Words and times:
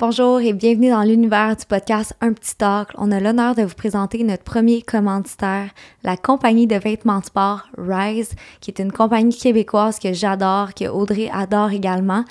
Bonjour 0.00 0.38
et 0.38 0.52
bienvenue 0.52 0.90
dans 0.90 1.02
l'univers 1.02 1.56
du 1.56 1.66
podcast 1.66 2.14
Un 2.20 2.32
petit 2.32 2.54
talk. 2.54 2.90
On 2.98 3.10
a 3.10 3.18
l'honneur 3.18 3.56
de 3.56 3.62
vous 3.62 3.74
présenter 3.74 4.22
notre 4.22 4.44
premier 4.44 4.80
commanditaire, 4.80 5.70
la 6.04 6.16
compagnie 6.16 6.68
de 6.68 6.76
vêtements 6.76 7.18
de 7.18 7.24
sport 7.24 7.62
Rise, 7.76 8.30
qui 8.60 8.70
est 8.70 8.78
une 8.78 8.92
compagnie 8.92 9.36
québécoise 9.36 9.98
que 9.98 10.12
j'adore, 10.12 10.72
que 10.74 10.84
Audrey 10.84 11.28
adore 11.32 11.72
également. 11.72 12.22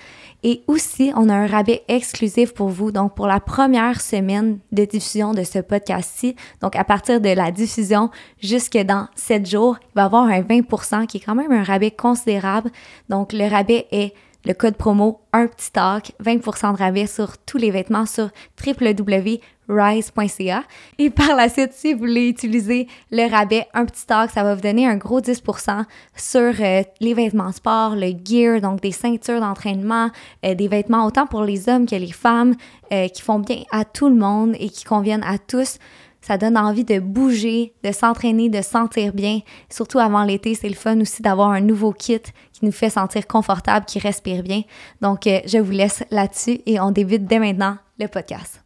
Et 0.43 0.63
aussi, 0.67 1.11
on 1.17 1.27
a 1.27 1.35
un 1.35 1.45
rabais 1.45 1.83
exclusif 1.89 2.53
pour 2.53 2.69
vous. 2.69 2.93
Donc, 2.93 3.15
pour 3.15 3.27
la 3.27 3.41
première 3.41 3.99
semaine 3.99 4.59
de 4.71 4.85
diffusion 4.85 5.33
de 5.33 5.43
ce 5.43 5.59
podcast-ci, 5.59 6.37
donc 6.61 6.77
à 6.77 6.85
partir 6.85 7.19
de 7.19 7.31
la 7.31 7.51
diffusion 7.51 8.11
jusque 8.41 8.77
dans 8.77 9.09
7 9.15 9.45
jours, 9.45 9.75
il 9.81 9.95
va 9.95 10.03
y 10.03 10.05
avoir 10.05 10.23
un 10.23 10.39
20% 10.39 11.05
qui 11.05 11.17
est 11.17 11.19
quand 11.19 11.35
même 11.35 11.51
un 11.51 11.63
rabais 11.63 11.91
considérable. 11.91 12.71
Donc, 13.09 13.33
le 13.33 13.45
rabais 13.45 13.87
est 13.91 14.13
le 14.45 14.53
code 14.53 14.75
promo 14.75 15.21
un 15.33 15.47
petit 15.47 15.71
talk, 15.71 16.13
20% 16.23 16.73
de 16.73 16.77
rabais 16.77 17.07
sur 17.07 17.37
tous 17.37 17.57
les 17.57 17.71
vêtements 17.71 18.05
sur 18.05 18.29
www.rise.ca. 18.65 20.63
Et 20.97 21.09
par 21.09 21.35
la 21.35 21.49
suite, 21.49 21.73
si 21.73 21.93
vous 21.93 21.99
voulez 21.99 22.29
utiliser 22.29 22.87
le 23.11 23.29
rabais 23.29 23.67
un 23.73 23.85
petit 23.85 24.05
talk, 24.05 24.31
ça 24.31 24.43
va 24.43 24.55
vous 24.55 24.61
donner 24.61 24.87
un 24.87 24.95
gros 24.95 25.19
10% 25.19 25.83
sur 26.15 26.53
euh, 26.59 26.83
les 27.01 27.13
vêtements 27.13 27.51
sport, 27.51 27.95
le 27.95 28.13
gear, 28.23 28.61
donc 28.61 28.81
des 28.81 28.91
ceintures 28.91 29.41
d'entraînement, 29.41 30.09
euh, 30.45 30.55
des 30.55 30.67
vêtements 30.67 31.05
autant 31.05 31.27
pour 31.27 31.43
les 31.43 31.67
hommes 31.69 31.85
que 31.85 31.95
les 31.95 32.11
femmes, 32.11 32.55
euh, 32.91 33.07
qui 33.09 33.21
font 33.21 33.39
bien 33.39 33.63
à 33.71 33.83
tout 33.85 34.07
le 34.09 34.15
monde 34.15 34.55
et 34.59 34.69
qui 34.69 34.85
conviennent 34.85 35.23
à 35.23 35.37
tous. 35.37 35.77
Ça 36.27 36.37
donne 36.37 36.57
envie 36.57 36.83
de 36.83 36.99
bouger, 36.99 37.73
de 37.85 37.93
s'entraîner, 37.93 38.49
de 38.49 38.61
sentir 38.61 39.13
bien. 39.13 39.39
Surtout 39.69 39.97
avant 39.97 40.25
l'été, 40.25 40.55
c'est 40.55 40.67
le 40.67 40.75
fun 40.75 40.99
aussi 40.99 41.21
d'avoir 41.21 41.51
un 41.51 41.61
nouveau 41.61 41.93
kit 41.93 42.19
qui 42.19 42.65
nous 42.65 42.73
fait 42.73 42.89
sentir 42.89 43.27
confortable, 43.27 43.85
qui 43.85 43.97
respire 43.97 44.43
bien. 44.43 44.63
Donc, 44.99 45.25
euh, 45.25 45.39
je 45.45 45.57
vous 45.57 45.71
laisse 45.71 46.03
là-dessus 46.11 46.59
et 46.65 46.81
on 46.81 46.91
débute 46.91 47.23
dès 47.23 47.39
maintenant 47.39 47.77
le 47.97 48.09
podcast. 48.09 48.61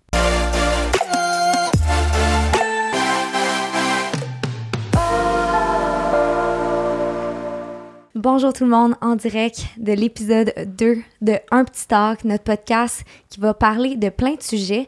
Bonjour 8.15 8.53
tout 8.53 8.63
le 8.63 8.71
monde 8.71 8.95
en 9.01 9.15
direct 9.15 9.65
de 9.77 9.93
l'épisode 9.93 10.51
2 10.65 10.97
de 11.21 11.35
Un 11.51 11.63
petit 11.63 11.87
talk, 11.87 12.23
notre 12.23 12.43
podcast 12.43 13.03
qui 13.29 13.39
va 13.39 13.53
parler 13.53 13.97
de 13.97 14.09
plein 14.09 14.33
de 14.33 14.41
sujets 14.41 14.87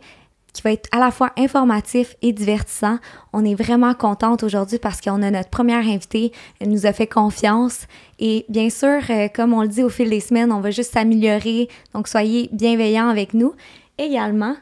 qui 0.53 0.61
va 0.61 0.71
être 0.71 0.87
à 0.91 0.99
la 0.99 1.11
fois 1.11 1.31
informatif 1.37 2.15
et 2.21 2.31
divertissant. 2.31 2.99
On 3.33 3.43
est 3.43 3.55
vraiment 3.55 3.93
contente 3.93 4.43
aujourd'hui 4.43 4.77
parce 4.77 5.01
qu'on 5.01 5.21
a 5.21 5.31
notre 5.31 5.49
première 5.49 5.85
invitée. 5.85 6.31
Elle 6.59 6.69
nous 6.69 6.85
a 6.85 6.93
fait 6.93 7.07
confiance. 7.07 7.87
Et 8.19 8.45
bien 8.49 8.69
sûr, 8.69 8.99
euh, 9.09 9.27
comme 9.33 9.53
on 9.53 9.63
le 9.63 9.67
dit 9.67 9.83
au 9.83 9.89
fil 9.89 10.09
des 10.09 10.19
semaines, 10.19 10.51
on 10.51 10.61
va 10.61 10.71
juste 10.71 10.93
s'améliorer. 10.93 11.67
Donc, 11.93 12.07
soyez 12.07 12.49
bienveillants 12.51 13.09
avec 13.09 13.33
nous. 13.33 13.53
Également, 13.97 14.55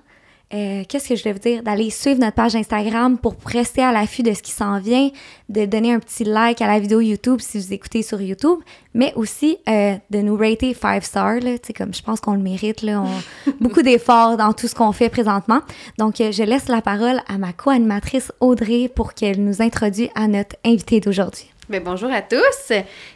euh, 0.54 0.84
qu'est-ce 0.88 1.10
que 1.10 1.16
je 1.16 1.24
vais 1.24 1.32
vous 1.32 1.40
dire? 1.40 1.64
D'aller 1.64 1.90
suivre 1.90 2.20
notre 2.20 2.36
page 2.36 2.56
Instagram 2.56 3.18
pour 3.18 3.36
rester 3.46 3.82
à 3.82 3.92
l'affût 3.92 4.22
de 4.22 4.34
ce 4.34 4.42
qui 4.42 4.52
s'en 4.52 4.80
vient, 4.80 5.10
de 5.50 5.66
donner 5.66 5.94
un 5.94 6.00
petit 6.00 6.26
like 6.26 6.62
à 6.62 6.68
la 6.68 6.80
vidéo 6.80 7.00
YouTube 7.00 7.40
si 7.40 7.58
vous 7.58 7.74
écoutez 7.74 8.02
sur 8.02 8.22
YouTube, 8.22 8.60
mais 8.94 9.14
aussi 9.16 9.58
euh, 9.70 9.96
de 10.10 10.20
nous 10.20 10.36
rater 10.36 10.74
5 10.74 11.04
stars, 11.04 11.40
là, 11.40 11.52
comme 11.78 11.94
je 11.94 12.02
pense 12.02 12.20
qu'on 12.20 12.34
le 12.34 12.42
mérite, 12.42 12.82
là, 12.82 13.02
on, 13.02 13.52
beaucoup 13.62 13.82
d'efforts 13.82 14.36
dans 14.36 14.52
tout 14.52 14.68
ce 14.68 14.76
qu'on 14.76 14.92
fait 14.92 15.10
présentement. 15.10 15.62
Donc, 15.98 16.20
euh, 16.20 16.32
je 16.32 16.44
laisse 16.44 16.68
la 16.68 16.82
parole 16.82 17.22
à 17.28 17.38
ma 17.38 17.54
co-animatrice 17.54 18.32
Audrey 18.42 18.90
pour 18.94 19.14
qu'elle 19.14 19.42
nous 19.44 19.62
introduise 19.62 20.10
à 20.16 20.28
notre 20.28 20.58
invité 20.66 21.00
d'aujourd'hui. 21.00 21.50
Bien, 21.70 21.80
bonjour 21.80 22.12
à 22.12 22.22
tous. 22.22 22.74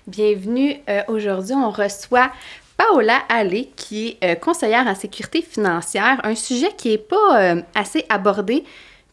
Bienvenue. 0.08 0.76
aujourd'hui, 1.10 1.56
on 1.56 1.70
reçoit 1.70 2.32
Paola 2.78 3.20
Allé, 3.30 3.72
qui 3.76 4.18
est 4.22 4.24
euh, 4.24 4.36
conseillère 4.36 4.88
en 4.88 4.96
sécurité 4.96 5.42
financière, 5.42 6.20
un 6.24 6.36
sujet 6.36 6.72
qui 6.78 6.90
n'est 6.90 6.98
pas 6.98 7.40
euh, 7.40 7.62
assez 7.74 8.06
abordé, 8.10 8.64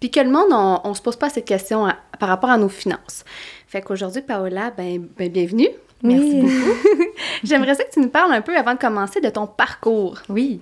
puis 0.01 0.11
que 0.11 0.21
le 0.21 0.31
monde, 0.31 0.53
on 0.53 0.89
ne 0.89 0.95
se 0.95 1.03
pose 1.03 1.17
pas 1.17 1.31
cette 1.31 1.45
question 1.45 1.89
par 2.19 2.29
rapport 2.29 2.51
à 2.51 2.59
nos 2.59 2.69
finances. 2.69 3.25
Fait 3.69 3.81
qu'aujourd'hui, 3.81 4.23
Paola, 4.23 4.73
ben, 4.77 5.07
ben 5.17 5.31
bienvenue. 5.31 5.69
Merci 6.03 6.41
beaucoup. 6.41 7.03
J'aimerais 7.45 7.75
ça 7.75 7.85
que 7.85 7.93
tu 7.93 8.01
nous 8.01 8.09
parles 8.09 8.33
un 8.33 8.41
peu 8.41 8.57
avant 8.57 8.75
de 8.75 8.79
commencer 8.79 9.21
de 9.21 9.31
ton 9.31 9.47
parcours. 9.47 10.19
Oui. 10.29 10.61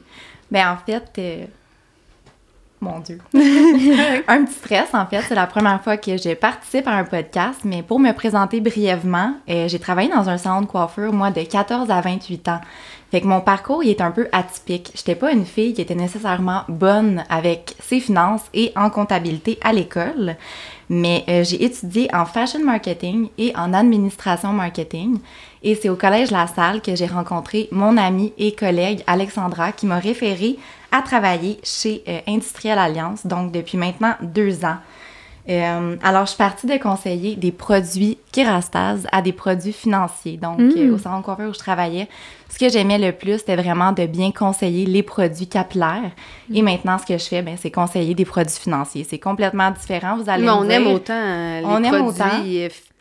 Ben 0.50 0.71
en 0.71 0.77
fait, 0.77 1.10
euh, 1.19 1.47
mon 2.81 3.01
Dieu. 3.01 3.19
un 3.35 4.45
petit 4.45 4.55
stress, 4.55 4.89
en 4.95 5.07
fait. 5.07 5.23
C'est 5.29 5.35
la 5.35 5.47
première 5.47 5.83
fois 5.83 5.97
que 5.97 6.17
je 6.17 6.35
participe 6.35 6.87
à 6.87 6.93
un 6.93 7.05
podcast, 7.05 7.61
mais 7.65 7.83
pour 7.83 8.01
me 8.01 8.13
présenter 8.13 8.61
brièvement, 8.61 9.35
euh, 9.49 9.69
j'ai 9.69 9.79
travaillé 9.79 10.09
dans 10.09 10.29
un 10.29 10.39
salon 10.39 10.63
de 10.63 10.67
coiffure, 10.67 11.13
moi, 11.13 11.31
de 11.31 11.43
14 11.43 11.91
à 11.91 12.01
28 12.01 12.49
ans. 12.49 12.61
Fait 13.11 13.21
que 13.21 13.27
mon 13.27 13.41
parcours, 13.41 13.83
il 13.83 13.91
est 13.91 14.01
un 14.01 14.13
peu 14.13 14.29
atypique. 14.31 14.93
J'étais 14.95 15.17
pas 15.17 15.33
une 15.33 15.45
fille 15.45 15.75
qui 15.75 15.81
était 15.81 15.97
nécessairement 15.97 16.63
bonne 16.69 17.25
avec 17.29 17.75
ses 17.81 17.99
finances 17.99 18.45
et 18.55 18.73
en 18.77 18.89
comptabilité 18.89 19.59
à 19.63 19.73
l'école, 19.73 20.37
mais 20.89 21.25
euh, 21.29 21.43
j'ai 21.43 21.65
étudié 21.65 22.09
en 22.15 22.25
fashion 22.25 22.65
marketing 22.65 23.29
et 23.37 23.53
en 23.57 23.75
administration 23.75 24.53
marketing. 24.53 25.19
Et 25.65 25.75
c'est 25.75 25.89
au 25.89 25.97
collège 25.97 26.31
La 26.31 26.47
Salle 26.47 26.81
que 26.81 26.95
j'ai 26.95 27.07
rencontré 27.07 27.69
mon 27.73 27.97
amie 27.97 28.33
et 28.39 28.55
collègue 28.55 29.03
Alexandra 29.09 29.73
qui 29.73 29.87
m'a 29.87 29.99
référé 29.99 30.57
à 30.93 31.03
travailler 31.03 31.59
chez 31.62 32.03
euh, 32.09 32.21
Industriel 32.27 32.78
Alliance, 32.78 33.27
donc 33.27 33.53
depuis 33.53 33.78
maintenant 33.78 34.15
deux 34.21 34.65
ans. 34.65 34.78
Euh, 35.49 35.97
alors, 36.03 36.27
je 36.27 36.31
suis 36.31 36.39
partie 36.39 36.67
de 36.67 36.77
conseiller 36.77 37.34
des 37.34 37.51
produits 37.51 38.19
Kerastase 38.31 39.06
à 39.11 39.23
des 39.23 39.33
produits 39.33 39.73
financiers. 39.73 40.37
Donc, 40.37 40.59
mm. 40.59 40.75
euh, 40.77 40.95
au 40.95 40.99
salon 40.99 41.19
de 41.19 41.25
coiffeur 41.25 41.49
où 41.49 41.55
je 41.55 41.59
travaillais, 41.59 42.09
ce 42.49 42.59
que 42.59 42.69
j'aimais 42.69 42.99
le 42.99 43.12
plus, 43.12 43.39
c'était 43.39 43.56
vraiment 43.56 43.93
de 43.93 44.06
bien 44.06 44.31
conseiller 44.33 44.87
les 44.87 45.03
produits 45.03 45.49
capillaires. 45.49 46.12
Mm. 46.49 46.56
Et 46.56 46.62
maintenant, 46.62 46.99
ce 46.99 47.07
que 47.07 47.19
je 47.19 47.25
fais, 47.25 47.43
ben, 47.43 47.57
c'est 47.61 47.71
conseiller 47.71 48.15
des 48.15 48.25
produits 48.25 48.55
financiers. 48.55 49.05
C'est 49.09 49.19
complètement 49.19 49.71
différent, 49.71 50.17
vous 50.19 50.28
allez 50.28 50.45
Mais 50.45 50.51
on 50.51 50.69
aime 50.69 50.87
autant 50.87 51.15
les 51.15 51.65
on 51.65 51.83
produits 51.83 51.89
aime 51.89 52.07
autant 52.07 52.45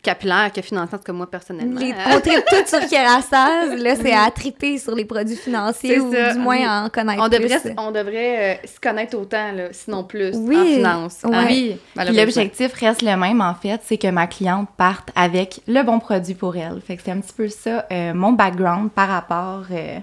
capillaire 0.02 0.50
que 0.52 0.62
financière 0.62 1.00
que 1.00 1.12
moi 1.12 1.30
personnellement. 1.30 1.80
Les, 1.80 1.92
on 2.06 2.20
tripe 2.20 2.44
tout 2.48 2.66
sur 2.66 2.80
Kerastase, 2.88 3.74
là 3.76 3.96
c'est 3.96 4.12
à 4.26 4.30
triper 4.30 4.78
sur 4.78 4.94
les 4.94 5.04
produits 5.04 5.36
financiers 5.36 6.00
ou 6.00 6.10
du 6.10 6.38
moins 6.38 6.84
en 6.84 6.88
connaître 6.88 7.22
on 7.22 7.28
plus. 7.28 7.38
Devrait, 7.40 7.74
on 7.78 7.90
devrait 7.90 8.58
euh, 8.64 8.66
se 8.66 8.80
connaître 8.80 9.16
autant, 9.16 9.52
là, 9.52 9.68
sinon 9.72 10.04
plus, 10.04 10.34
oui. 10.36 10.56
en 10.56 10.64
finance. 10.64 11.18
Oui, 11.24 11.76
l'objectif 11.96 12.72
reste 12.74 13.02
le 13.02 13.16
même 13.16 13.40
en 13.40 13.54
fait, 13.54 13.80
c'est 13.84 13.98
que 13.98 14.08
ma 14.08 14.26
cliente 14.26 14.68
parte 14.76 15.10
avec 15.14 15.60
le 15.66 15.82
bon 15.82 15.98
produit 15.98 16.34
pour 16.34 16.56
elle. 16.56 16.80
Fait 16.80 16.96
que 16.96 17.02
c'est 17.04 17.12
un 17.12 17.20
petit 17.20 17.34
peu 17.34 17.48
ça, 17.48 17.86
euh, 17.92 18.14
mon 18.14 18.32
background 18.32 18.90
par 18.90 19.08
rapport... 19.08 19.64
Euh, 19.70 19.98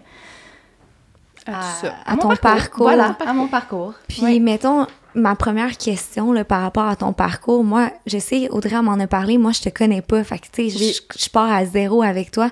à, 1.47 2.18
ton 2.18 2.35
parcours. 2.35 2.85
Voilà, 2.85 3.18
à 3.25 3.34
mon 3.34 3.47
parcours. 3.47 3.94
Puis, 4.08 4.40
mettons, 4.40 4.88
ma 5.16 5.35
première 5.35 5.78
question 5.78 6.31
là, 6.31 6.44
par 6.46 6.62
rapport 6.62 6.88
à 6.88 6.96
ton 6.96 7.13
parcours, 7.13 7.63
moi, 7.63 7.91
je 8.06 8.18
sais, 8.18 8.50
Audrey 8.50 8.81
m'en 8.81 8.94
a 8.94 9.08
parlé, 9.08 9.38
moi, 9.38 9.52
je 9.52 9.62
te 9.62 9.69
connais 9.69 10.02
pas. 10.02 10.24
Fait 10.24 10.40
que, 10.40 10.47
tu 10.52 10.69
sais, 10.69 11.02
je, 11.18 11.30
pars 11.30 11.52
à 11.52 11.66
zéro 11.66 12.02
avec 12.02 12.31
toi. 12.31 12.50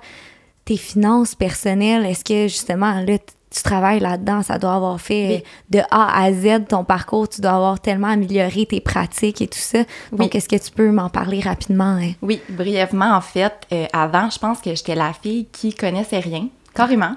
Tes 0.65 0.77
finances 0.77 1.35
personnelles, 1.35 2.05
est-ce 2.05 2.23
que, 2.23 2.47
justement, 2.47 2.99
là, 3.01 3.17
tu 3.55 3.63
travailles 3.63 3.99
là-dedans, 3.99 4.41
ça 4.41 4.57
doit 4.57 4.73
avoir 4.73 4.99
fait 4.99 5.43
de 5.69 5.79
A 5.91 6.23
à 6.23 6.33
Z 6.33 6.65
ton 6.67 6.83
parcours, 6.83 7.29
tu 7.29 7.39
dois 7.39 7.51
avoir 7.51 7.79
tellement 7.79 8.09
amélioré 8.09 8.65
tes 8.65 8.81
pratiques 8.81 9.41
et 9.41 9.47
tout 9.47 9.59
ça. 9.59 9.79
Donc, 10.11 10.35
est-ce 10.35 10.49
que 10.49 10.57
tu 10.57 10.71
peux 10.71 10.91
m'en 10.91 11.09
parler 11.09 11.39
rapidement? 11.39 11.97
Hein? 12.01 12.11
Oui, 12.21 12.41
brièvement, 12.49 13.13
en 13.15 13.21
fait, 13.21 13.53
euh, 13.71 13.85
avant, 13.93 14.29
je 14.29 14.39
pense 14.39 14.59
que 14.59 14.75
j'étais 14.75 14.95
la 14.95 15.13
fille 15.13 15.45
qui 15.51 15.73
connaissait 15.73 16.19
rien, 16.19 16.49
carrément. 16.73 17.15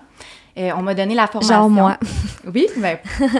Euh, 0.59 0.71
on 0.77 0.83
m'a 0.83 0.95
donné 0.95 1.15
la 1.15 1.27
formation. 1.27 1.55
Genre 1.55 1.71
moi. 1.71 1.97
oui, 2.55 2.67
ben, 2.77 2.99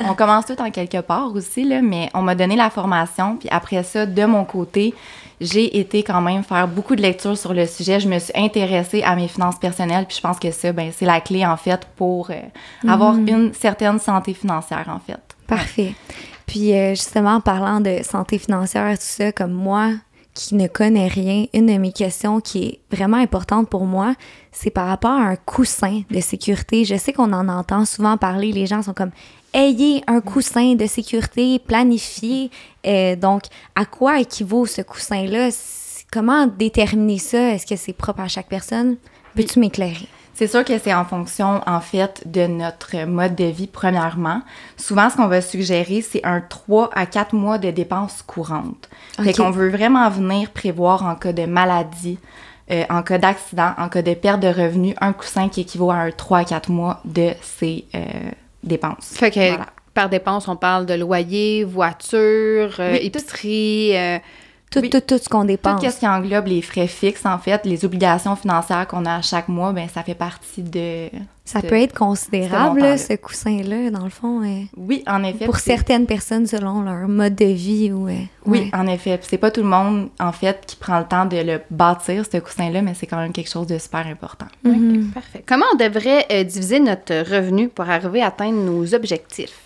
on 0.09 0.15
commence 0.15 0.47
tout 0.47 0.61
en 0.61 0.71
quelque 0.71 1.01
part 1.01 1.33
aussi, 1.35 1.65
là, 1.65 1.83
mais 1.83 2.09
on 2.15 2.23
m'a 2.23 2.35
donné 2.35 2.57
la 2.57 2.71
formation. 2.71 3.37
Puis 3.37 3.49
après 3.51 3.83
ça, 3.83 4.07
de 4.07 4.25
mon 4.25 4.45
côté, 4.45 4.95
j'ai 5.41 5.79
été 5.79 6.03
quand 6.03 6.21
même 6.21 6.43
faire 6.43 6.69
beaucoup 6.69 6.97
de 6.97 7.03
lectures 7.03 7.37
sur 7.37 7.55
le 7.55 7.67
sujet. 7.67 8.01
Je 8.01 8.09
me 8.09 8.19
suis 8.19 8.33
intéressée 8.35 9.03
à 9.03 9.17
mes 9.17 9.29
finances 9.29 9.59
personnelles. 9.59 10.07
Puis 10.07 10.17
je 10.17 10.23
pense 10.23 10.39
que 10.39 10.51
ça, 10.51 10.73
ben, 10.73 10.91
c'est 10.95 11.07
la 11.07 11.21
clé, 11.21 11.45
en 11.45 11.57
fait, 11.57 11.87
pour 11.97 12.31
euh, 12.31 12.35
avoir 12.87 13.15
mhm. 13.15 13.29
une 13.29 13.55
certaine 13.55 13.99
santé 13.99 14.35
financière, 14.35 14.87
en 14.89 15.01
fait. 15.01 15.21
Parfait. 15.47 15.95
Puis 16.47 16.73
euh, 16.73 16.91
justement, 16.91 17.37
en 17.37 17.41
parlant 17.41 17.81
de 17.81 18.01
santé 18.03 18.39
financière, 18.39 18.91
tout 18.99 19.05
ça, 19.05 19.33
comme 19.33 19.53
moi, 19.53 19.91
qui 20.39 20.55
ne 20.55 20.69
connaît 20.69 21.09
rien, 21.09 21.47
une 21.53 21.67
de 21.67 21.79
mes 21.79 21.91
questions 21.91 22.41
qui 22.41 22.65
est 22.65 22.97
vraiment 22.97 23.17
importante 23.17 23.69
pour 23.69 23.87
moi, 23.87 24.15
c'est 24.53 24.71
par 24.71 24.87
rapport 24.87 25.11
à 25.11 25.25
un 25.25 25.35
coussin 25.35 26.03
de 26.13 26.21
sécurité. 26.21 26.85
Je 26.85 26.95
sais 26.95 27.13
qu'on 27.13 27.33
en 27.33 27.49
entend 27.49 27.85
souvent 27.85 28.17
parler, 28.17 28.53
les 28.53 28.67
gens 28.67 28.83
sont 28.83 28.95
comme 28.95 29.11
ayez 29.53 30.05
un 30.07 30.21
coussin 30.21 30.77
de 30.77 30.87
sécurité 30.87 31.59
planifié. 31.59 32.53
Euh, 32.87 33.17
donc, 33.17 33.43
à 33.75 33.85
quoi 33.85 34.21
équivaut 34.21 34.65
ce 34.65 34.81
coussin-là? 34.81 35.49
Comment 36.13 36.47
déterminer 36.47 37.19
ça? 37.19 37.55
Est-ce 37.55 37.67
que 37.67 37.75
c'est 37.75 37.93
propre 37.93 38.21
à 38.21 38.29
chaque 38.29 38.49
personne? 38.49 38.97
Peux-tu 39.35 39.59
m'éclairer? 39.59 40.07
C'est 40.39 40.47
sûr 40.47 40.65
que 40.65 40.79
c'est 40.79 40.95
en 40.95 41.05
fonction, 41.05 41.63
en 41.67 41.81
fait, 41.81 42.23
de 42.25 42.47
notre 42.47 42.95
mode 43.07 43.35
de 43.35 43.47
vie, 43.47 43.67
premièrement. 43.67 44.41
Souvent, 44.77 45.11
ce 45.11 45.17
qu'on 45.17 45.27
va 45.27 45.41
suggérer, 45.41 46.01
c'est 46.01 46.25
un 46.25 46.41
3 46.41 46.91
à 46.95 47.07
4 47.07 47.35
mois 47.35 47.59
de 47.59 47.73
dépenses 47.73 48.23
courantes. 48.23 48.89
Fait 49.21 49.33
qu'on 49.33 49.51
veut 49.51 49.69
vraiment 49.69 50.09
venir 50.09 50.51
prévoir 50.53 51.05
en 51.05 51.17
cas 51.17 51.33
de 51.33 51.45
maladie, 51.45 52.21
euh, 52.71 52.85
en 52.89 53.03
cas 53.03 53.19
d'accident, 53.19 53.73
en 53.79 53.89
cas 53.89 54.03
de 54.03 54.15
perte 54.15 54.39
de 54.39 54.47
revenus, 54.47 54.95
un 55.01 55.13
coussin 55.13 55.49
qui 55.49 55.63
équivaut 55.63 55.91
à 55.91 55.97
un 55.97 56.13
3 56.13 56.39
à 56.39 56.45
4 56.45 56.71
mois 56.71 57.01
de 57.05 57.31
ces 57.43 57.87
euh, 57.97 58.05
dépenses. 58.63 59.15
Fait 59.17 59.33
que 59.33 59.59
par 59.93 60.09
dépense, 60.09 60.47
on 60.47 60.55
parle 60.55 60.87
de 60.87 60.95
loyer, 60.95 61.65
voiture, 61.65 62.77
euh, 62.79 62.93
Oui, 62.93 62.99
épicerie. 63.03 63.97
euh, 63.97 64.19
Tout, 64.71 64.81
Oui. 64.81 64.91
tout, 64.91 65.01
tout 65.01 65.17
ce 65.19 65.29
qu'on 65.29 65.41
Tout 65.43 65.47
dépense. 65.47 65.83
ce 65.83 65.99
qui 65.99 66.07
englobe 66.07 66.47
les 66.47 66.61
frais 66.61 66.87
fixes, 66.89 67.25
en 67.25 67.39
fait, 67.39 67.65
les 67.65 67.85
obligations 67.87 68.37
financières 68.37 68.87
qu'on 68.87 69.07
a 69.07 69.15
à 69.17 69.23
chaque 69.23 69.49
mois, 69.49 69.73
ben 69.73 69.89
ça 69.89 70.03
fait 70.03 70.15
partie 70.15 70.63
de... 70.63 71.09
Ça 71.47 71.63
de- 71.63 71.67
peut 71.67 71.81
être 71.81 71.97
considérable, 71.99 72.81
là, 72.81 72.99
ce 72.99 73.15
coussin-là, 73.15 73.91
dans 73.91 74.05
le 74.05 74.11
fond. 74.11 74.43
euh, 74.43 74.65
Oui, 74.77 75.03
en 75.07 75.25
effet. 75.25 75.47
pour 75.47 75.57
certaines 75.57 76.05
personnes, 76.05 76.47
selon 76.47 76.83
leur 76.83 77.09
mode 77.09 77.35
de 77.35 77.47
vie. 77.47 77.91
Ou, 77.91 78.09
euh, 78.09 78.13
Oui, 78.45 78.59
ouais. 78.59 78.71
en 78.75 78.87
effet. 78.87 79.19
C'est 79.23 79.39
pas 79.39 79.51
tout 79.51 79.63
le 79.63 79.69
monde, 79.69 80.11
en 80.21 80.33
fait, 80.33 80.65
qui 80.67 80.77
prend 80.77 80.99
le 80.99 81.07
temps 81.07 81.25
de 81.25 81.39
le 81.39 81.61
bâtir, 81.71 82.25
ce 82.31 82.37
coussin-là, 82.37 82.83
mais 82.83 82.93
c'est 82.95 83.07
quand 83.07 83.17
même 83.17 83.33
quelque 83.33 83.51
chose 83.51 83.67
de 83.67 83.79
super 83.79 84.07
important. 84.07 84.47
Mhm. 84.65 85.13
Parfait. 85.15 85.43
Comment 85.47 85.65
on 85.73 85.77
devrait 85.77 86.27
euh, 86.31 86.45
diviser 86.45 86.81
notre 86.81 87.15
revenu 87.35 87.69
pour 87.69 87.89
arriver 87.89 88.21
à 88.21 88.27
atteindre 88.27 88.59
nos 88.59 88.95
objectifs? 88.95 89.59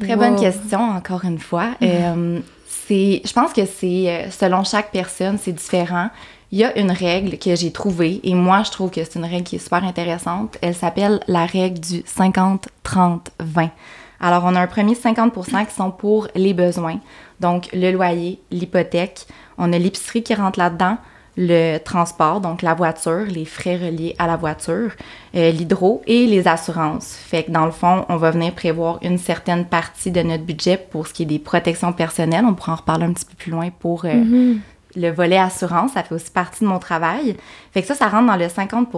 Très 0.00 0.14
Wow. 0.14 0.18
bonne 0.18 0.36
question, 0.40 0.80
encore 0.80 1.24
une 1.24 1.38
fois. 1.38 1.68
Euh, 1.82 2.40
je 2.88 3.32
pense 3.32 3.52
que 3.52 3.66
c'est, 3.66 4.08
euh, 4.08 4.30
selon 4.30 4.64
chaque 4.64 4.90
personne, 4.90 5.38
c'est 5.40 5.52
différent. 5.52 6.10
Il 6.50 6.58
y 6.58 6.64
a 6.64 6.78
une 6.78 6.90
règle 6.90 7.38
que 7.38 7.54
j'ai 7.54 7.70
trouvée, 7.70 8.20
et 8.22 8.34
moi, 8.34 8.62
je 8.64 8.70
trouve 8.70 8.90
que 8.90 9.04
c'est 9.04 9.16
une 9.16 9.24
règle 9.24 9.44
qui 9.44 9.56
est 9.56 9.58
super 9.58 9.84
intéressante. 9.84 10.56
Elle 10.62 10.74
s'appelle 10.74 11.20
la 11.28 11.44
règle 11.44 11.80
du 11.80 12.00
50-30-20. 12.00 13.70
Alors, 14.20 14.44
on 14.44 14.54
a 14.54 14.60
un 14.60 14.66
premier 14.66 14.94
50% 14.94 15.66
qui 15.66 15.74
sont 15.74 15.90
pour 15.90 16.28
les 16.34 16.54
besoins. 16.54 17.00
Donc, 17.40 17.68
le 17.72 17.92
loyer, 17.92 18.40
l'hypothèque. 18.50 19.26
On 19.58 19.72
a 19.72 19.78
l'épicerie 19.78 20.22
qui 20.22 20.34
rentre 20.34 20.58
là-dedans, 20.58 20.96
le 21.40 21.78
transport, 21.78 22.40
donc 22.40 22.62
la 22.62 22.74
voiture, 22.74 23.24
les 23.28 23.44
frais 23.44 23.76
reliés 23.76 24.16
à 24.18 24.26
la 24.26 24.36
voiture, 24.36 24.90
euh, 25.36 25.50
l'hydro 25.52 26.02
et 26.08 26.26
les 26.26 26.48
assurances. 26.48 27.14
Fait 27.14 27.44
que 27.44 27.52
dans 27.52 27.64
le 27.64 27.70
fond, 27.70 28.04
on 28.08 28.16
va 28.16 28.32
venir 28.32 28.52
prévoir 28.54 28.98
une 29.02 29.18
certaine 29.18 29.64
partie 29.64 30.10
de 30.10 30.20
notre 30.20 30.42
budget 30.42 30.76
pour 30.76 31.06
ce 31.06 31.12
qui 31.14 31.22
est 31.22 31.26
des 31.26 31.38
protections 31.38 31.92
personnelles. 31.92 32.44
On 32.44 32.54
pourra 32.54 32.72
en 32.72 32.76
reparler 32.76 33.04
un 33.04 33.12
petit 33.12 33.24
peu 33.24 33.36
plus 33.36 33.52
loin 33.52 33.68
pour 33.78 34.04
euh, 34.04 34.12
Mhm. 34.14 34.60
le 34.96 35.10
volet 35.12 35.38
assurance. 35.38 35.92
Ça 35.92 36.02
fait 36.02 36.14
aussi 36.14 36.30
partie 36.32 36.64
de 36.64 36.68
mon 36.68 36.80
travail. 36.80 37.36
Fait 37.72 37.82
que 37.82 37.86
ça, 37.86 37.94
ça 37.94 38.08
rentre 38.08 38.26
dans 38.26 38.36
le 38.36 38.48
50 38.48 38.88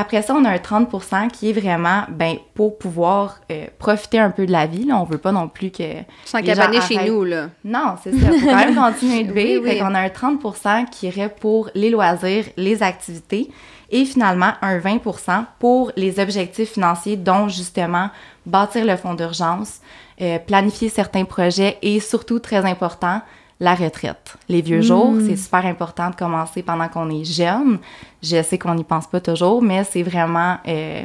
après 0.00 0.22
ça, 0.22 0.32
on 0.32 0.44
a 0.44 0.50
un 0.50 0.56
30% 0.58 1.28
qui 1.28 1.50
est 1.50 1.52
vraiment 1.52 2.04
ben, 2.08 2.36
pour 2.54 2.78
pouvoir 2.78 3.40
euh, 3.50 3.66
profiter 3.80 4.20
un 4.20 4.30
peu 4.30 4.46
de 4.46 4.52
la 4.52 4.66
vie. 4.66 4.84
Là. 4.84 4.96
On 4.96 5.02
veut 5.02 5.18
pas 5.18 5.32
non 5.32 5.48
plus 5.48 5.72
que 5.72 5.82
Sans 6.24 6.40
cabaner 6.40 6.80
chez 6.82 7.04
nous, 7.04 7.24
là. 7.24 7.48
non, 7.64 7.96
c'est 8.04 8.12
ça. 8.12 8.28
Il 8.32 8.38
faut 8.38 8.46
quand 8.46 8.54
même 8.54 8.74
continuer 8.92 9.24
de 9.24 9.32
vivre. 9.32 9.64
Oui, 9.64 9.70
oui. 9.72 9.78
Qu'on 9.80 9.94
a 9.96 9.98
un 9.98 10.06
30% 10.06 10.88
qui 10.88 11.08
irait 11.08 11.28
pour 11.28 11.70
les 11.74 11.90
loisirs, 11.90 12.44
les 12.56 12.84
activités. 12.84 13.50
Et 13.90 14.04
finalement, 14.04 14.52
un 14.62 14.78
20% 14.78 15.46
pour 15.58 15.90
les 15.96 16.20
objectifs 16.20 16.74
financiers, 16.74 17.16
dont 17.16 17.48
justement 17.48 18.10
bâtir 18.46 18.84
le 18.84 18.96
fonds 18.96 19.14
d'urgence, 19.14 19.80
euh, 20.20 20.38
planifier 20.38 20.90
certains 20.90 21.24
projets 21.24 21.76
et 21.82 21.98
surtout, 21.98 22.38
très 22.38 22.64
important, 22.64 23.20
la 23.60 23.74
retraite. 23.74 24.36
Les 24.48 24.62
vieux 24.62 24.80
jours, 24.82 25.14
c'est 25.26 25.36
super 25.36 25.66
important 25.66 26.10
de 26.10 26.14
commencer 26.14 26.62
pendant 26.62 26.88
qu'on 26.88 27.10
est 27.10 27.24
jeune. 27.24 27.78
Je 28.22 28.42
sais 28.42 28.58
qu'on 28.58 28.74
n'y 28.74 28.84
pense 28.84 29.06
pas 29.06 29.20
toujours, 29.20 29.62
mais 29.62 29.84
c'est 29.84 30.02
vraiment... 30.02 30.58
euh, 30.66 31.02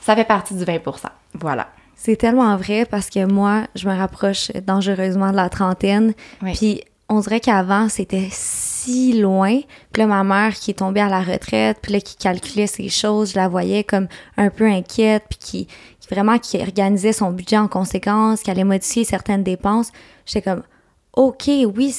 ça 0.00 0.14
fait 0.14 0.24
partie 0.24 0.54
du 0.54 0.64
20 0.64 0.80
Voilà. 1.34 1.68
C'est 1.94 2.16
tellement 2.16 2.56
vrai 2.56 2.84
parce 2.84 3.08
que 3.08 3.24
moi, 3.24 3.62
je 3.74 3.88
me 3.88 3.96
rapproche 3.96 4.50
dangereusement 4.66 5.30
de 5.30 5.36
la 5.36 5.48
trentaine. 5.48 6.12
Oui. 6.42 6.52
Puis 6.52 6.82
on 7.08 7.20
dirait 7.20 7.40
qu'avant, 7.40 7.88
c'était 7.88 8.28
si 8.30 9.20
loin. 9.20 9.60
Puis 9.92 10.02
là, 10.02 10.06
ma 10.06 10.24
mère 10.24 10.54
qui 10.54 10.72
est 10.72 10.74
tombée 10.74 11.00
à 11.00 11.08
la 11.08 11.22
retraite, 11.22 11.78
puis 11.80 11.92
là, 11.92 12.00
qui 12.00 12.16
calculait 12.16 12.66
ces 12.66 12.88
choses, 12.88 13.32
je 13.32 13.36
la 13.36 13.48
voyais 13.48 13.84
comme 13.84 14.08
un 14.36 14.50
peu 14.50 14.66
inquiète, 14.66 15.24
puis 15.28 15.38
qui, 15.38 15.66
qui 16.00 16.08
vraiment 16.10 16.38
qui 16.38 16.58
organisait 16.58 17.12
son 17.12 17.30
budget 17.30 17.58
en 17.58 17.68
conséquence, 17.68 18.42
qui 18.42 18.50
allait 18.50 18.64
modifier 18.64 19.04
certaines 19.04 19.42
dépenses. 19.42 19.92
J'étais 20.26 20.42
comme, 20.42 20.62
OK, 21.16 21.48
oui, 21.74 21.94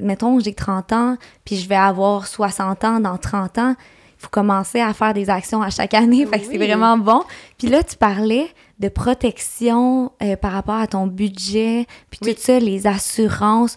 mettons, 0.00 0.38
j'ai 0.40 0.54
30 0.54 0.92
ans, 0.92 1.16
puis 1.44 1.56
je 1.56 1.68
vais 1.68 1.74
avoir 1.76 2.26
60 2.26 2.84
ans 2.84 3.00
dans 3.00 3.16
30 3.18 3.58
ans. 3.58 3.74
Il 3.78 4.22
faut 4.24 4.28
commencer 4.28 4.80
à 4.80 4.92
faire 4.92 5.14
des 5.14 5.30
actions 5.30 5.62
à 5.62 5.70
chaque 5.70 5.94
année. 5.94 6.26
Fait 6.26 6.40
que 6.40 6.46
c'est 6.46 6.58
vraiment 6.58 6.98
bon. 6.98 7.22
Puis 7.58 7.68
là, 7.68 7.82
tu 7.82 7.96
parlais 7.96 8.48
de 8.78 8.88
protection 8.88 10.12
euh, 10.22 10.36
par 10.36 10.52
rapport 10.52 10.74
à 10.74 10.86
ton 10.86 11.06
budget, 11.06 11.86
puis 12.10 12.20
Oui. 12.22 12.34
tout 12.34 12.40
ça, 12.42 12.58
les 12.58 12.86
assurances. 12.86 13.76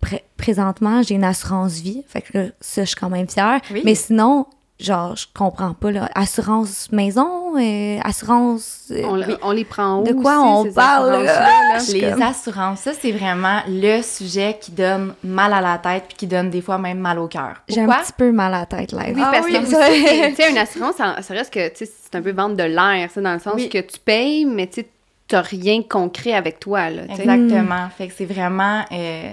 Pré- 0.00 0.24
présentement, 0.36 1.02
j'ai 1.02 1.14
une 1.14 1.24
assurance 1.24 1.74
vie. 1.74 2.02
Fait 2.08 2.22
que 2.22 2.38
là, 2.38 2.44
ça, 2.60 2.82
je 2.84 2.88
suis 2.88 2.96
quand 2.96 3.10
même 3.10 3.28
fière. 3.28 3.60
Oui. 3.70 3.82
Mais 3.84 3.94
sinon, 3.94 4.46
genre, 4.80 5.14
je 5.16 5.26
comprends 5.32 5.72
pas, 5.72 5.90
là. 5.92 6.08
Assurance 6.14 6.90
maison, 6.92 7.56
euh, 7.56 7.98
assurance... 8.02 8.88
euh, 8.90 9.02
On, 9.04 9.48
on 9.48 9.50
les 9.52 9.64
prend 9.64 10.00
où 10.00 10.04
De 10.04 10.12
quoi 10.12 10.38
aussi, 10.38 10.48
on 10.48 10.64
ces 10.64 10.72
parle, 10.72 11.10
là? 11.10 11.22
là? 11.22 11.78
Les 11.92 12.10
comme- 12.10 12.22
assurances, 12.22 12.80
ça, 12.80 12.90
c'est 13.00 13.12
vraiment 13.12 13.60
le 13.68 14.02
sujet 14.02 14.58
qui 14.60 14.72
donne 14.72 15.14
mal 15.22 15.52
à 15.52 15.60
la 15.60 15.78
tête 15.78 16.04
puis 16.08 16.16
qui 16.16 16.26
donne 16.26 16.50
des 16.50 16.60
fois 16.60 16.78
même 16.78 16.98
mal 16.98 17.18
au 17.18 17.28
cœur. 17.28 17.62
J'ai 17.68 17.82
un 17.82 17.86
petit 17.88 18.12
peu 18.16 18.32
mal 18.32 18.52
à 18.52 18.60
la 18.60 18.66
tête, 18.66 18.92
là. 18.92 19.02
Oui, 19.06 19.22
Ah 19.24 19.30
parce 19.32 19.46
oui, 19.46 19.52
que 19.52 20.30
tu 20.30 20.34
sais, 20.36 20.50
une 20.50 20.58
assurance, 20.58 20.96
ça, 20.96 21.22
ça 21.22 21.34
reste 21.34 21.52
que, 21.52 21.68
tu 21.68 21.86
sais, 21.86 21.92
c'est 22.02 22.16
un 22.16 22.22
peu 22.22 22.32
vendre 22.32 22.56
de 22.56 22.64
l'air, 22.64 23.08
ça, 23.12 23.20
dans 23.20 23.32
le 23.34 23.38
sens 23.40 23.54
Oui. 23.54 23.68
que 23.68 23.78
tu 23.78 23.98
payes, 24.04 24.44
mais 24.44 24.66
tu 24.66 24.80
sais, 24.82 24.88
t'as 25.28 25.40
rien 25.40 25.78
de 25.78 25.84
concret 25.84 26.34
avec 26.34 26.58
toi, 26.60 26.90
là. 26.90 27.02
Exactement. 27.08 27.88
Fait 27.96 28.08
que 28.08 28.14
c'est 28.16 28.26
vraiment... 28.26 28.84
euh, 28.92 29.30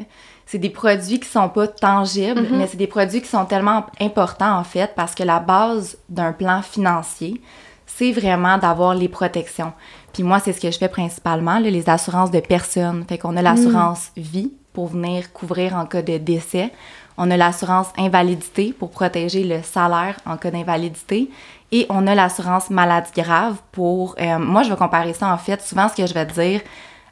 c'est 0.52 0.58
des 0.58 0.70
produits 0.70 1.20
qui 1.22 1.30
sont 1.30 1.48
pas 1.48 1.66
tangibles, 1.68 2.42
Mhm. 2.42 2.58
mais 2.58 2.68
c'est 2.68 2.76
des 2.76 2.88
produits 2.88 3.22
qui 3.22 3.30
sont 3.30 3.46
tellement 3.46 3.86
importants, 4.02 4.58
en 4.58 4.66
fait, 4.66 4.92
parce 4.96 5.16
que 5.16 5.24
la 5.24 5.40
base 5.40 5.98
d'un 6.10 6.34
plan 6.34 6.62
financier, 6.62 7.42
c'est 7.88 8.12
vraiment 8.12 8.58
d'avoir 8.58 8.94
les 8.94 9.08
protections. 9.08 9.72
Puis 10.12 10.24
moi, 10.24 10.40
c'est 10.40 10.52
ce 10.52 10.60
que 10.60 10.70
je 10.70 10.78
fais 10.78 10.90
principalement, 10.90 11.58
là, 11.60 11.70
les 11.70 11.90
assurances 11.90 12.32
de 12.32 12.42
personnes. 12.42 13.06
Fait 13.08 13.18
qu'on 13.18 13.38
a 13.38 13.42
l'assurance 13.42 14.12
vie 14.18 14.52
pour 14.74 14.88
venir 14.88 15.32
couvrir 15.32 15.76
en 15.76 15.86
cas 15.86 16.02
de 16.02 16.18
décès. 16.18 16.72
On 17.18 17.32
a 17.32 17.38
l'assurance 17.38 17.88
invalidité 17.98 18.74
pour 18.78 18.90
protéger 18.90 19.44
le 19.46 19.62
salaire 19.64 20.18
en 20.26 20.36
cas 20.36 20.52
d'invalidité. 20.52 21.30
Et 21.72 21.86
on 21.90 22.08
a 22.08 22.14
l'assurance 22.16 22.70
maladie 22.70 23.12
grave 23.16 23.56
pour... 23.72 24.16
euh, 24.20 24.38
moi, 24.40 24.64
je 24.64 24.70
vais 24.70 24.76
comparer 24.76 25.14
ça, 25.14 25.28
en 25.34 25.38
fait. 25.38 25.62
Souvent, 25.62 25.88
ce 25.88 25.96
que 25.96 26.06
je 26.06 26.14
vais 26.14 26.26
dire 26.26 26.60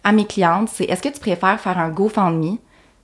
à 0.04 0.12
mes 0.12 0.26
clientes, 0.26 0.70
c'est 0.74 0.84
est-ce 0.86 1.02
que 1.02 1.10
tu 1.10 1.20
préfères 1.22 1.60
faire 1.60 1.78
un 1.78 1.90
GoFundMe 1.90 2.58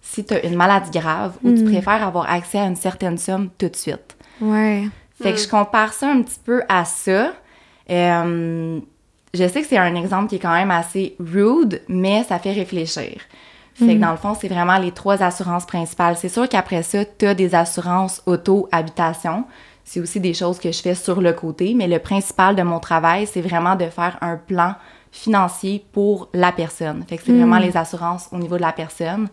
si 0.05 0.23
tu 0.23 0.35
as 0.35 0.45
une 0.45 0.55
maladie 0.55 0.91
grave 0.91 1.33
ou 1.43 1.51
tu 1.51 1.63
préfères 1.63 2.05
avoir 2.05 2.29
accès 2.29 2.59
à 2.59 2.65
une 2.65 2.75
certaine 2.75 3.17
somme 3.17 3.49
tout 3.57 3.69
de 3.69 3.75
suite? 3.75 4.15
Ouais. 4.39 4.87
Fait 5.21 5.33
que 5.33 5.39
je 5.39 5.47
compare 5.47 5.93
ça 5.93 6.09
un 6.09 6.21
petit 6.21 6.39
peu 6.43 6.61
à 6.69 6.85
ça. 6.85 7.33
Euh, 7.89 8.79
je 9.33 9.47
sais 9.47 9.61
que 9.61 9.67
c'est 9.67 9.77
un 9.77 9.95
exemple 9.95 10.29
qui 10.29 10.35
est 10.35 10.39
quand 10.39 10.53
même 10.53 10.71
assez 10.71 11.15
rude, 11.19 11.81
mais 11.87 12.23
ça 12.23 12.37
fait 12.37 12.53
réfléchir. 12.53 13.19
Fait 13.73 13.95
que 13.95 13.99
dans 13.99 14.11
le 14.11 14.17
fond, 14.17 14.35
c'est 14.39 14.47
vraiment 14.47 14.77
les 14.77 14.91
trois 14.91 15.21
assurances 15.21 15.65
principales. 15.65 16.15
C'est 16.15 16.29
sûr 16.29 16.47
qu'après 16.47 16.81
ça, 16.81 17.03
tu 17.03 17.25
as 17.25 17.33
des 17.33 17.55
assurances 17.55 18.21
auto-habitation. 18.25 19.43
C'est 19.83 19.99
aussi 19.99 20.21
des 20.21 20.33
choses 20.33 20.59
que 20.59 20.71
je 20.71 20.81
fais 20.81 20.95
sur 20.95 21.19
le 21.19 21.33
côté, 21.33 21.73
mais 21.73 21.87
le 21.87 21.99
principal 21.99 22.55
de 22.55 22.61
mon 22.61 22.79
travail, 22.79 23.27
c'est 23.27 23.41
vraiment 23.41 23.75
de 23.75 23.85
faire 23.87 24.17
un 24.21 24.37
plan 24.37 24.75
financier 25.11 25.85
pour 25.91 26.29
la 26.33 26.53
personne. 26.53 27.03
Fait 27.07 27.17
que 27.17 27.23
c'est 27.25 27.33
vraiment 27.33 27.57
les 27.57 27.75
assurances 27.75 28.29
au 28.31 28.37
niveau 28.37 28.55
de 28.55 28.61
la 28.61 28.71
personne 28.71 29.27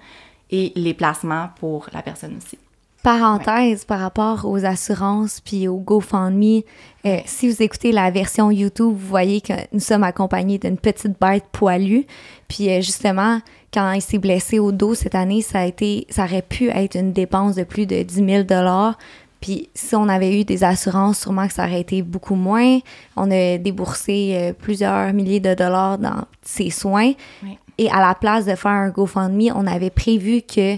et 0.52 0.72
les 0.76 0.94
placements 0.94 1.48
pour 1.58 1.88
la 1.92 2.02
personne 2.02 2.36
aussi. 2.36 2.58
Parenthèse 3.02 3.84
par 3.84 3.98
rapport 3.98 4.44
aux 4.44 4.64
assurances 4.64 5.40
puis 5.40 5.66
au 5.66 5.78
GoFundMe, 5.78 6.62
euh, 7.04 7.18
si 7.26 7.50
vous 7.50 7.60
écoutez 7.60 7.90
la 7.90 8.12
version 8.12 8.52
YouTube, 8.52 8.94
vous 8.96 9.08
voyez 9.08 9.40
que 9.40 9.54
nous 9.72 9.80
sommes 9.80 10.04
accompagnés 10.04 10.58
d'une 10.58 10.78
petite 10.78 11.18
bête 11.20 11.42
poilue. 11.50 12.02
Puis 12.46 12.70
euh, 12.70 12.76
justement, 12.76 13.40
quand 13.74 13.90
il 13.90 14.02
s'est 14.02 14.18
blessé 14.18 14.60
au 14.60 14.70
dos 14.70 14.94
cette 14.94 15.16
année, 15.16 15.42
ça 15.42 15.60
a 15.60 15.64
été, 15.64 16.06
ça 16.10 16.24
aurait 16.24 16.42
pu 16.42 16.68
être 16.68 16.94
une 16.94 17.12
dépense 17.12 17.56
de 17.56 17.64
plus 17.64 17.86
de 17.86 18.04
10 18.04 18.14
000 18.14 18.42
dollars. 18.44 18.96
Puis 19.40 19.68
si 19.74 19.96
on 19.96 20.08
avait 20.08 20.40
eu 20.40 20.44
des 20.44 20.62
assurances, 20.62 21.18
sûrement 21.18 21.48
que 21.48 21.54
ça 21.54 21.64
aurait 21.64 21.80
été 21.80 22.02
beaucoup 22.02 22.36
moins. 22.36 22.78
On 23.16 23.28
a 23.32 23.58
déboursé 23.58 24.34
euh, 24.36 24.52
plusieurs 24.52 25.12
milliers 25.12 25.40
de 25.40 25.54
dollars 25.54 25.98
dans 25.98 26.24
ses 26.42 26.70
soins. 26.70 27.12
Oui. 27.42 27.58
Et 27.78 27.90
à 27.90 28.00
la 28.00 28.14
place 28.14 28.44
de 28.46 28.54
faire 28.54 28.70
un 28.72 28.88
GoFundMe, 28.90 29.52
on 29.54 29.66
avait 29.66 29.90
prévu 29.90 30.42
que 30.42 30.76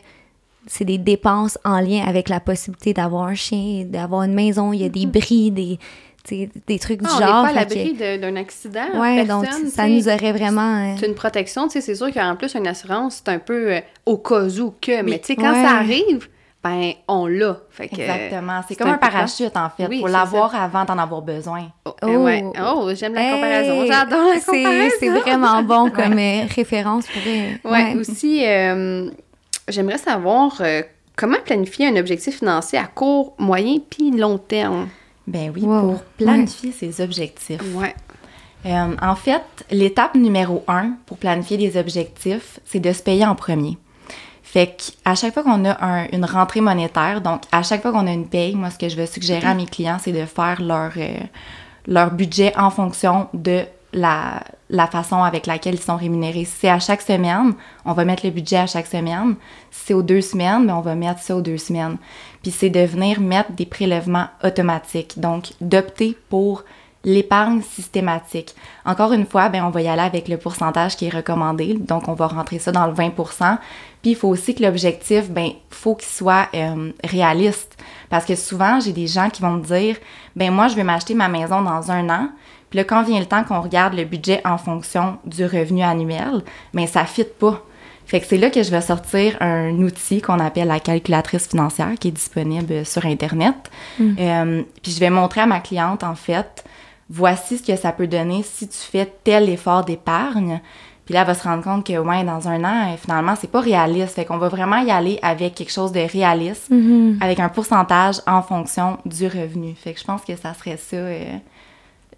c'est 0.67 0.85
des 0.85 0.99
dépenses 0.99 1.59
en 1.65 1.81
lien 1.81 2.05
avec 2.07 2.29
la 2.29 2.41
possibilité 2.41 2.95
d'avoir 2.95 3.25
un 3.25 3.35
chien, 3.35 3.85
d'avoir 3.85 4.23
une 4.23 4.33
maison, 4.35 4.73
il 4.73 4.81
y 4.81 4.85
a 4.85 4.89
des 4.89 5.05
bris, 5.07 5.51
des, 5.51 5.79
des 6.67 6.79
trucs 6.79 7.01
du 7.03 7.07
Ah, 7.11 7.15
on 7.17 7.21
n'est 7.21 7.27
genre. 7.27 7.43
pas 7.43 7.49
à 7.49 7.53
l'abri 7.53 7.95
que- 7.95 8.17
d'un 8.19 8.37
accident. 8.37 8.81
Personne, 8.93 9.27
donc 9.27 9.47
ça 9.71 9.87
nous 9.89 10.09
aurait 10.09 10.33
vraiment. 10.33 10.93
euh, 10.93 10.95
C'est 10.99 11.07
une 11.07 11.15
protection, 11.15 11.65
tu 11.69 11.73
sais, 11.73 11.81
c'est 11.83 11.95
sûr 11.95 12.11
qu'en 12.13 12.35
plus, 12.37 12.55
une 12.55 12.67
assurance, 12.67 13.21
c'est 13.23 13.31
un 13.31 13.39
peu 13.41 13.75
euh, 13.75 13.81
au 14.07 14.17
cas 14.17 14.49
où 14.49 14.73
que, 14.81 15.03
mais 15.03 15.19
tu 15.19 15.27
sais, 15.27 15.37
quand 15.37 15.53
Ouais. 15.53 15.63
ça 15.65 15.73
arrive, 15.77 16.29
ben, 16.65 16.95
on 17.09 17.27
l'a. 17.27 17.59
Fait 17.71 17.89
que, 17.89 18.01
Exactement. 18.01 18.61
C'est 18.67 18.75
comme 18.75 18.89
un 18.89 18.97
parachute, 18.99 19.55
en 19.57 19.69
fait. 19.69 19.87
Oui, 19.87 20.01
Faut 20.01 20.07
c'est 20.07 20.13
l'avoir 20.15 20.55
avant 20.55 20.85
d'en 20.87 20.97
avoir 20.99 21.21
besoin. 21.21 21.69
Oh, 21.85 21.93
ouais. 22.07 22.43
Oh. 22.59 22.85
Oh, 22.87 22.91
j'aime 22.95 23.13
la 23.15 23.23
hey, 23.23 23.35
comparaison. 23.35 23.87
J'adore 23.87 24.29
la 24.35 24.41
c'est- 24.41 24.47
comparaison. 24.63 24.97
C'est 24.99 25.09
vraiment 25.11 25.63
bon 25.63 25.91
comme 25.95 26.19
euh, 26.19 26.45
référence 26.55 27.07
pour 27.07 27.23
eux. 27.27 27.71
Ouais, 27.71 27.95
aussi, 27.97 28.43
euh, 28.47 29.11
j'aimerais 29.69 29.99
savoir 29.99 30.57
euh, 30.61 30.83
comment 31.17 31.37
planifier 31.45 31.87
un 31.89 31.97
objectif 31.97 32.39
financier 32.39 32.79
à 32.79 32.87
court, 32.87 33.35
moyen 33.39 33.77
puis 33.91 34.11
long 34.11 34.39
terme? 34.39 34.89
Ben 35.27 35.53
oui, 35.55 35.63
Wow. 35.63 35.81
pour 35.93 36.03
planifier 36.19 36.73
ses 36.73 37.01
objectifs. 37.03 37.61
Ouais. 37.75 37.95
Euh, 38.67 38.97
en 39.03 39.15
fait, 39.15 39.43
l'étape 39.71 40.15
numéro 40.15 40.65
un 40.69 40.93
pour 41.05 41.19
planifier 41.19 41.59
des 41.59 41.77
objectifs, 41.79 42.59
c'est 42.65 42.81
de 42.81 42.93
se 42.93 43.03
payer 43.03 43.27
en 43.27 43.35
premier. 43.35 43.77
Fait 44.55 44.69
qu'à 44.69 45.17
chaque 45.17 45.35
fois 45.35 45.43
qu'on 45.43 45.69
a 45.69 46.07
une 46.13 46.25
rentrée 46.25 46.61
monétaire, 46.61 47.21
donc 47.21 47.43
à 47.51 47.65
chaque 47.65 47.83
fois 47.83 47.91
qu'on 47.91 48.07
a 48.07 48.13
une 48.13 48.29
paye, 48.29 48.55
moi, 48.55 48.71
ce 48.71 48.79
que 48.79 48.89
je 48.89 48.95
veux 48.95 49.07
suggérer 49.07 49.49
à 49.49 49.55
mes 49.55 49.67
clients, 49.67 49.97
c'est 50.01 50.13
de 50.13 50.25
faire 50.27 50.63
leur, 50.63 50.93
euh, 50.97 51.19
leur 51.89 52.13
budget 52.13 52.57
en 52.57 52.71
fonction 52.71 53.27
de 53.35 53.65
la, 53.93 54.45
la, 54.71 54.87
façon 54.87 55.25
avec 55.25 55.47
laquelle 55.49 55.75
ils 55.75 55.81
sont 55.81 55.97
rémunérés. 55.97 56.45
Si 56.45 56.55
c'est 56.61 56.69
à 56.69 56.79
chaque 56.79 57.03
semaine, 57.03 57.55
on 57.85 57.95
va 57.95 58.05
mettre 58.05 58.25
le 58.25 58.31
budget 58.31 58.59
à 58.59 58.69
chaque 58.69 58.87
semaine. 58.87 59.35
Si 59.73 59.87
c'est 59.87 59.95
aux 59.95 60.05
deux 60.05 60.21
semaines, 60.21 60.69
ben, 60.69 60.77
on 60.77 60.83
va 60.83 60.95
mettre 60.95 61.19
ça 61.19 61.35
aux 61.35 61.43
deux 61.43 61.59
semaines. 61.59 61.97
Puis 62.41 62.53
c'est 62.53 62.71
de 62.71 62.79
venir 62.79 63.21
mettre 63.21 63.51
des 63.55 63.67
prélèvements 63.67 64.29
automatiques. 64.45 65.19
Donc, 65.19 65.49
d'opter 65.61 66.17
pour 66.29 66.63
l'épargne 67.05 67.63
systématique. 67.63 68.55
Encore 68.85 69.13
une 69.13 69.27
fois, 69.27 69.49
ben, 69.49 69.65
on 69.65 69.71
va 69.71 69.83
y 69.83 69.89
aller 69.89 70.03
avec 70.03 70.29
le 70.29 70.37
pourcentage 70.37 70.97
qui 70.97 71.07
est 71.07 71.15
recommandé. 71.15 71.75
Donc, 71.75 72.09
on 72.09 72.15
va 72.15 72.27
rentrer 72.27 72.59
ça 72.59 72.73
dans 72.73 72.87
le 72.87 72.93
20 72.93 73.11
Puis, 73.11 74.11
il 74.13 74.17
faut 74.17 74.29
aussi 74.29 74.55
que 74.55 74.63
l'objectif, 74.63 75.31
ben, 75.31 75.51
faut 75.71 75.95
qu'il 75.95 76.09
soit 76.09 76.49
euh, 76.55 76.93
réaliste. 77.03 77.77
Parce 78.09 78.25
que 78.25 78.35
souvent, 78.35 78.81
j'ai 78.81 78.93
des 78.93 79.07
gens 79.07 79.31
qui 79.31 79.43
vont 79.43 79.53
me 79.53 79.65
dire, 79.65 79.97
ben, 80.35 80.51
moi, 80.53 80.69
je 80.69 80.77
vais 80.77 80.85
m'acheter 80.85 81.15
ma 81.15 81.29
maison 81.29 81.63
dans 81.63 81.91
un 81.91 82.09
an. 82.09 82.29
Puis 82.71 82.79
là, 82.79 82.85
quand 82.85 83.03
vient 83.03 83.21
le 83.21 83.27
temps 83.27 83.45
qu'on 83.45 83.61
regarde 83.61 83.95
le 83.95 84.05
budget 84.05 84.41
en 84.45 84.59
fonction 84.59 85.19
du 85.25 85.45
revenu 85.45 85.83
annuel, 85.83 86.43
ben, 86.73 86.87
ça 86.87 87.03
ne 87.03 87.07
fit 87.07 87.25
pas. 87.25 87.63
Fait 88.07 88.21
que 88.21 88.27
c'est 88.27 88.37
là 88.37 88.51
que 88.51 88.63
je 88.63 88.71
vais 88.71 88.81
sortir 88.81 89.37
un 89.41 89.73
outil 89.79 90.21
qu'on 90.21 90.39
appelle 90.39 90.69
la 90.69 90.81
calculatrice 90.81 91.49
financière 91.49 91.93
qui 91.99 92.09
est 92.09 92.13
disponible 92.13 92.85
sur 92.85 93.07
Internet. 93.07 93.55
Mm. 93.99 94.15
Euh, 94.19 94.63
puis 94.83 94.93
je 94.93 95.01
vais 95.01 95.11
montrer 95.11 95.41
à 95.41 95.47
ma 95.47 95.61
cliente, 95.61 96.05
en 96.05 96.15
fait, 96.15 96.65
voici 97.11 97.59
ce 97.59 97.63
que 97.63 97.77
ça 97.77 97.93
peut 97.93 98.07
donner 98.07 98.43
si 98.43 98.69
tu 98.69 98.79
fais 98.79 99.13
tel 99.25 99.49
effort 99.49 99.85
d'épargne. 99.85 100.61
Puis 101.05 101.13
là, 101.13 101.21
elle 101.21 101.27
va 101.27 101.35
se 101.35 101.43
rendre 101.43 101.63
compte 101.63 101.87
que, 101.87 101.99
ouais, 101.99 102.25
dans 102.25 102.49
un 102.49 102.65
an, 102.65 102.97
finalement, 102.97 103.35
c'est 103.39 103.51
pas 103.51 103.61
réaliste. 103.61 104.15
Fait 104.15 104.25
qu'on 104.25 104.39
va 104.39 104.49
vraiment 104.49 104.79
y 104.79 104.91
aller 104.91 105.19
avec 105.21 105.55
quelque 105.55 105.73
chose 105.73 105.93
de 105.93 106.01
réaliste, 106.01 106.71
mm-hmm. 106.71 107.23
avec 107.23 107.41
un 107.41 107.51
pourcentage 107.51 108.17
en 108.27 108.41
fonction 108.41 108.99
du 109.05 109.27
revenu. 109.27 109.75
Fait 109.75 109.93
que 109.93 110.01
je 110.01 110.05
pense 110.05 110.23
que 110.23 110.35
ça 110.37 110.55
serait 110.55 110.79
ça 110.79 110.97
euh, 110.97 111.37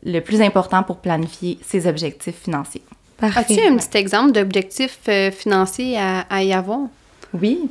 le 0.04 0.20
plus 0.20 0.40
important 0.40 0.84
pour 0.84 0.98
planifier 0.98 1.58
ses 1.66 1.88
objectifs 1.88 2.42
financiers. 2.42 2.82
As-tu 3.20 3.60
un 3.60 3.76
petit 3.76 3.96
exemple 3.96 4.32
d'objectif 4.32 4.98
euh, 5.08 5.32
financier 5.32 5.98
à, 5.98 6.42
y 6.42 6.52
avoir? 6.52 6.80
Oui. 7.34 7.68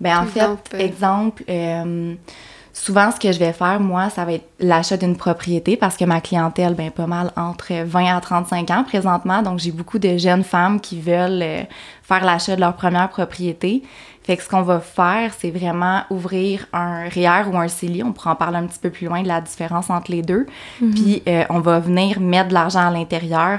Ben 0.00 0.18
en 0.18 0.26
fait, 0.26 0.40
euh, 0.74 0.78
exemple, 0.78 1.44
Souvent, 2.80 3.10
ce 3.10 3.18
que 3.18 3.32
je 3.32 3.40
vais 3.40 3.52
faire, 3.52 3.80
moi, 3.80 4.08
ça 4.08 4.24
va 4.24 4.34
être 4.34 4.48
l'achat 4.60 4.96
d'une 4.96 5.16
propriété 5.16 5.76
parce 5.76 5.96
que 5.96 6.04
ma 6.04 6.20
clientèle, 6.20 6.74
ben 6.74 6.92
pas 6.92 7.08
mal 7.08 7.32
entre 7.36 7.72
20 7.84 8.16
à 8.16 8.20
35 8.20 8.70
ans 8.70 8.84
présentement. 8.84 9.42
Donc, 9.42 9.58
j'ai 9.58 9.72
beaucoup 9.72 9.98
de 9.98 10.16
jeunes 10.16 10.44
femmes 10.44 10.80
qui 10.80 11.00
veulent 11.00 11.42
euh, 11.42 11.62
faire 12.04 12.24
l'achat 12.24 12.54
de 12.54 12.60
leur 12.60 12.74
première 12.74 13.08
propriété. 13.08 13.82
Fait 14.22 14.36
que 14.36 14.44
ce 14.44 14.48
qu'on 14.48 14.62
va 14.62 14.78
faire, 14.78 15.32
c'est 15.36 15.50
vraiment 15.50 16.02
ouvrir 16.08 16.66
un 16.72 17.08
REER 17.08 17.48
ou 17.52 17.58
un 17.58 17.66
CELI. 17.66 18.04
On 18.04 18.12
pourra 18.12 18.32
en 18.32 18.36
parler 18.36 18.58
un 18.58 18.66
petit 18.68 18.78
peu 18.78 18.90
plus 18.90 19.08
loin 19.08 19.22
de 19.22 19.28
la 19.28 19.40
différence 19.40 19.90
entre 19.90 20.12
les 20.12 20.22
deux. 20.22 20.46
Mm-hmm. 20.80 20.94
Puis, 20.94 21.22
euh, 21.26 21.44
on 21.50 21.58
va 21.58 21.80
venir 21.80 22.20
mettre 22.20 22.50
de 22.50 22.54
l'argent 22.54 22.86
à 22.86 22.90
l'intérieur 22.92 23.58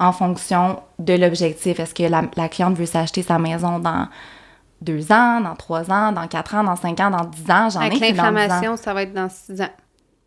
en 0.00 0.10
fonction 0.10 0.80
de 0.98 1.14
l'objectif. 1.14 1.78
Est-ce 1.78 1.94
que 1.94 2.02
la, 2.02 2.22
la 2.36 2.48
cliente 2.48 2.76
veut 2.76 2.86
s'acheter 2.86 3.22
sa 3.22 3.38
maison 3.38 3.78
dans 3.78 4.08
deux 4.80 5.10
ans, 5.12 5.40
dans 5.40 5.54
trois 5.54 5.90
ans, 5.90 6.12
dans 6.12 6.26
quatre 6.26 6.54
ans, 6.54 6.64
dans 6.64 6.76
cinq 6.76 7.00
ans, 7.00 7.10
dans 7.10 7.24
dix 7.24 7.50
ans. 7.50 7.70
J'en 7.70 7.80
ai 7.80 7.86
Avec 7.86 8.00
l'inflammation, 8.00 8.76
ça 8.76 8.94
va 8.94 9.02
être 9.02 9.14
dans 9.14 9.28
six 9.28 9.60
ans. 9.60 9.70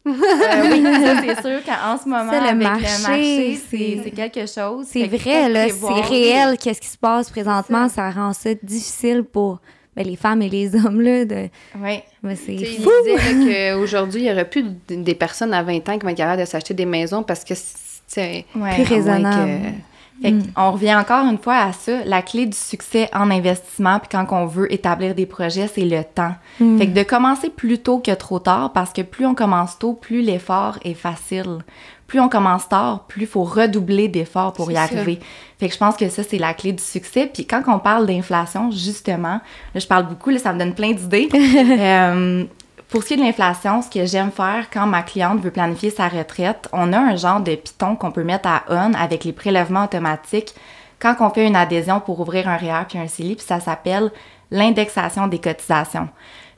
euh, 0.07 0.11
oui, 0.71 0.83
ça, 0.83 1.21
c'est 1.21 1.41
sûr 1.47 1.63
qu'en 1.63 1.97
ce 1.97 2.07
moment, 2.07 2.31
le 2.31 2.55
marché, 2.55 3.59
c'est 3.69 4.11
quelque 4.11 4.45
chose. 4.47 4.87
C'est 4.89 5.07
vrai, 5.07 5.49
là, 5.49 5.67
c'est 5.69 6.01
réel. 6.01 6.57
Qu'est-ce 6.57 6.81
qui 6.81 6.87
se 6.87 6.97
passe 6.97 7.29
présentement? 7.29 7.89
Ça 7.89 8.09
rend 8.09 8.33
ça 8.33 8.49
difficile 8.63 9.23
pour 9.23 9.59
ben, 9.95 10.05
les 10.05 10.15
femmes 10.15 10.41
et 10.41 10.49
les 10.49 10.75
hommes, 10.85 11.01
là. 11.01 11.25
De... 11.25 11.49
Oui. 11.77 11.99
Mais 12.23 12.35
c'est 12.35 12.57
fou! 12.57 12.89
Qu'aujourd'hui, 13.05 14.21
il 14.21 14.25
n'y 14.25 14.31
aurait 14.31 14.49
plus 14.49 14.65
des 14.87 15.15
personnes 15.15 15.53
à 15.53 15.63
20 15.63 15.89
ans 15.89 15.97
qui 15.97 16.03
vont 16.05 16.09
être 16.09 16.17
capables 16.17 16.41
de 16.41 16.45
s'acheter 16.47 16.73
des 16.73 16.85
maisons 16.85 17.23
parce 17.23 17.43
que 17.43 17.53
c'est 17.55 18.45
plus 18.53 18.83
raisonnable. 18.83 19.73
Mm. 20.21 20.41
On 20.55 20.71
revient 20.71 20.95
encore 20.95 21.25
une 21.25 21.37
fois 21.37 21.57
à 21.57 21.73
ça. 21.73 22.03
La 22.05 22.21
clé 22.21 22.45
du 22.45 22.57
succès 22.57 23.09
en 23.13 23.31
investissement, 23.31 23.99
puis 23.99 24.09
quand 24.11 24.25
on 24.31 24.45
veut 24.45 24.71
établir 24.73 25.15
des 25.15 25.25
projets, 25.25 25.67
c'est 25.67 25.85
le 25.85 26.03
temps. 26.03 26.35
Mm. 26.59 26.77
Fait 26.77 26.87
que 26.87 26.93
de 26.93 27.03
commencer 27.03 27.49
plus 27.49 27.79
tôt 27.79 27.99
que 27.99 28.13
trop 28.13 28.39
tard, 28.39 28.73
parce 28.73 28.91
que 28.91 29.01
plus 29.01 29.25
on 29.25 29.35
commence 29.35 29.79
tôt, 29.79 29.93
plus 29.93 30.21
l'effort 30.21 30.77
est 30.83 30.93
facile. 30.93 31.59
Plus 32.07 32.19
on 32.19 32.27
commence 32.27 32.67
tard, 32.67 33.05
plus 33.07 33.21
il 33.21 33.27
faut 33.27 33.43
redoubler 33.43 34.07
d'efforts 34.07 34.53
pour 34.53 34.71
y 34.71 34.77
arriver. 34.77 35.19
Fait 35.59 35.67
que 35.67 35.73
je 35.73 35.77
pense 35.77 35.95
que 35.95 36.09
ça, 36.09 36.23
c'est 36.23 36.39
la 36.39 36.55
clé 36.55 36.71
du 36.71 36.83
succès. 36.83 37.29
Puis 37.31 37.45
quand 37.45 37.61
on 37.67 37.77
parle 37.77 38.07
d'inflation, 38.07 38.71
justement, 38.71 39.39
là, 39.73 39.79
je 39.79 39.85
parle 39.85 40.07
beaucoup, 40.07 40.31
là, 40.31 40.39
ça 40.39 40.51
me 40.51 40.57
donne 40.57 40.73
plein 40.73 40.93
d'idées. 40.93 41.29
euh, 41.35 42.45
pour 42.89 43.03
ce 43.03 43.09
qui 43.09 43.13
est 43.13 43.17
de 43.17 43.21
l'inflation, 43.21 43.81
ce 43.81 43.89
que 43.89 44.05
j'aime 44.05 44.31
faire 44.31 44.67
quand 44.73 44.87
ma 44.87 45.03
cliente 45.03 45.39
veut 45.41 45.51
planifier 45.51 45.91
sa 45.91 46.07
retraite, 46.07 46.67
on 46.73 46.91
a 46.91 46.97
un 46.97 47.15
genre 47.15 47.39
de 47.39 47.55
piton 47.55 47.95
qu'on 47.95 48.11
peut 48.11 48.23
mettre 48.23 48.49
à 48.49 48.63
on 48.67 48.93
avec 48.95 49.23
les 49.23 49.33
prélèvements 49.33 49.83
automatiques 49.83 50.55
quand 50.99 51.15
on 51.19 51.29
fait 51.29 51.47
une 51.47 51.55
adhésion 51.55 51.99
pour 51.99 52.19
ouvrir 52.19 52.49
un 52.49 52.57
REER 52.57 52.85
puis 52.89 52.97
un 52.97 53.07
CELI, 53.07 53.35
puis 53.35 53.45
ça 53.45 53.59
s'appelle 53.59 54.11
l'indexation 54.51 55.27
des 55.27 55.39
cotisations. 55.39 56.09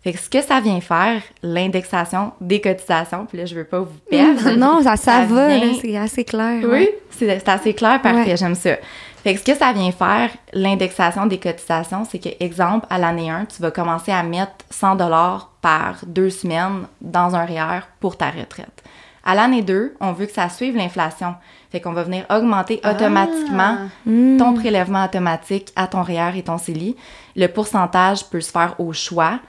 Fait 0.04 0.14
que 0.14 0.20
ce 0.20 0.30
que 0.30 0.42
ça 0.42 0.62
vient 0.62 0.82
faire, 0.82 1.22
l'indexation 1.44 2.32
des 2.42 2.60
cotisations, 2.60 3.28
puis 3.28 3.38
là, 3.38 3.46
je 3.46 3.54
veux 3.54 3.66
pas 3.66 3.82
vous 3.82 4.00
perdre. 4.10 4.52
non, 4.58 4.82
ça, 4.82 4.96
ça, 4.96 5.26
va, 5.26 5.50
c'est 5.80 5.96
assez 5.96 6.24
clair. 6.24 6.64
Oui, 6.64 6.90
c'est 7.12 7.48
assez 7.48 7.76
clair, 7.76 8.02
parfait, 8.02 8.36
j'aime 8.36 8.56
ça. 8.56 8.78
Fait 9.24 9.36
que 9.36 9.40
ce 9.40 9.46
que 9.46 9.54
ça 9.54 9.74
vient 9.74 9.92
faire, 9.92 10.32
l'indexation 10.54 11.28
des 11.28 11.38
cotisations, 11.38 12.08
c'est 12.10 12.18
que, 12.18 12.30
exemple, 12.44 12.88
à 12.90 12.98
l'année 12.98 13.30
1, 13.30 13.46
tu 13.46 13.62
vas 13.62 13.70
commencer 13.70 14.12
à 14.12 14.24
mettre 14.24 14.54
100 14.72 14.96
dollars 14.96 15.51
par 15.62 15.98
deux 16.06 16.30
semaines 16.30 16.88
dans 17.02 17.36
un 17.36 17.46
REER 17.46 17.82
pour 18.00 18.18
ta 18.18 18.30
retraite. 18.30 18.84
À 19.24 19.36
l'année 19.36 19.62
2, 19.62 19.96
on 20.00 20.14
veut 20.14 20.26
que 20.26 20.32
ça 20.32 20.50
suive 20.50 20.76
l'inflation. 20.76 21.36
Fait 21.72 21.80
qu'on 21.80 21.94
va 21.94 22.04
venir 22.04 22.26
augmenter 22.30 22.80
ah! 22.84 22.92
automatiquement 22.92 23.78
ton 24.06 24.54
prélèvement 24.56 25.06
automatique 25.06 25.72
à 25.76 25.88
ton 25.88 26.02
REER 26.02 26.38
et 26.38 26.44
ton 26.44 26.58
CELI. 26.58 26.96
Le 27.36 27.48
pourcentage 27.48 28.28
peut 28.30 28.42
se 28.42 28.52
faire 28.52 28.76
au 28.80 28.94
choix. 28.94 29.40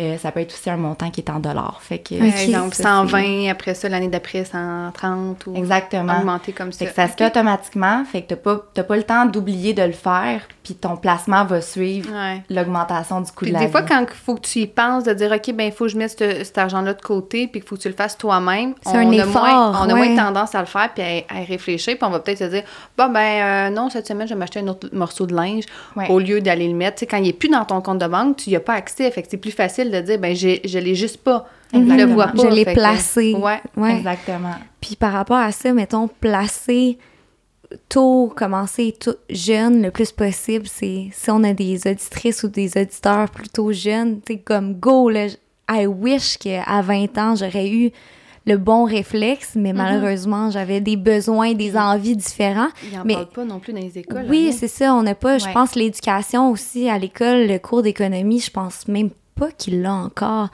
Euh, 0.00 0.16
ça 0.16 0.32
peut 0.32 0.40
être 0.40 0.54
aussi 0.54 0.70
un 0.70 0.78
montant 0.78 1.10
qui 1.10 1.20
est 1.20 1.30
en 1.30 1.38
dollars. 1.38 1.78
Fait 1.82 1.98
que, 1.98 2.14
donc 2.50 2.74
120, 2.74 3.50
après 3.50 3.74
ça, 3.74 3.90
l'année 3.90 4.08
d'après, 4.08 4.42
130 4.42 5.46
ou 5.46 5.54
Exactement. 5.54 6.18
augmenter 6.18 6.52
comme 6.52 6.72
ça. 6.72 6.78
Fait 6.78 6.86
que 6.86 6.94
ça 6.94 7.08
se 7.08 7.12
fait 7.12 7.26
automatiquement, 7.26 8.02
fait 8.06 8.22
que 8.22 8.28
t'as 8.28 8.36
pas, 8.36 8.56
pas 8.82 8.96
le 8.96 9.02
temps 9.02 9.26
d'oublier 9.26 9.74
de 9.74 9.82
le 9.82 9.92
faire, 9.92 10.48
puis 10.62 10.74
ton 10.76 10.96
placement 10.96 11.44
va 11.44 11.60
suivre 11.60 12.08
l'augmentation 12.48 13.20
du 13.20 13.30
coût 13.32 13.44
de 13.44 13.52
la 13.52 13.58
Des 13.58 13.68
fois, 13.68 13.82
quand 13.82 14.00
il 14.00 14.16
faut 14.16 14.36
que 14.36 14.40
tu 14.40 14.60
y 14.60 14.66
penses, 14.66 15.04
de 15.04 15.12
dire, 15.12 15.30
OK, 15.30 15.54
ben 15.54 15.64
il 15.64 15.72
faut 15.72 15.84
que 15.84 15.90
je 15.90 15.98
mette 15.98 16.16
cet 16.18 16.56
argent-là 16.56 16.94
de 16.94 17.02
côté, 17.02 17.46
puis 17.46 17.60
qu'il 17.60 17.68
faut 17.68 17.76
que 17.76 17.82
tu 17.82 17.88
le 17.88 17.94
fasses 17.94 18.16
toi-même, 18.16 18.74
on, 18.86 18.94
un 18.94 19.12
a 19.18 19.26
moins, 19.26 19.82
on 19.82 19.90
a 19.90 19.94
moins 19.94 20.16
tendance 20.16 20.54
à 20.54 20.60
le 20.60 20.66
faire, 20.66 20.88
puis 20.94 21.04
à, 21.04 21.42
y 21.42 21.44
réfléchir, 21.44 21.98
puis 21.98 22.04
on 22.04 22.10
va 22.10 22.20
peut-être 22.20 22.38
se 22.38 22.44
dire, 22.44 22.62
bon, 22.96 23.10
ben 23.10 23.20
euh, 23.20 23.70
non, 23.70 23.90
cette 23.90 24.06
semaine, 24.06 24.26
je 24.26 24.32
vais 24.32 24.38
m'acheter 24.38 24.60
un 24.60 24.68
autre 24.68 24.88
morceau 24.92 25.26
de 25.26 25.34
linge 25.34 25.64
au 26.08 26.18
lieu 26.18 26.40
d'aller 26.40 26.68
le 26.68 26.74
mettre. 26.74 27.00
sais, 27.00 27.06
quand 27.06 27.18
il 27.18 27.24
n'est 27.24 27.32
plus 27.34 27.50
dans 27.50 27.66
ton 27.66 27.82
compte 27.82 27.98
de 27.98 28.06
banque, 28.06 28.38
tu 28.38 28.48
n'y 28.48 28.56
as 28.56 28.60
pas 28.60 28.72
accès, 28.74 29.10
fait 29.10 29.22
que 29.22 29.28
c'est 29.30 29.36
plus 29.36 29.50
facile 29.50 29.81
de 29.90 30.00
dire, 30.00 30.18
ben 30.18 30.34
je 30.34 30.78
l'ai 30.78 30.94
juste 30.94 31.18
pas. 31.18 31.48
Je 31.72 31.78
le 31.78 32.04
vois 32.04 32.28
pas. 32.28 32.42
Je 32.42 32.54
l'ai 32.54 32.64
placé. 32.64 33.34
Ouais. 33.34 33.60
ouais. 33.76 33.96
Exactement. 33.96 34.54
Puis 34.80 34.96
par 34.96 35.12
rapport 35.12 35.38
à 35.38 35.52
ça, 35.52 35.72
mettons, 35.72 36.08
placer 36.08 36.98
tôt, 37.88 38.32
commencer 38.34 38.94
tout 38.98 39.16
jeune 39.30 39.82
le 39.82 39.90
plus 39.90 40.12
possible, 40.12 40.66
c'est 40.66 41.08
si 41.12 41.30
on 41.30 41.42
a 41.44 41.54
des 41.54 41.86
auditrices 41.86 42.42
ou 42.42 42.48
des 42.48 42.76
auditeurs 42.76 43.30
plutôt 43.30 43.72
jeunes, 43.72 44.20
tu 44.20 44.34
sais, 44.34 44.38
comme 44.38 44.74
go, 44.74 45.08
là, 45.08 45.26
I 45.70 45.86
wish 45.86 46.36
qu'à 46.38 46.82
20 46.82 47.18
ans, 47.18 47.34
j'aurais 47.36 47.70
eu 47.70 47.90
le 48.44 48.56
bon 48.56 48.84
réflexe, 48.84 49.52
mais 49.54 49.72
mm-hmm. 49.72 49.76
malheureusement, 49.76 50.50
j'avais 50.50 50.80
des 50.80 50.96
besoins, 50.96 51.54
des 51.54 51.76
envies 51.76 52.16
différents. 52.16 52.68
Ils 52.90 52.98
n'en 52.98 53.04
mais, 53.04 53.14
parlent 53.14 53.28
pas 53.28 53.44
non 53.44 53.60
plus 53.60 53.72
dans 53.72 53.80
les 53.80 53.98
écoles. 53.98 54.26
Oui, 54.28 54.52
c'est 54.52 54.68
ça. 54.68 54.94
On 54.94 55.02
n'a 55.02 55.14
pas, 55.14 55.38
je 55.38 55.48
pense, 55.52 55.74
l'éducation 55.76 56.50
aussi 56.50 56.88
à 56.88 56.98
l'école, 56.98 57.46
le 57.46 57.58
cours 57.58 57.82
d'économie, 57.82 58.40
je 58.40 58.50
pense 58.50 58.88
même 58.88 59.10
pas 59.42 59.50
qu'il 59.50 59.82
l'a 59.82 59.92
encore. 59.92 60.48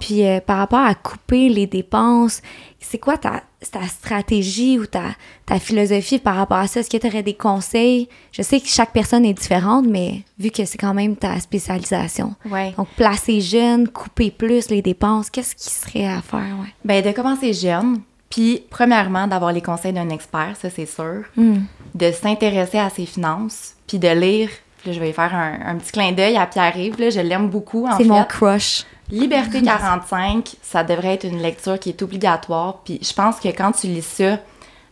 Puis 0.00 0.26
euh, 0.26 0.40
par 0.40 0.58
rapport 0.58 0.80
à 0.80 0.94
couper 0.94 1.48
les 1.48 1.66
dépenses, 1.66 2.42
c'est 2.80 2.98
quoi 2.98 3.16
ta, 3.16 3.42
ta 3.70 3.86
stratégie 3.86 4.78
ou 4.78 4.86
ta, 4.86 5.04
ta 5.46 5.60
philosophie 5.60 6.18
par 6.18 6.34
rapport 6.34 6.58
à 6.58 6.66
ça? 6.66 6.80
Est-ce 6.80 6.90
que 6.90 6.96
tu 6.96 7.06
aurais 7.06 7.22
des 7.22 7.34
conseils? 7.34 8.08
Je 8.32 8.42
sais 8.42 8.60
que 8.60 8.66
chaque 8.66 8.92
personne 8.92 9.24
est 9.24 9.34
différente, 9.34 9.86
mais 9.88 10.22
vu 10.38 10.50
que 10.50 10.64
c'est 10.64 10.78
quand 10.78 10.94
même 10.94 11.14
ta 11.14 11.38
spécialisation. 11.38 12.34
Ouais. 12.50 12.74
Donc, 12.76 12.88
placer 12.96 13.40
jeune, 13.40 13.88
couper 13.88 14.32
plus 14.32 14.68
les 14.68 14.82
dépenses, 14.82 15.30
qu'est-ce 15.30 15.54
qui 15.54 15.70
serait 15.70 16.06
à 16.06 16.20
faire? 16.20 16.56
Ouais? 16.60 16.74
Bien, 16.84 17.02
de 17.02 17.14
commencer 17.14 17.52
jeune, 17.52 18.00
puis 18.28 18.64
premièrement, 18.70 19.28
d'avoir 19.28 19.52
les 19.52 19.62
conseils 19.62 19.92
d'un 19.92 20.08
expert, 20.08 20.56
ça 20.60 20.68
c'est 20.68 20.86
sûr. 20.86 21.22
Hmm. 21.36 21.60
De 21.94 22.10
s'intéresser 22.10 22.78
à 22.78 22.90
ses 22.90 23.06
finances, 23.06 23.74
puis 23.86 23.98
de 23.98 24.08
lire 24.08 24.48
je 24.86 24.98
vais 24.98 25.12
faire 25.12 25.34
un, 25.34 25.76
petit 25.76 25.92
clin 25.92 26.12
d'œil 26.12 26.36
à 26.36 26.46
Pierre-Yves. 26.46 26.96
Je 26.98 27.20
l'aime 27.20 27.48
beaucoup, 27.48 27.88
C'est 27.96 28.04
mon 28.04 28.24
crush. 28.24 28.84
Liberté 29.10 29.62
45, 29.64 30.56
ça 30.62 30.84
devrait 30.84 31.14
être 31.14 31.24
une 31.24 31.40
lecture 31.40 31.78
qui 31.78 31.90
est 31.90 32.02
obligatoire. 32.02 32.78
Puis 32.84 32.98
je 33.02 33.12
pense 33.12 33.38
que 33.38 33.48
quand 33.48 33.72
tu 33.72 33.86
lis 33.86 34.02
ça 34.02 34.38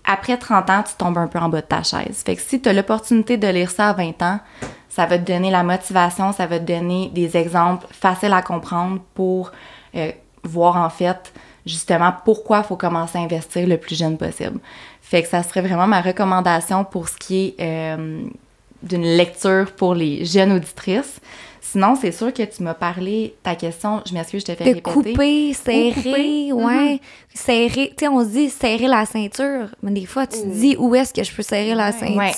après 0.04 0.36
30 0.36 0.70
ans, 0.70 0.82
tu 0.82 0.94
tombes 0.96 1.18
un 1.18 1.26
peu 1.26 1.38
en 1.38 1.48
bas 1.48 1.60
de 1.60 1.66
ta 1.66 1.82
chaise. 1.82 2.22
Fait 2.24 2.36
que 2.36 2.42
si 2.42 2.60
tu 2.60 2.68
as 2.68 2.72
l'opportunité 2.72 3.36
de 3.36 3.48
lire 3.48 3.70
ça 3.70 3.88
à 3.88 3.92
20 3.92 4.22
ans, 4.22 4.40
ça 4.88 5.06
va 5.06 5.18
te 5.18 5.30
donner 5.30 5.50
la 5.50 5.62
motivation, 5.62 6.32
ça 6.32 6.46
va 6.46 6.58
te 6.58 6.64
donner 6.64 7.10
des 7.14 7.36
exemples 7.36 7.86
faciles 7.92 8.32
à 8.32 8.42
comprendre 8.42 9.00
pour 9.14 9.52
euh, 9.94 10.10
voir 10.42 10.76
en 10.76 10.90
fait 10.90 11.32
justement 11.66 12.12
pourquoi 12.24 12.58
il 12.58 12.64
faut 12.64 12.76
commencer 12.76 13.18
à 13.18 13.22
investir 13.22 13.66
le 13.66 13.76
plus 13.76 13.96
jeune 13.96 14.18
possible. 14.18 14.58
Fait 15.00 15.22
que 15.22 15.28
ça 15.28 15.42
serait 15.42 15.62
vraiment 15.62 15.86
ma 15.86 16.00
recommandation 16.00 16.84
pour 16.84 17.08
ce 17.08 17.16
qui 17.16 17.54
est 17.58 17.60
euh, 17.60 18.22
d'une 18.82 19.04
lecture 19.04 19.72
pour 19.72 19.94
les 19.94 20.24
jeunes 20.24 20.52
auditrices. 20.52 21.20
Sinon, 21.72 21.94
c'est 21.94 22.10
sûr 22.10 22.32
que 22.32 22.42
tu 22.42 22.62
m'as 22.64 22.74
parlé, 22.74 23.34
ta 23.44 23.54
question, 23.54 24.02
je 24.08 24.12
m'excuse, 24.12 24.40
je 24.40 24.46
t'ai 24.46 24.56
fait 24.56 24.64
De 24.64 24.68
répéter. 24.74 24.90
couper, 25.12 25.52
serrer, 25.52 25.92
couper, 25.94 26.52
ouais. 26.52 27.00
Serrer, 27.32 27.90
tu 27.96 28.04
sais, 28.04 28.08
on 28.08 28.24
se 28.24 28.30
dit 28.30 28.50
serrer 28.50 28.88
la 28.88 29.06
ceinture, 29.06 29.68
mais 29.82 29.92
des 29.92 30.04
fois, 30.04 30.26
tu 30.26 30.40
te 30.40 30.46
dis 30.48 30.74
où 30.78 30.92
est-ce 30.96 31.14
que 31.14 31.22
je 31.22 31.32
peux 31.32 31.42
serrer 31.44 31.74
la 31.76 31.92
ceinture? 31.92 32.16
Ouais. 32.16 32.32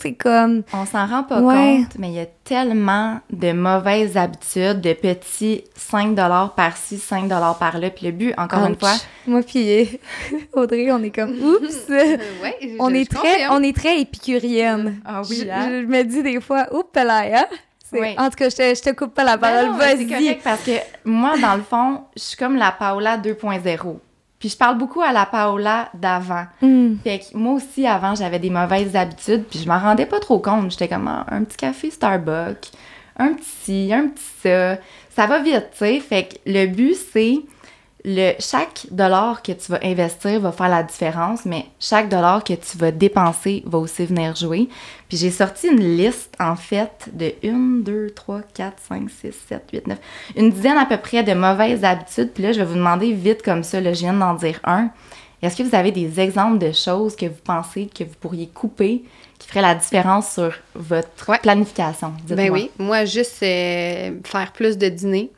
C'est 0.00 0.14
comme. 0.14 0.62
On 0.72 0.86
s'en 0.86 1.06
rend 1.06 1.24
pas 1.24 1.40
Ouais. 1.42 1.80
compte, 1.80 1.98
mais 1.98 2.08
il 2.08 2.14
y 2.14 2.20
a 2.20 2.26
tellement 2.44 3.20
de 3.30 3.52
mauvaises 3.52 4.16
habitudes, 4.16 4.80
de 4.80 4.94
petits 4.94 5.62
5 5.76 6.16
par-ci, 6.56 6.96
5 6.98 7.28
par-là. 7.28 7.90
Puis 7.90 8.06
le 8.06 8.12
but, 8.12 8.34
encore 8.38 8.64
une 8.66 8.78
fois, 8.78 8.94
Moi, 9.26 9.42
puis 9.42 9.88
Audrey, 10.54 10.90
on 10.90 11.02
est 11.02 11.14
comme, 11.14 11.32
oups! 11.32 11.86
ouais, 11.90 12.76
on, 12.78 12.88
je- 12.88 12.94
est 12.94 13.04
je 13.04 13.14
très, 13.14 13.48
on 13.50 13.62
est 13.62 13.76
très 13.76 14.00
épicurienne. 14.00 15.00
Ah 15.04 15.20
je, 15.28 15.34
je 15.34 15.86
me 15.86 16.02
dis 16.02 16.22
des 16.22 16.40
fois, 16.40 16.66
oups, 16.72 16.94
là, 16.94 17.24
hein? 17.40 17.46
Oui. 17.92 18.14
En 18.18 18.30
tout 18.30 18.36
cas, 18.36 18.48
je 18.48 18.56
te, 18.56 18.74
je 18.74 18.82
te 18.82 18.90
coupe 18.90 19.14
pas 19.14 19.24
la 19.24 19.36
Ben 19.36 19.66
parole, 19.66 19.80
c'est 19.80 19.94
vas-y. 19.96 20.06
correct 20.08 20.40
parce 20.44 20.62
que 20.62 20.70
moi, 21.04 21.36
dans 21.38 21.54
le 21.56 21.62
fond, 21.62 22.02
je 22.16 22.22
suis 22.22 22.36
comme 22.36 22.56
la 22.56 22.70
Paola 22.72 23.16
2.0. 23.18 23.98
Puis 24.38 24.48
je 24.48 24.56
parle 24.56 24.78
beaucoup 24.78 25.02
à 25.02 25.12
la 25.12 25.26
Paola 25.26 25.90
d'avant. 25.92 26.44
Hmm. 26.62 26.94
Fait 27.04 27.18
que 27.18 27.36
moi 27.36 27.54
aussi, 27.54 27.86
avant, 27.86 28.14
j'avais 28.14 28.38
des 28.38 28.48
mauvaises 28.50 28.96
habitudes, 28.96 29.44
puis 29.50 29.58
je 29.58 29.68
m'en 29.68 29.78
rendais 29.78 30.06
pas 30.06 30.18
trop 30.18 30.38
compte. 30.38 30.70
J'étais 30.70 30.88
comme 30.88 31.08
Ah, 31.08 31.26
un 31.30 31.44
petit 31.44 31.58
café 31.58 31.90
Starbucks, 31.90 32.70
un 33.18 33.34
petit 33.34 33.44
ci, 33.64 33.92
un 33.92 34.08
petit 34.08 34.24
ça. 34.42 34.76
Ça 35.14 35.26
va 35.26 35.40
vite, 35.40 35.66
tu 35.72 35.78
sais. 35.78 36.00
Fait 36.00 36.24
que 36.28 36.34
le 36.46 36.66
but, 36.66 36.96
c'est 37.12 37.40
le 38.04 38.32
chaque 38.38 38.86
dollar 38.90 39.42
que 39.42 39.52
tu 39.52 39.70
vas 39.72 39.78
investir 39.82 40.40
va 40.40 40.52
faire 40.52 40.68
la 40.68 40.82
différence, 40.82 41.44
mais 41.44 41.66
chaque 41.78 42.08
dollar 42.08 42.42
que 42.42 42.54
tu 42.54 42.78
vas 42.78 42.90
dépenser 42.90 43.62
va 43.66 43.78
aussi 43.78 44.06
venir 44.06 44.34
jouer. 44.36 44.68
Puis 45.08 45.18
j'ai 45.18 45.30
sorti 45.30 45.68
une 45.68 45.96
liste, 45.96 46.34
en 46.40 46.56
fait, 46.56 47.08
de 47.12 47.32
1, 47.44 47.82
2, 47.82 48.10
3, 48.14 48.40
4, 48.54 48.74
5, 48.88 49.10
6, 49.10 49.32
7, 49.48 49.62
8, 49.72 49.86
9, 49.88 49.98
une 50.36 50.50
dizaine 50.50 50.78
à 50.78 50.86
peu 50.86 50.96
près 50.96 51.22
de 51.22 51.34
mauvaises 51.34 51.84
habitudes. 51.84 52.30
Puis 52.32 52.42
là, 52.42 52.52
je 52.52 52.58
vais 52.60 52.64
vous 52.64 52.74
demander 52.76 53.12
vite 53.12 53.42
comme 53.42 53.62
ça, 53.62 53.80
là, 53.80 53.92
je 53.92 54.00
viens 54.00 54.14
d'en 54.14 54.34
dire 54.34 54.60
un. 54.64 54.90
Est-ce 55.42 55.56
que 55.56 55.62
vous 55.62 55.74
avez 55.74 55.90
des 55.90 56.20
exemples 56.20 56.58
de 56.58 56.70
choses 56.72 57.16
que 57.16 57.24
vous 57.26 57.40
pensez 57.42 57.86
que 57.86 58.04
vous 58.04 58.14
pourriez 58.20 58.46
couper 58.46 59.02
qui 59.38 59.48
feraient 59.48 59.62
la 59.62 59.74
différence 59.74 60.32
sur 60.34 60.52
votre 60.74 61.28
Ouais. 61.30 61.38
planification? 61.38 62.12
Ben 62.28 62.50
oui, 62.50 62.70
moi, 62.78 63.04
juste 63.06 63.42
euh, 63.42 64.10
faire 64.24 64.52
plus 64.52 64.76
de 64.76 64.88
dîners. 64.88 65.30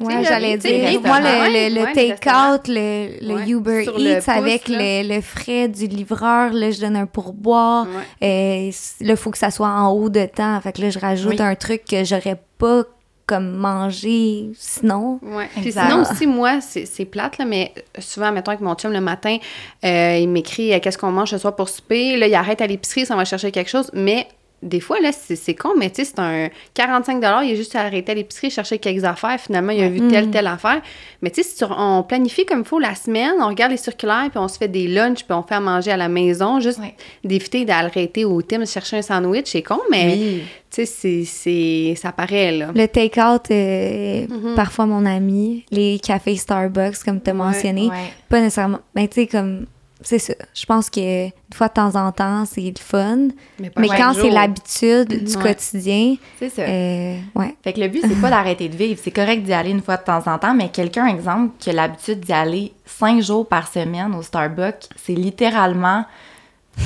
Ouais, 0.00 0.24
j'allais 0.24 0.56
dire. 0.58 1.00
Moi, 1.00 1.20
le, 1.20 1.68
le, 1.70 1.74
le 1.74 1.82
ouais, 1.84 1.92
take-out, 1.92 2.66
le, 2.66 3.26
le 3.26 3.34
Ouais, 3.36 3.48
Uber 3.48 3.84
sur 3.84 3.98
Eats 3.98 4.16
pouce, 4.16 4.28
avec 4.28 4.68
le, 4.68 5.06
le 5.14 5.20
frais 5.20 5.68
du 5.68 5.86
livreur, 5.86 6.52
là, 6.52 6.70
je 6.72 6.80
donne 6.80 6.96
un 6.96 7.06
pourboire. 7.06 7.86
Ouais. 8.20 8.68
Euh, 8.68 8.70
là, 9.06 9.10
il 9.12 9.16
faut 9.16 9.30
que 9.30 9.38
ça 9.38 9.50
soit 9.52 9.68
en 9.68 9.90
haut 9.92 10.08
de 10.10 10.24
temps. 10.26 10.60
Fait 10.60 10.72
que 10.72 10.82
là, 10.82 10.90
je 10.90 10.98
rajoute 10.98 11.34
Oui. 11.38 11.42
un 11.42 11.54
truc 11.54 11.84
que 11.84 12.02
j'aurais 12.04 12.40
pas 12.58 12.82
comme 13.26 13.52
mangé 13.52 14.50
sinon. 14.58 15.18
Ouais. 15.22 15.48
Puis 15.62 15.72
sinon 15.72 16.02
aussi, 16.02 16.26
moi, 16.26 16.60
c'est 16.60 16.84
c'est 16.86 17.04
plate, 17.06 17.38
là, 17.38 17.44
mais 17.44 17.72
souvent, 17.98 18.32
mettons, 18.32 18.50
avec 18.50 18.60
mon 18.60 18.74
chum 18.74 18.92
le 18.92 19.00
matin, 19.00 19.38
euh, 19.84 20.18
il 20.20 20.28
m'écrit 20.28 20.74
euh, 20.74 20.80
qu'est-ce 20.80 20.98
qu'on 20.98 21.12
mange 21.12 21.30
ce 21.30 21.38
soir 21.38 21.54
pour 21.56 21.68
souper? 21.68 22.16
Là, 22.16 22.26
il 22.26 22.34
arrête 22.34 22.60
à 22.60 22.66
l'épicerie, 22.66 23.06
ça 23.06 23.16
va 23.16 23.24
chercher 23.24 23.50
quelque 23.52 23.70
chose. 23.70 23.90
Mais 23.94 24.26
des 24.64 24.80
fois, 24.80 24.98
là, 25.00 25.10
c'est 25.12 25.54
con, 25.54 25.70
mais 25.78 25.90
tu 25.90 25.96
sais, 25.96 26.04
c'est 26.14 26.18
un 26.18 26.48
45 26.72 27.18
il 27.18 27.52
a 27.52 27.54
juste 27.54 27.76
arrêté 27.76 28.12
à 28.12 28.14
l'épicerie, 28.14 28.50
chercher 28.50 28.78
quelques 28.78 29.04
affaires. 29.04 29.38
Finalement, 29.38 29.72
il 29.72 29.82
a 29.82 29.88
vu 29.88 30.08
telle, 30.08 30.30
telle 30.30 30.46
affaire. 30.46 30.80
Mais 31.22 31.30
tu 31.30 31.42
sais, 31.42 31.48
si 31.48 31.64
on 31.64 32.02
planifie 32.02 32.46
comme 32.46 32.60
il 32.60 32.64
faut 32.64 32.78
la 32.78 32.94
semaine, 32.94 33.34
on 33.40 33.48
regarde 33.48 33.70
les 33.72 33.76
circulaires, 33.76 34.28
puis 34.30 34.38
on 34.38 34.48
se 34.48 34.56
fait 34.58 34.68
des 34.68 34.88
lunchs, 34.88 35.22
puis 35.24 35.32
on 35.36 35.42
fait 35.42 35.54
à 35.56 35.60
manger 35.60 35.92
à 35.92 35.96
la 35.96 36.08
maison, 36.08 36.60
juste 36.60 36.80
d'éviter 37.22 37.64
d'arrêter 37.64 38.24
au 38.24 38.40
Tim 38.42 38.64
chercher 38.64 38.96
un 38.98 39.02
sandwich, 39.02 39.46
c'est 39.46 39.62
con, 39.62 39.80
mais 39.90 40.06
Oui. 40.06 40.42
tu 40.70 40.86
sais, 40.86 41.24
c'est- 41.24 41.94
ça 41.96 42.10
paraît, 42.12 42.52
là. 42.52 42.70
Le 42.74 42.86
take-out, 42.88 43.42
euh, 43.50 44.26
parfois 44.56 44.86
mon 44.86 45.04
ami, 45.04 45.64
les 45.70 45.98
cafés 45.98 46.36
Starbucks, 46.36 47.02
comme 47.04 47.20
tu 47.20 47.30
as 47.30 47.34
mentionné, 47.34 47.90
pas 48.28 48.40
nécessairement. 48.40 48.80
Mais 48.94 49.08
tu 49.08 49.20
sais, 49.22 49.26
comme. 49.26 49.66
C'est 50.04 50.18
ça. 50.18 50.34
Je 50.54 50.64
pense 50.66 50.90
que 50.90 51.24
une 51.24 51.32
fois 51.52 51.68
de 51.68 51.72
temps 51.72 51.94
en 51.96 52.12
temps, 52.12 52.44
c'est 52.44 52.60
le 52.60 52.78
fun. 52.78 53.28
pas 53.58 53.80
Mais 53.80 53.88
quand 53.88 54.12
c'est 54.14 54.30
l'habitude 54.30 55.24
du 55.24 55.36
Ouais. 55.36 55.42
quotidien, 55.42 56.16
C'est 56.38 56.50
ça. 56.50 56.62
euh, 56.62 57.16
ouais. 57.34 57.56
Fait 57.64 57.72
que 57.72 57.80
le 57.80 57.88
but, 57.88 58.02
c'est 58.06 58.20
pas 58.20 58.30
d'arrêter 58.36 58.68
de 58.68 58.76
vivre. 58.76 59.00
C'est 59.02 59.10
correct 59.10 59.42
d'y 59.42 59.52
aller 59.52 59.70
une 59.70 59.82
fois 59.82 59.96
de 59.96 60.04
temps 60.04 60.22
en 60.26 60.38
temps, 60.38 60.54
mais 60.54 60.68
quelqu'un, 60.68 61.06
exemple, 61.06 61.54
qui 61.58 61.70
a 61.70 61.72
l'habitude 61.72 62.20
d'y 62.20 62.32
aller 62.32 62.72
cinq 62.84 63.20
jours 63.22 63.48
par 63.48 63.66
semaine 63.66 64.14
au 64.14 64.22
Starbucks, 64.22 64.88
c'est 65.02 65.14
littéralement 65.14 66.04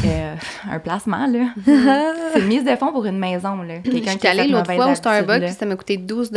euh, 0.04 0.34
un 0.70 0.78
placement, 0.78 1.26
là. 1.26 1.46
c'est 2.32 2.40
une 2.40 2.46
mise 2.46 2.64
de 2.64 2.76
fonds 2.76 2.92
pour 2.92 3.04
une 3.06 3.18
maison, 3.18 3.62
là. 3.62 3.78
Quelqu'un 3.78 4.16
qui 4.16 4.26
a 4.26 4.30
allée 4.30 4.48
l'autre 4.48 4.72
fois 4.72 4.92
au 4.92 4.94
Starbucks, 4.94 5.48
ça 5.58 5.66
m'a 5.66 5.76
coûté 5.76 5.96
12 5.96 6.30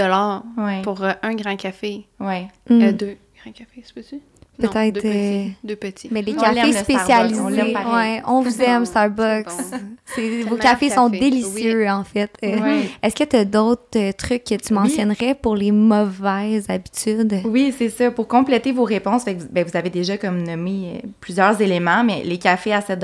Ouais, 0.58 0.82
pour 0.84 1.04
euh, 1.04 1.12
un 1.22 1.36
grand 1.36 1.56
café. 1.56 2.06
ouais. 2.20 2.48
Mm. 2.70 2.82
Euh, 2.82 2.92
deux 2.92 3.18
grands 3.44 3.52
cafés, 3.52 3.84
c'est 3.84 3.94
possible? 3.94 4.22
Peut-être, 4.58 5.02
euh, 5.06 5.46
Deux 5.64 5.76
petits. 5.76 6.10
Mais 6.12 6.22
les 6.22 6.34
On 6.34 6.42
cafés 6.42 6.74
spécialisés, 6.74 7.40
On 7.42 8.42
ouais, 8.44 8.50
vous 8.50 8.62
aime, 8.62 8.86
Starbucks. 8.86 9.46
bon. 9.48 9.80
Vos 10.50 10.58
cafés 10.58 10.90
sont 10.90 11.10
délicieux, 11.10 11.88
en 11.90 12.04
fait. 12.04 12.30
Euh. 12.44 12.82
Est-ce 13.02 13.16
que 13.16 13.24
tu 13.24 13.36
as 13.38 13.46
d'autres 13.46 13.82
euh, 13.96 14.12
trucs 14.12 14.44
que 14.44 14.56
tu 14.56 14.74
Oui. 14.74 14.80
mentionnerais 14.80 15.36
pour 15.36 15.56
les 15.56 15.72
mauvaises 15.72 16.70
habitudes? 16.70 17.42
Oui, 17.46 17.74
c'est 17.78 17.90
ça. 17.90 18.12
Pour 18.12 18.28
compléter 18.28 18.72
vos 18.74 18.84
réponses, 18.84 19.24
fait 19.24 19.38
ben, 19.52 19.66
vous 19.66 19.78
avez 19.78 19.90
déjà 19.90 20.18
comme 20.18 20.44
nommé 20.44 21.02
plusieurs 21.22 21.60
éléments, 21.62 22.04
mais 22.04 22.24
les 22.24 22.38
cafés 22.38 22.74
à 22.74 22.82
7 22.82 23.00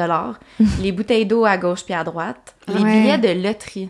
les 0.81 0.91
bouteilles 0.91 1.25
d'eau 1.25 1.45
à 1.45 1.57
gauche 1.57 1.83
puis 1.85 1.93
à 1.93 2.03
droite, 2.03 2.55
les 2.67 2.83
Ouais. 2.83 3.01
billets 3.01 3.17
de 3.35 3.41
loterie. 3.41 3.89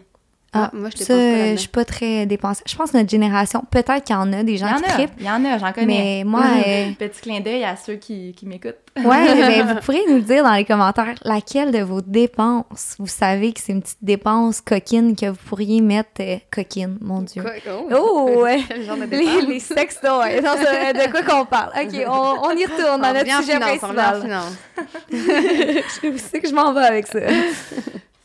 Ah, 0.66 0.70
moi, 0.74 0.90
je 0.96 1.04
ça, 1.04 1.14
pas 1.14 1.52
je 1.52 1.56
suis 1.58 1.68
pas 1.70 1.86
très 1.86 2.26
dépensée. 2.26 2.64
Je 2.66 2.76
pense 2.76 2.92
que 2.92 2.98
notre 2.98 3.10
génération, 3.10 3.64
peut-être 3.72 4.04
qu'il 4.04 4.16
y 4.16 4.20
en 4.20 4.32
a 4.34 4.44
des 4.44 4.54
Il 4.54 4.56
y 4.56 4.58
gens 4.58 4.68
en 4.68 4.78
qui 4.78 4.86
a, 4.86 4.94
trippent, 4.94 5.14
il 5.20 5.26
y 5.26 5.30
en 5.30 5.44
a, 5.46 5.58
j'en 5.58 5.72
connais. 5.74 5.86
mais 5.86 6.24
moi, 6.26 6.44
euh, 6.68 6.92
Petit 6.98 7.22
clin 7.22 7.40
d'œil 7.40 7.64
à 7.64 7.76
ceux 7.76 7.96
qui, 7.96 8.34
qui 8.34 8.46
m'écoutent. 8.46 8.76
ouais, 8.98 9.36
mais 9.36 9.62
vous 9.74 9.76
pourriez 9.82 10.04
nous 10.10 10.20
dire 10.20 10.44
dans 10.44 10.54
les 10.54 10.66
commentaires 10.66 11.14
laquelle 11.24 11.72
de 11.72 11.80
vos 11.80 12.02
dépenses 12.02 12.96
vous 13.00 13.08
savez 13.08 13.54
que 13.54 13.60
c'est 13.60 13.74
une 13.74 13.82
petite 13.82 13.98
dépense 14.02 14.60
coquine 14.62 15.16
que 15.16 15.28
vous 15.28 15.38
pourriez 15.48 15.82
mettre 15.82 16.10
euh, 16.22 16.38
coquine, 16.52 16.98
mon 17.02 17.22
Dieu. 17.22 17.44
Quoi? 17.44 17.52
Oh, 18.00 18.30
ouais. 18.42 18.60
Quel 18.68 18.84
genre 18.84 18.98
de 18.98 19.04
Les, 19.06 19.46
les 19.46 19.60
sextoys. 19.60 20.42
De 20.42 21.12
quoi 21.12 21.22
qu'on 21.22 21.46
parle? 21.46 21.72
OK, 21.80 21.94
on, 22.08 22.48
on 22.48 22.52
y 22.56 22.66
retourne 22.66 23.02
dans 23.02 23.10
On 23.10 23.14
notre 23.14 23.20
revient 23.20 23.34
en 23.36 23.42
sujet 23.42 23.54
finance, 23.54 23.80
on 23.84 23.88
revient 23.88 24.00
en 24.00 24.04
principal. 24.04 24.22
finance. 24.22 24.58
Je 26.04 26.18
sais 26.18 26.40
que 26.40 26.48
je 26.50 26.54
m'en 26.54 26.74
vais 26.74 26.82
avec 26.82 27.08
ça. 27.08 27.20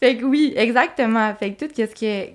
Fait 0.03 0.17
que 0.17 0.25
oui, 0.25 0.53
exactement. 0.57 1.33
Fait 1.39 1.53
que 1.53 1.65
tout 1.65 1.71
ce 1.77 1.83
qui 1.95 2.07
est. 2.07 2.35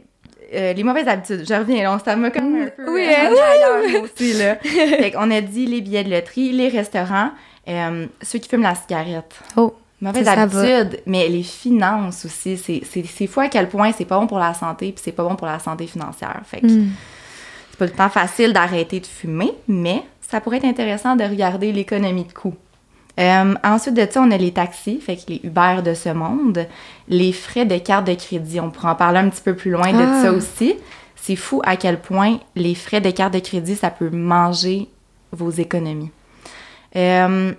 euh, 0.54 0.72
les 0.72 0.84
mauvaises 0.84 1.08
habitudes, 1.10 1.44
je 1.46 1.54
reviens, 1.54 1.84
là, 1.84 2.00
ça 2.04 2.16
m'a 2.16 2.30
comme 2.32 2.56
un 2.56 2.68
peu 2.68 2.94
Oui, 2.94 3.04
hein? 3.14 3.30
moi 3.32 4.02
aussi, 4.04 4.32
là. 4.34 4.56
fait 4.64 5.12
qu'on 5.12 5.30
a 5.32 5.42
dit 5.42 5.66
les 5.66 5.82
billets 5.82 6.06
de 6.06 6.10
loterie, 6.10 6.54
les 6.54 6.70
restaurants, 6.70 7.32
euh, 7.68 8.06
ceux 8.22 8.40
qui 8.40 8.48
fument 8.48 8.62
la 8.64 8.76
cigarette. 8.76 9.36
Oh, 9.58 9.76
Mauvaise 10.00 10.28
habitude, 10.28 11.02
mais 11.08 11.28
les 11.28 11.44
finances 11.44 12.24
aussi, 12.24 12.56
c'est- 12.56 13.28
fou 13.28 13.40
à 13.42 13.48
quel 13.50 13.68
point 13.68 13.92
c'est 13.92 14.06
pas 14.06 14.18
bon 14.20 14.28
pour 14.28 14.40
la 14.40 14.54
santé, 14.54 14.92
puis 14.94 15.02
c'est 15.04 15.12
pas 15.12 15.24
bon 15.24 15.36
pour 15.36 15.48
la 15.48 15.60
santé 15.60 15.88
financière. 15.88 16.40
Fait 16.46 16.62
que 16.62 16.68
Hmm. 16.68 16.90
c'est 17.72 17.78
pas 17.80 17.86
le 17.86 17.92
temps 17.92 18.10
facile 18.10 18.54
d'arrêter 18.54 19.00
de 19.02 19.06
fumer, 19.08 19.52
mais 19.68 20.04
ça 20.22 20.40
pourrait 20.40 20.58
être 20.58 20.66
intéressant 20.66 21.16
de 21.18 21.24
regarder 21.26 21.72
l'économie 21.74 22.24
de 22.26 22.32
coût. 22.32 22.54
Euh, 23.20 23.56
ensuite 23.64 23.96
de 23.96 24.08
ça, 24.10 24.22
on 24.22 24.30
a 24.32 24.38
les 24.38 24.52
taxis, 24.52 25.00
fait 25.00 25.16
que 25.16 25.24
les 25.30 25.42
Uber 25.44 25.82
de 25.84 25.94
ce 25.94 26.10
monde, 26.10 26.68
les 27.08 27.34
frais 27.34 27.66
de 27.66 27.78
carte 27.78 28.06
de 28.06 28.14
crédit. 28.14 28.60
On 28.60 28.70
pourra 28.70 28.92
en 28.92 28.96
parler 28.96 29.20
un 29.20 29.30
petit 29.30 29.42
peu 29.42 29.56
plus 29.56 29.72
loin 29.72 29.92
de 29.92 30.04
Ah. 30.04 30.22
ça 30.22 30.32
aussi. 30.32 30.76
C'est 31.16 31.36
fou 31.36 31.62
à 31.66 31.76
quel 31.78 32.00
point 32.00 32.40
les 32.56 32.76
frais 32.76 33.02
de 33.02 33.10
carte 33.12 33.34
de 33.34 33.40
crédit, 33.40 33.76
ça 33.76 33.90
peut 33.90 34.10
manger 34.10 34.88
vos 35.32 35.50
économies. 35.50 36.12
Euh, 36.96 37.52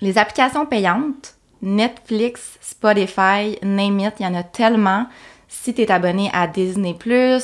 les 0.00 0.18
applications 0.18 0.66
payantes, 0.66 1.34
Netflix, 1.62 2.58
Spotify, 2.60 3.58
name 3.62 4.00
it, 4.00 4.14
il 4.20 4.24
y 4.24 4.26
en 4.26 4.34
a 4.34 4.42
tellement. 4.42 5.06
Si 5.48 5.74
tu 5.74 5.82
es 5.82 5.90
abonné 5.90 6.30
à 6.32 6.46
Disney+, 6.46 6.96
euh, 7.06 7.38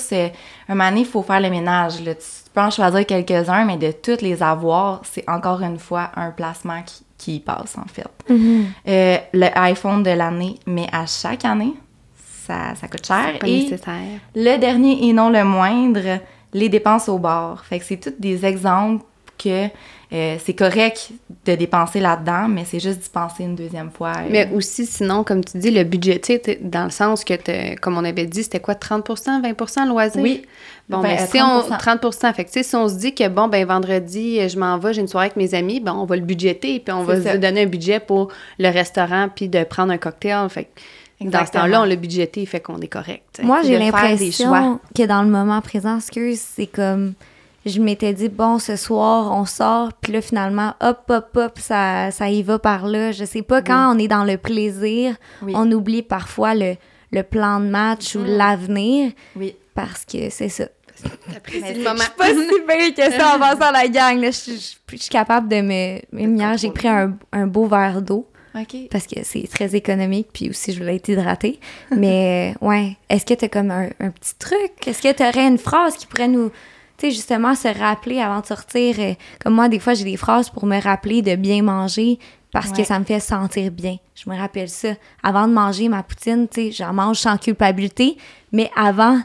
un 0.68 0.74
moment 0.74 0.88
donné, 0.90 1.00
il 1.00 1.06
faut 1.06 1.22
faire 1.22 1.40
le 1.40 1.50
ménage. 1.50 2.02
Là. 2.02 2.14
Tu 2.14 2.22
peux 2.58 2.64
en 2.64 2.70
choisir 2.70 3.06
quelques-uns, 3.06 3.64
mais 3.64 3.76
de 3.76 3.92
toutes 3.92 4.22
les 4.22 4.42
avoir, 4.42 5.02
c'est 5.04 5.28
encore 5.28 5.62
une 5.62 5.78
fois 5.78 6.10
un 6.16 6.30
placement 6.30 6.82
qui, 6.82 7.04
qui 7.16 7.36
y 7.36 7.40
passe, 7.40 7.76
en 7.78 7.86
fait. 7.86 8.08
Mhm. 8.28 8.66
Euh, 8.88 9.16
le 9.32 9.46
iPhone 9.58 10.02
de 10.02 10.10
l'année, 10.10 10.56
mais 10.66 10.88
à 10.92 11.06
chaque 11.06 11.44
année, 11.44 11.74
ça, 12.46 12.74
ça 12.74 12.88
coûte 12.88 13.06
cher. 13.06 13.38
Pas 13.38 13.46
Et 13.46 13.62
nécessaire. 13.62 14.20
le 14.34 14.56
dernier 14.56 15.08
et 15.08 15.12
non 15.12 15.30
le 15.30 15.44
moindre, 15.44 16.18
les 16.52 16.68
dépenses 16.68 17.08
au 17.08 17.18
bar. 17.18 17.64
Fait 17.64 17.78
que 17.78 17.84
c'est 17.84 17.98
tous 17.98 18.14
des 18.18 18.44
exemples 18.44 19.04
que 19.36 19.68
euh, 20.10 20.36
c'est 20.42 20.54
correct 20.54 21.10
de 21.44 21.54
dépenser 21.54 22.00
là-dedans, 22.00 22.48
mais 22.48 22.64
c'est 22.64 22.80
juste 22.80 23.00
d'y 23.00 23.08
penser 23.10 23.42
une 23.44 23.54
deuxième 23.54 23.90
fois. 23.90 24.12
euh. 24.16 24.28
Mais 24.30 24.48
aussi, 24.54 24.86
sinon, 24.86 25.22
comme 25.22 25.44
tu 25.44 25.58
dis, 25.58 25.70
le 25.70 25.84
budget, 25.84 26.18
tu 26.18 26.32
sais, 26.32 26.38
t'es- 26.38 26.58
dans 26.62 26.84
le 26.84 26.90
sens 26.90 27.24
que, 27.24 27.78
comme 27.80 27.98
on 27.98 28.04
avait 28.04 28.24
dit, 28.26 28.42
c'était 28.42 28.60
quoi, 28.60 28.74
30% 28.74 29.42
20% 29.42 29.86
loisirs? 29.86 30.22
Oui. 30.22 30.46
Bon, 30.88 31.00
Ben, 31.02 31.16
ben, 31.16 31.26
si 31.26 31.38
on... 31.42 31.60
30%. 31.60 31.76
30 31.78 32.34
Fait 32.34 32.44
que, 32.44 32.48
tu 32.50 32.54
sais, 32.54 32.62
si 32.62 32.74
on 32.74 32.88
se 32.88 32.94
dit 32.94 33.14
que, 33.14 33.28
bon, 33.28 33.48
ben, 33.48 33.66
vendredi, 33.66 34.48
je 34.48 34.58
m'en 34.58 34.78
vais, 34.78 34.94
j'ai 34.94 35.02
une 35.02 35.08
soirée 35.08 35.26
avec 35.26 35.36
mes 35.36 35.52
amis, 35.54 35.80
ben, 35.80 35.92
on 35.94 36.06
va 36.06 36.16
le 36.16 36.22
budgéter, 36.22 36.80
puis 36.80 36.92
on 36.94 37.02
va 37.04 37.20
ça. 37.22 37.32
se 37.34 37.36
donner 37.36 37.64
un 37.64 37.66
budget 37.66 38.00
pour 38.00 38.28
le 38.58 38.70
restaurant, 38.70 39.28
puis 39.34 39.48
de 39.48 39.62
prendre 39.64 39.92
un 39.92 39.98
cocktail. 39.98 40.48
Fait 40.48 40.64
que, 40.64 40.68
dans 40.68 40.74
ce 41.20 41.24
Exactement. 41.26 41.64
temps-là, 41.64 41.82
on 41.82 41.84
l'a 41.84 41.96
budgété, 41.96 42.46
fait 42.46 42.60
qu'on 42.60 42.78
est 42.80 42.88
correct. 42.88 43.40
Moi, 43.42 43.60
j'ai 43.62 43.78
l'impression 43.78 44.78
que 44.96 45.02
dans 45.04 45.22
le 45.22 45.28
moment 45.28 45.60
présent, 45.60 45.96
excuse, 45.98 46.40
c'est 46.40 46.66
comme 46.66 47.12
je 47.68 47.80
m'étais 47.80 48.12
dit 48.12 48.28
bon 48.28 48.58
ce 48.58 48.76
soir 48.76 49.32
on 49.36 49.44
sort 49.44 49.92
puis 49.94 50.12
là 50.12 50.20
finalement 50.20 50.74
hop 50.80 51.02
hop 51.10 51.36
hop 51.36 51.58
ça, 51.58 52.10
ça 52.10 52.28
y 52.30 52.42
va 52.42 52.58
par 52.58 52.86
là 52.86 53.12
je 53.12 53.24
sais 53.24 53.42
pas 53.42 53.62
quand 53.62 53.94
on 53.94 53.98
est 53.98 54.08
dans 54.08 54.24
le 54.24 54.36
plaisir 54.38 55.16
Oui. 55.42 55.52
on 55.56 55.70
oublie 55.72 56.02
parfois 56.02 56.54
le, 56.54 56.74
le 57.12 57.22
plan 57.22 57.60
de 57.60 57.66
match 57.66 58.14
ou 58.16 58.20
l'avenir 58.24 59.12
Oui. 59.36 59.54
parce 59.74 60.04
que 60.04 60.30
c'est 60.30 60.48
ça 60.48 60.64
le 61.04 61.60
c'est- 61.60 61.78
moment. 61.78 61.94
pas 62.16 62.28
si 62.28 62.34
pire 62.66 62.94
que 63.06 63.12
ça 63.12 63.36
en 63.36 63.38
passant 63.56 63.70
la 63.70 63.86
gang 63.88 64.18
là. 64.20 64.30
je, 64.32 64.50
je- 64.52 64.76
je 64.90 64.96
suis 64.96 65.10
capable 65.10 65.48
de 65.48 65.60
me 65.60 66.00
hier 66.36 66.56
j'ai 66.58 66.70
pris 66.70 66.88
un, 66.88 67.16
un 67.32 67.46
beau 67.46 67.66
verre 67.66 68.02
d'eau 68.02 68.26
OK. 68.58 68.74
parce 68.90 69.06
que 69.06 69.20
c'est 69.22 69.46
très 69.48 69.76
économique, 69.76 70.28
puis 70.32 70.50
aussi 70.50 70.72
je 70.72 70.78
voulais 70.80 70.96
être 70.96 71.06
hydratée. 71.08 71.60
Mais 71.94 72.54
ouais, 72.60 72.96
est-ce 73.08 73.24
que 73.26 73.34
tu 73.34 73.44
as 73.44 73.48
comme 73.48 73.70
un, 73.70 73.90
un 74.00 74.10
petit 74.10 74.34
truc? 74.36 74.72
Est-ce 74.88 75.00
que 75.02 75.12
tu 75.12 75.22
aurais 75.22 75.46
une 75.46 75.58
phrase 75.58 75.96
qui 75.96 76.06
pourrait 76.06 76.26
nous, 76.28 76.50
tu 76.98 77.06
sais, 77.06 77.10
justement 77.12 77.54
se 77.54 77.68
rappeler 77.68 78.20
avant 78.20 78.40
de 78.40 78.46
sortir? 78.46 78.96
euh, 78.98 79.14
comme 79.42 79.54
moi, 79.54 79.68
des 79.68 79.78
fois, 79.78 79.94
j'ai 79.94 80.04
des 80.04 80.16
phrases 80.16 80.50
pour 80.50 80.66
me 80.66 80.80
rappeler 80.80 81.22
de 81.22 81.36
bien 81.36 81.62
manger 81.62 82.18
parce 82.52 82.72
que 82.72 82.82
ça 82.84 82.98
me 82.98 83.04
fait 83.04 83.20
sentir 83.20 83.70
bien. 83.70 83.96
Je 84.14 84.28
me 84.28 84.36
rappelle 84.36 84.68
ça. 84.68 84.88
Avant 85.22 85.46
de 85.46 85.52
manger 85.52 85.88
ma 85.88 86.02
poutine, 86.02 86.48
tu 86.48 86.60
sais, 86.66 86.72
j'en 86.72 86.92
mange 86.92 87.18
sans 87.18 87.36
culpabilité, 87.38 88.16
mais 88.52 88.70
avant 88.74 89.20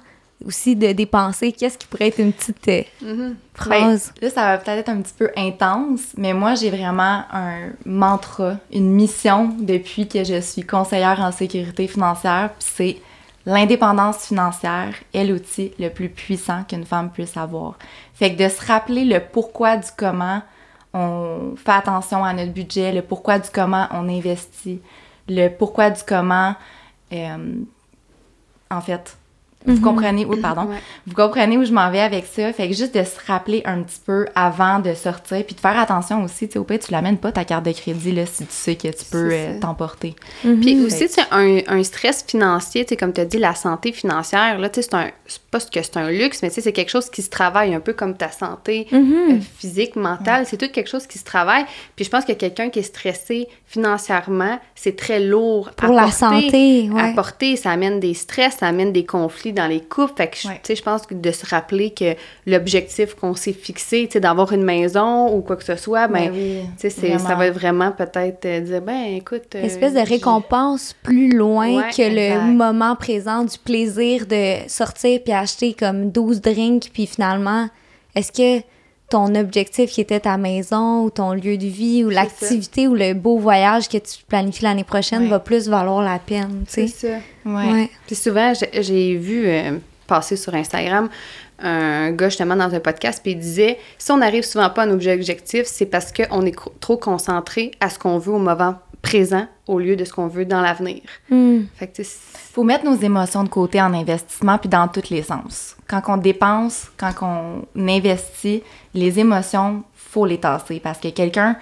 aussi 0.45 0.75
de 0.75 0.91
dépenser, 0.91 1.53
qu'est-ce 1.53 1.77
qui 1.77 1.87
pourrait 1.87 2.09
être 2.09 2.19
une 2.19 2.33
petite 2.33 2.67
euh, 2.67 2.81
Mhm. 3.01 3.35
phrase? 3.53 4.13
Là, 4.21 4.29
ça 4.29 4.41
va 4.43 4.57
peut-être 4.57 4.79
être 4.79 4.89
un 4.89 5.01
petit 5.01 5.13
peu 5.17 5.29
intense, 5.37 6.01
mais 6.17 6.33
moi, 6.33 6.55
j'ai 6.55 6.69
vraiment 6.69 7.23
un 7.31 7.69
mantra, 7.85 8.57
une 8.73 8.89
mission 8.91 9.55
depuis 9.59 10.07
que 10.07 10.23
je 10.25 10.41
suis 10.41 10.63
conseillère 10.63 11.21
en 11.21 11.31
sécurité 11.31 11.87
financière, 11.87 12.49
puis 12.59 12.67
c'est 12.75 12.97
l'indépendance 13.45 14.25
financière 14.25 14.93
est 15.13 15.25
l'outil 15.25 15.73
le 15.79 15.89
plus 15.89 16.09
puissant 16.09 16.63
qu'une 16.63 16.85
femme 16.85 17.11
puisse 17.11 17.37
avoir. 17.37 17.77
Fait 18.13 18.35
que 18.35 18.43
de 18.43 18.49
se 18.49 18.65
rappeler 18.65 19.05
le 19.05 19.19
pourquoi 19.19 19.77
du 19.77 19.89
comment 19.97 20.41
on 20.93 21.55
fait 21.55 21.71
attention 21.71 22.23
à 22.23 22.33
notre 22.33 22.51
budget, 22.51 22.91
le 22.91 23.01
pourquoi 23.01 23.39
du 23.39 23.49
comment 23.49 23.87
on 23.91 24.07
investit, 24.07 24.81
le 25.27 25.49
pourquoi 25.49 25.89
du 25.89 26.01
comment, 26.07 26.55
euh, 27.11 27.55
en 28.69 28.81
fait, 28.81 29.17
vous 29.65 29.81
comprenez, 29.81 30.25
oui, 30.25 30.39
pardon, 30.41 30.63
Ouais. 30.63 30.77
vous 31.07 31.13
comprenez 31.15 31.57
où 31.57 31.63
je 31.65 31.71
m'en 31.71 31.89
vais 31.91 31.99
avec 32.01 32.25
ça? 32.25 32.51
Fait 32.53 32.67
que 32.69 32.73
juste 32.75 32.95
de 32.95 33.03
se 33.03 33.15
rappeler 33.27 33.61
un 33.65 33.81
petit 33.83 33.99
peu 34.05 34.25
avant 34.35 34.79
de 34.79 34.93
sortir, 34.93 35.43
puis 35.45 35.55
de 35.55 35.59
faire 35.59 35.77
attention 35.79 36.23
aussi, 36.23 36.47
tu 36.47 36.53
sais, 36.53 36.59
au 36.59 36.63
pire, 36.63 36.79
tu 36.79 36.91
l'amènes 36.91 37.17
pas 37.17 37.31
ta 37.31 37.45
carte 37.45 37.65
de 37.65 37.71
crédit, 37.71 38.11
là, 38.11 38.25
si 38.25 38.45
tu 38.45 38.53
sais 38.53 38.75
que 38.75 38.87
tu 38.89 39.05
peux 39.11 39.29
euh, 39.31 39.59
t'emporter. 39.59 40.15
Puis 40.41 40.75
Mhm. 40.75 40.85
aussi, 40.85 41.07
tu 41.07 41.13
sais, 41.13 41.21
un, 41.31 41.59
un 41.67 41.83
stress 41.83 42.23
financier, 42.27 42.85
tu 42.85 42.89
sais, 42.89 42.97
comme 42.97 43.13
tu 43.13 43.21
as 43.21 43.25
dit, 43.25 43.37
la 43.37 43.55
santé 43.55 43.91
financière, 43.91 44.57
là, 44.59 44.69
tu 44.69 44.81
sais, 44.81 44.87
c'est 44.89 44.95
un, 44.95 45.09
pas 45.51 45.59
que 45.59 45.81
c'est 45.81 45.97
un 45.97 46.09
luxe, 46.09 46.41
mais 46.41 46.49
tu 46.49 46.55
sais, 46.55 46.61
c'est 46.61 46.73
quelque 46.73 46.89
chose 46.89 47.09
qui 47.09 47.21
se 47.21 47.29
travaille 47.29 47.73
un 47.75 47.79
peu 47.79 47.93
comme 47.93 48.15
ta 48.17 48.29
santé 48.31 48.87
euh, 48.93 49.37
physique, 49.57 49.95
mentale. 49.95 50.45
C'est 50.47 50.57
tout 50.57 50.69
quelque 50.71 50.89
chose 50.89 51.07
qui 51.07 51.19
se 51.19 51.23
travaille. 51.23 51.65
Puis 51.95 52.05
je 52.05 52.09
pense 52.09 52.25
que 52.25 52.33
quelqu'un 52.33 52.69
qui 52.69 52.79
est 52.79 52.83
stressé 52.83 53.47
financièrement, 53.67 54.59
c'est 54.75 54.95
très 54.95 55.19
lourd 55.19 55.69
à 55.77 55.85
Pour 55.85 55.93
la 55.95 56.03
porter, 56.03 56.17
santé, 56.17 56.89
À 56.97 57.13
porter, 57.13 57.55
ça 57.55 57.71
amène 57.71 57.99
des 57.99 58.13
stress, 58.13 58.57
ça 58.59 58.67
amène 58.67 58.91
des 58.91 59.05
conflits 59.05 59.52
dans 59.53 59.67
les 59.67 59.79
couples. 59.81 60.13
Fait 60.17 60.27
que, 60.27 60.47
Ouais. 60.47 60.55
tu 60.55 60.59
sais, 60.67 60.75
je 60.75 60.83
pense 60.83 61.05
que 61.05 61.13
de 61.13 61.31
se 61.31 61.45
rappeler 61.45 61.91
que 61.91 62.15
l'objectif 62.45 63.15
qu'on 63.15 63.35
s'est 63.35 63.53
fixé, 63.53 64.05
tu 64.07 64.13
sais, 64.13 64.19
d'avoir 64.19 64.51
une 64.51 64.63
maison 64.63 65.33
ou 65.35 65.41
quoi 65.41 65.55
que 65.55 65.63
ce 65.63 65.75
soit, 65.75 66.07
ben, 66.07 66.29
Ben 66.29 66.31
oui, 66.33 66.59
tu 66.79 66.89
sais, 66.89 67.17
ça 67.19 67.35
va 67.35 67.49
vraiment 67.51 67.91
peut-être 67.91 68.45
euh, 68.45 68.59
dire, 68.59 68.81
ben, 68.81 69.15
écoute... 69.15 69.55
euh, 69.55 69.63
espèce 69.63 69.93
de 69.93 69.99
récompense 69.99 70.95
plus 71.03 71.29
loin 71.35 71.67
Ouais, 71.77 71.89
que 71.95 72.01
exact. 72.01 72.45
le 72.47 72.53
moment 72.53 72.95
présent 72.95 73.43
du 73.43 73.57
plaisir 73.57 74.25
de 74.27 74.67
sortir 74.67 75.19
puis 75.23 75.33
acheter 75.33 75.73
comme 75.73 76.11
12 76.11 76.41
drinks 76.41 76.89
puis 76.93 77.05
finalement 77.07 77.67
est-ce 78.15 78.31
que 78.31 78.63
ton 79.13 79.35
objectif 79.35 79.91
qui 79.91 80.01
était 80.01 80.19
ta 80.21 80.37
maison 80.37 81.03
ou 81.03 81.09
ton 81.11 81.33
lieu 81.33 81.55
de 81.57 81.67
vie 81.67 82.03
ou 82.03 82.09
C'est 82.09 82.15
l'activité 82.15 82.87
ou 82.87 82.95
le 82.95 83.13
beau 83.13 83.37
voyage 83.37 83.87
que 83.87 83.97
tu 83.97 84.23
planifies 84.27 84.63
l'année 84.63 84.83
prochaine 84.83 85.23
Ouais. 85.23 85.29
va 85.29 85.39
plus 85.39 85.67
valoir 85.69 86.01
la 86.01 86.17
peine, 86.17 86.63
tu 86.65 86.73
C'est 86.73 86.87
sais. 86.87 87.07
ça. 87.45 87.49
Ouais. 87.49 87.71
Ouais. 87.71 87.89
Puis 88.07 88.15
souvent, 88.15 88.53
j'ai- 88.55 89.15
vu 89.15 89.45
euh, 89.47 89.77
passer 90.07 90.35
sur 90.35 90.53
Instagram 90.55 91.09
un 91.59 92.11
gars 92.11 92.29
justement 92.29 92.55
dans 92.55 92.73
un 92.73 92.79
podcast, 92.79 93.19
puis 93.21 93.33
il 93.33 93.39
disait 93.39 93.77
si 93.99 94.11
on 94.11 94.17
n'arrive 94.17 94.43
souvent 94.43 94.69
pas 94.71 94.81
à 94.83 94.85
nos 94.87 94.95
objectifs, 94.95 95.65
c'est 95.65 95.85
parce 95.85 96.11
qu'on 96.11 96.41
est 96.45 96.55
trop 96.79 96.97
concentré 96.97 97.71
à 97.79 97.89
ce 97.89 97.99
qu'on 97.99 98.17
veut 98.17 98.33
au 98.33 98.39
moment 98.39 98.75
présent 99.03 99.45
au 99.67 99.79
lieu 99.79 99.95
de 99.95 100.05
ce 100.05 100.11
qu'on 100.13 100.27
veut 100.27 100.45
dans 100.45 100.61
l'avenir. 100.61 101.01
Hmm. 101.29 101.61
Fait 101.75 101.87
que 101.87 102.01
faut 102.53 102.63
mettre 102.63 102.85
nos 102.85 102.95
émotions 102.95 103.43
de 103.43 103.49
côté 103.49 103.81
en 103.81 103.91
investissement, 103.95 104.59
puis 104.59 104.69
dans 104.69 104.87
tous 104.87 105.09
les 105.09 105.23
sens. 105.23 105.75
Quand 105.87 106.01
on 106.07 106.17
dépense, 106.17 106.91
quand 106.97 107.11
on 107.23 107.65
investit, 107.89 108.61
les 108.93 109.19
émotions, 109.19 109.83
faut 109.95 110.27
les 110.27 110.37
tasser. 110.39 110.79
Parce 110.79 110.99
que 110.99 111.07
quelqu'un, 111.09 111.55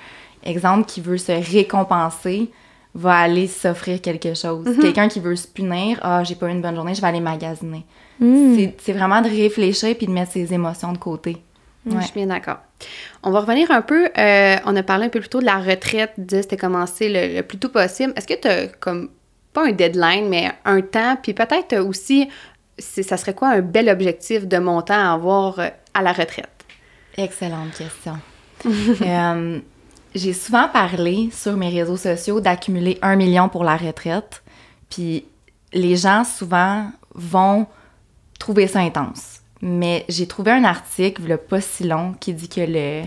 exemple, 0.43 0.85
qui 0.85 0.99
veut 0.99 1.17
se 1.17 1.31
récompenser, 1.31 2.51
va 2.93 3.15
aller 3.19 3.47
s'offrir 3.47 4.01
quelque 4.01 4.33
chose. 4.33 4.65
Quelqu'un 4.81 5.07
qui 5.07 5.21
veut 5.21 5.37
se 5.37 5.47
punir, 5.47 5.97
ah, 6.01 6.25
j'ai 6.25 6.35
pas 6.35 6.47
eu 6.47 6.51
une 6.51 6.61
bonne 6.61 6.75
journée, 6.75 6.93
je 6.93 6.99
vais 6.99 7.07
aller 7.07 7.21
magasiner. 7.21 7.85
Hmm. 8.19 8.57
C'est- 8.77 8.91
vraiment 8.91 9.21
de 9.21 9.29
réfléchir 9.29 9.95
puis 9.97 10.07
de 10.07 10.11
mettre 10.11 10.33
ses 10.33 10.53
émotions 10.53 10.91
de 10.91 10.97
côté. 10.97 11.37
Je 11.89 11.95
Ouais. 11.95 12.01
suis 12.03 12.13
bien 12.13 12.27
d'accord. 12.27 12.57
On 13.23 13.31
va 13.31 13.39
revenir 13.39 13.71
un 13.71 13.81
peu, 13.81 14.09
euh, 14.17 14.55
on 14.65 14.75
a 14.75 14.83
parlé 14.83 15.05
un 15.05 15.09
peu 15.09 15.21
plus 15.21 15.29
tôt 15.29 15.39
de 15.39 15.45
la 15.45 15.57
retraite, 15.59 16.11
de 16.17 16.41
c'était 16.41 16.57
commencer 16.57 17.07
le, 17.07 17.37
le 17.37 17.43
plus 17.43 17.57
tôt 17.57 17.69
possible. 17.69 18.11
Est-ce 18.17 18.27
que 18.27 18.39
tu 18.39 18.47
as 18.49 18.67
comme, 18.67 19.09
pas 19.53 19.67
un 19.67 19.71
deadline, 19.71 20.29
mais 20.29 20.51
un 20.65 20.81
temps, 20.81 21.17
puis 21.21 21.33
peut-être 21.33 21.77
aussi, 21.77 22.29
ça 22.77 23.17
serait 23.17 23.33
quoi 23.33 23.49
un 23.49 23.61
bel 23.61 23.89
objectif 23.89 24.47
de 24.47 24.57
montant 24.57 24.93
à 24.93 25.13
avoir 25.13 25.59
euh, 25.59 25.67
à 25.93 26.01
la 26.01 26.13
retraite? 26.13 26.49
Excellente 27.17 27.73
question. 27.77 28.17
Euh, 29.01 29.59
j'ai 30.13 30.33
souvent 30.33 30.67
parlé 30.67 31.29
sur 31.31 31.57
mes 31.57 31.69
réseaux 31.69 31.97
sociaux 31.97 32.41
d'accumuler 32.41 32.99
un 33.01 33.15
million 33.15 33.49
pour 33.49 33.63
la 33.63 33.75
retraite. 33.75 34.43
Puis 34.89 35.25
les 35.73 35.95
gens 35.95 36.23
souvent 36.23 36.91
vont 37.15 37.65
trouver 38.37 38.67
ça 38.67 38.79
intense. 38.79 39.39
Mais 39.61 40.05
j'ai 40.09 40.27
trouvé 40.27 40.51
un 40.51 40.63
article, 40.63 41.21
il 41.25 41.37
pas 41.37 41.61
si 41.61 41.83
long, 41.85 42.13
qui 42.19 42.33
dit 42.33 42.49
que 42.49 42.61
le. 42.61 43.03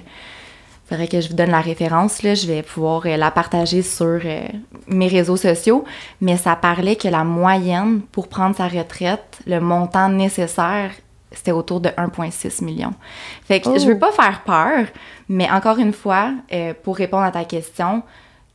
Faudrait 0.89 1.09
que 1.09 1.21
je 1.21 1.29
vous 1.29 1.35
donne 1.35 1.51
la 1.51 1.61
référence, 1.61 2.23
là. 2.23 2.35
Je 2.35 2.47
vais 2.47 2.63
pouvoir 2.63 3.03
euh, 3.07 3.17
la 3.17 3.31
partager 3.31 3.83
sur 3.83 4.21
euh, 4.25 4.43
mes 4.89 5.09
réseaux 5.09 5.37
sociaux. 5.37 5.85
Mais 6.21 6.37
ça 6.37 6.57
parlait 6.57 6.97
que 6.97 7.09
la 7.09 7.25
moyenne 7.25 8.01
pour 8.13 8.29
prendre 8.29 8.55
sa 8.57 8.69
retraite, 8.69 9.39
le 9.47 9.61
montant 9.61 10.09
nécessaire, 10.09 10.91
c'était 11.33 11.53
autour 11.53 11.81
de 11.81 11.89
1,6 11.89 12.63
million. 12.65 12.93
Fait 13.47 13.61
que 13.61 13.69
Oh. 13.71 13.79
je 13.79 13.87
veux 13.87 13.99
pas 13.99 14.13
faire 14.13 14.43
peur, 14.45 14.87
mais 15.29 15.51
encore 15.51 15.79
une 15.79 15.93
fois, 15.93 16.33
euh, 16.53 16.75
pour 16.83 16.97
répondre 16.97 17.25
à 17.25 17.31
ta 17.33 17.45
question, 17.45 18.03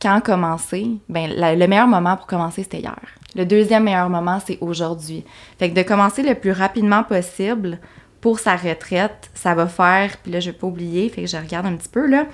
quand 0.00 0.20
commencer, 0.22 0.86
ben 1.10 1.30
la- 1.36 1.54
le 1.54 1.66
meilleur 1.66 1.86
moment 1.86 2.16
pour 2.16 2.26
commencer, 2.26 2.62
c'était 2.62 2.78
hier. 2.80 2.96
Le 3.36 3.44
deuxième 3.44 3.84
meilleur 3.84 4.08
moment, 4.08 4.38
c'est 4.44 4.56
aujourd'hui. 4.62 5.24
Fait 5.58 5.68
que 5.70 5.74
de 5.74 5.82
commencer 5.82 6.22
le 6.22 6.34
plus 6.34 6.52
rapidement 6.52 7.02
possible 7.04 7.78
pour 8.20 8.38
sa 8.38 8.56
retraite, 8.56 9.30
ça 9.34 9.54
va 9.54 9.66
faire, 9.66 10.16
puis 10.22 10.30
là, 10.32 10.40
je 10.40 10.50
vais 10.50 10.56
pas 10.56 10.66
oublier, 10.66 11.08
fait 11.08 11.22
que 11.22 11.26
je 11.28 11.36
regarde 11.36 11.66
un 11.66 11.76
petit 11.76 11.88
peu, 11.88 12.06
là. 12.06 12.24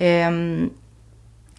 Euh, 0.00 0.66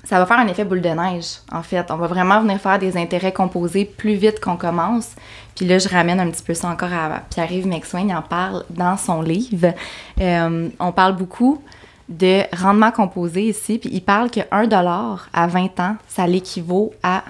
ça 0.03 0.19
va 0.19 0.25
faire 0.25 0.39
un 0.39 0.47
effet 0.47 0.63
boule 0.63 0.79
de 0.81 0.87
neige, 0.89 1.39
en 1.51 1.61
fait. 1.63 1.91
On 1.91 1.97
va 1.97 2.07
vraiment 2.07 2.39
venir 2.39 2.61
faire 2.61 2.79
des 2.79 2.95
intérêts 2.95 3.33
composés 3.33 3.83
plus 3.83 4.13
vite 4.13 4.39
qu'on 4.39 4.55
commence. 4.55 5.09
Puis 5.55 5.65
là, 5.65 5.79
je 5.79 5.89
ramène 5.89 6.19
un 6.21 6.29
petit 6.31 6.43
peu 6.43 6.53
ça 6.53 6.69
encore 6.69 6.93
à 6.93 7.21
Pierre-Yves 7.29 7.67
McSwain, 7.67 8.07
il 8.07 8.15
en 8.15 8.21
parle 8.21 8.63
dans 8.69 8.95
son 8.95 9.21
livre. 9.21 9.73
Euh, 10.21 10.69
on 10.79 10.91
parle 10.93 11.15
beaucoup 11.17 11.61
de 12.07 12.43
rendement 12.55 12.91
composé 12.91 13.49
ici, 13.49 13.79
puis 13.79 13.89
il 13.91 14.01
parle 14.01 14.31
que 14.31 14.39
1 14.49 14.67
dollar 14.67 15.27
à 15.33 15.47
20 15.47 15.77
ans, 15.81 15.97
ça 16.07 16.25
l'équivaut 16.25 16.93
à 17.03 17.23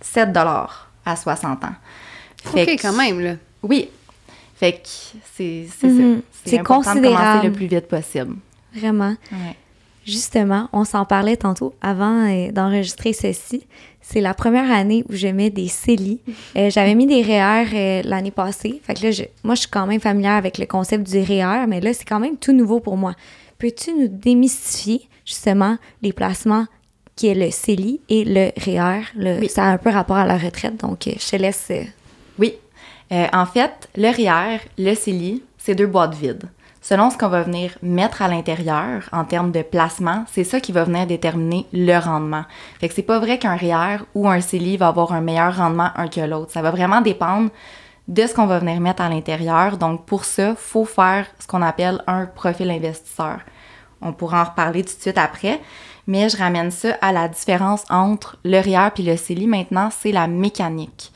7 0.00 0.32
dollars 0.32 0.88
à 1.04 1.16
60 1.16 1.64
ans. 1.64 1.74
Fait 2.44 2.62
OK, 2.62 2.76
que- 2.76 2.82
quand 2.82 2.92
même, 2.92 3.18
là. 3.20 3.32
Oui. 3.62 3.88
Fait 4.54 4.72
que 4.72 4.78
c'est 5.34 5.66
c'est 5.78 5.88
Mhm. 5.88 6.16
ça. 6.16 6.22
C'est 6.44 6.58
important 6.58 6.94
de 6.94 7.00
commencer 7.00 7.14
considérable. 7.14 7.46
le 7.46 7.52
plus 7.52 7.66
vite 7.66 7.88
possible. 7.88 8.36
Vraiment. 8.74 9.16
Ouais. 9.32 9.56
Justement, 10.06 10.68
on 10.72 10.84
s'en 10.84 11.04
parlait 11.06 11.36
tantôt 11.36 11.74
avant 11.80 12.26
euh, 12.28 12.52
d'enregistrer 12.52 13.12
ceci. 13.14 13.66
C'est 14.02 14.20
la 14.20 14.34
première 14.34 14.70
année 14.70 15.02
où 15.08 15.14
je 15.14 15.28
mets 15.28 15.48
des 15.50 15.66
CELI. 15.68 16.20
Euh, 16.56 16.68
J'avais 16.70 16.94
mis 16.94 17.06
des 17.06 17.22
REER 17.22 17.66
euh, 17.72 18.02
l'année 18.04 18.30
passée. 18.30 18.80
Fait 18.84 18.92
que 18.94 19.02
là, 19.04 19.10
je- 19.12 19.22
moi, 19.42 19.54
je 19.54 19.60
suis 19.60 19.70
quand 19.70 19.86
même 19.86 20.00
familière 20.00 20.32
avec 20.34 20.58
le 20.58 20.66
concept 20.66 21.10
du 21.10 21.18
REER, 21.20 21.66
mais 21.66 21.80
là, 21.80 21.92
c'est 21.94 22.04
quand 22.04 22.20
même 22.20 22.36
tout 22.36 22.52
nouveau 22.52 22.80
pour 22.80 22.96
moi. 22.96 23.14
peux-tu 23.56 23.94
nous 23.94 24.08
démystifier 24.08 25.08
justement 25.24 25.78
les 26.02 26.12
placements 26.12 26.66
qui 27.16 27.28
est 27.28 27.34
le 27.34 27.50
CELI 27.50 28.00
et 28.10 28.24
le 28.24 28.50
REER? 28.62 29.04
Le, 29.16 29.38
Oui. 29.40 29.48
Ça 29.48 29.64
a 29.64 29.68
un 29.68 29.78
peu 29.78 29.88
rapport 29.90 30.16
à 30.16 30.26
la 30.26 30.36
retraite, 30.36 30.76
donc 30.78 31.04
je 31.06 31.30
te 31.30 31.36
laisse. 31.36 31.72
Oui. 32.38 32.54
Euh, 33.12 33.26
en 33.32 33.46
fait, 33.46 33.88
le 33.96 34.08
REER, 34.08 34.60
le 34.78 34.94
CELI, 34.94 35.42
c'est 35.58 35.74
deux 35.74 35.86
boîtes 35.86 36.14
vides. 36.14 36.48
Selon 36.80 37.08
ce 37.08 37.16
qu'on 37.16 37.28
va 37.28 37.42
venir 37.42 37.78
mettre 37.82 38.20
à 38.20 38.28
l'intérieur 38.28 39.08
en 39.10 39.24
termes 39.24 39.52
de 39.52 39.62
placement, 39.62 40.24
c'est 40.30 40.44
ça 40.44 40.60
qui 40.60 40.70
va 40.70 40.84
venir 40.84 41.06
déterminer 41.06 41.64
le 41.72 41.98
rendement. 41.98 42.44
Fait 42.78 42.88
que 42.88 42.94
c'est 42.94 43.02
pas 43.02 43.18
vrai 43.18 43.38
qu'un 43.38 43.56
REER 43.56 44.04
ou 44.14 44.28
un 44.28 44.42
CELI 44.42 44.76
va 44.76 44.88
avoir 44.88 45.12
un 45.12 45.22
meilleur 45.22 45.56
rendement 45.56 45.90
un 45.96 46.08
que 46.08 46.20
l'autre. 46.20 46.52
Ça 46.52 46.60
va 46.60 46.70
vraiment 46.70 47.00
dépendre 47.00 47.50
de 48.06 48.26
ce 48.26 48.34
qu'on 48.34 48.44
va 48.44 48.58
venir 48.58 48.80
mettre 48.80 49.00
à 49.00 49.08
l'intérieur. 49.08 49.78
Donc 49.78 50.04
pour 50.04 50.26
ça, 50.26 50.54
faut 50.56 50.84
faire 50.84 51.26
ce 51.38 51.46
qu'on 51.46 51.62
appelle 51.62 52.02
un 52.06 52.26
profil 52.26 52.70
investisseur. 52.70 53.38
On 54.02 54.12
pourra 54.12 54.42
en 54.42 54.50
reparler 54.50 54.84
tout 54.84 54.94
de 54.94 55.00
suite 55.00 55.16
après, 55.16 55.60
mais 56.06 56.28
je 56.28 56.36
ramène 56.36 56.70
ça 56.70 56.98
à 57.00 57.12
la 57.12 57.28
différence 57.28 57.84
entre 57.88 58.36
le 58.44 58.60
REER 58.60 58.90
puis 58.94 59.04
le 59.04 59.16
CELI 59.16 59.46
maintenant, 59.46 59.88
c'est 59.90 60.12
la 60.12 60.26
mécanique. 60.26 61.12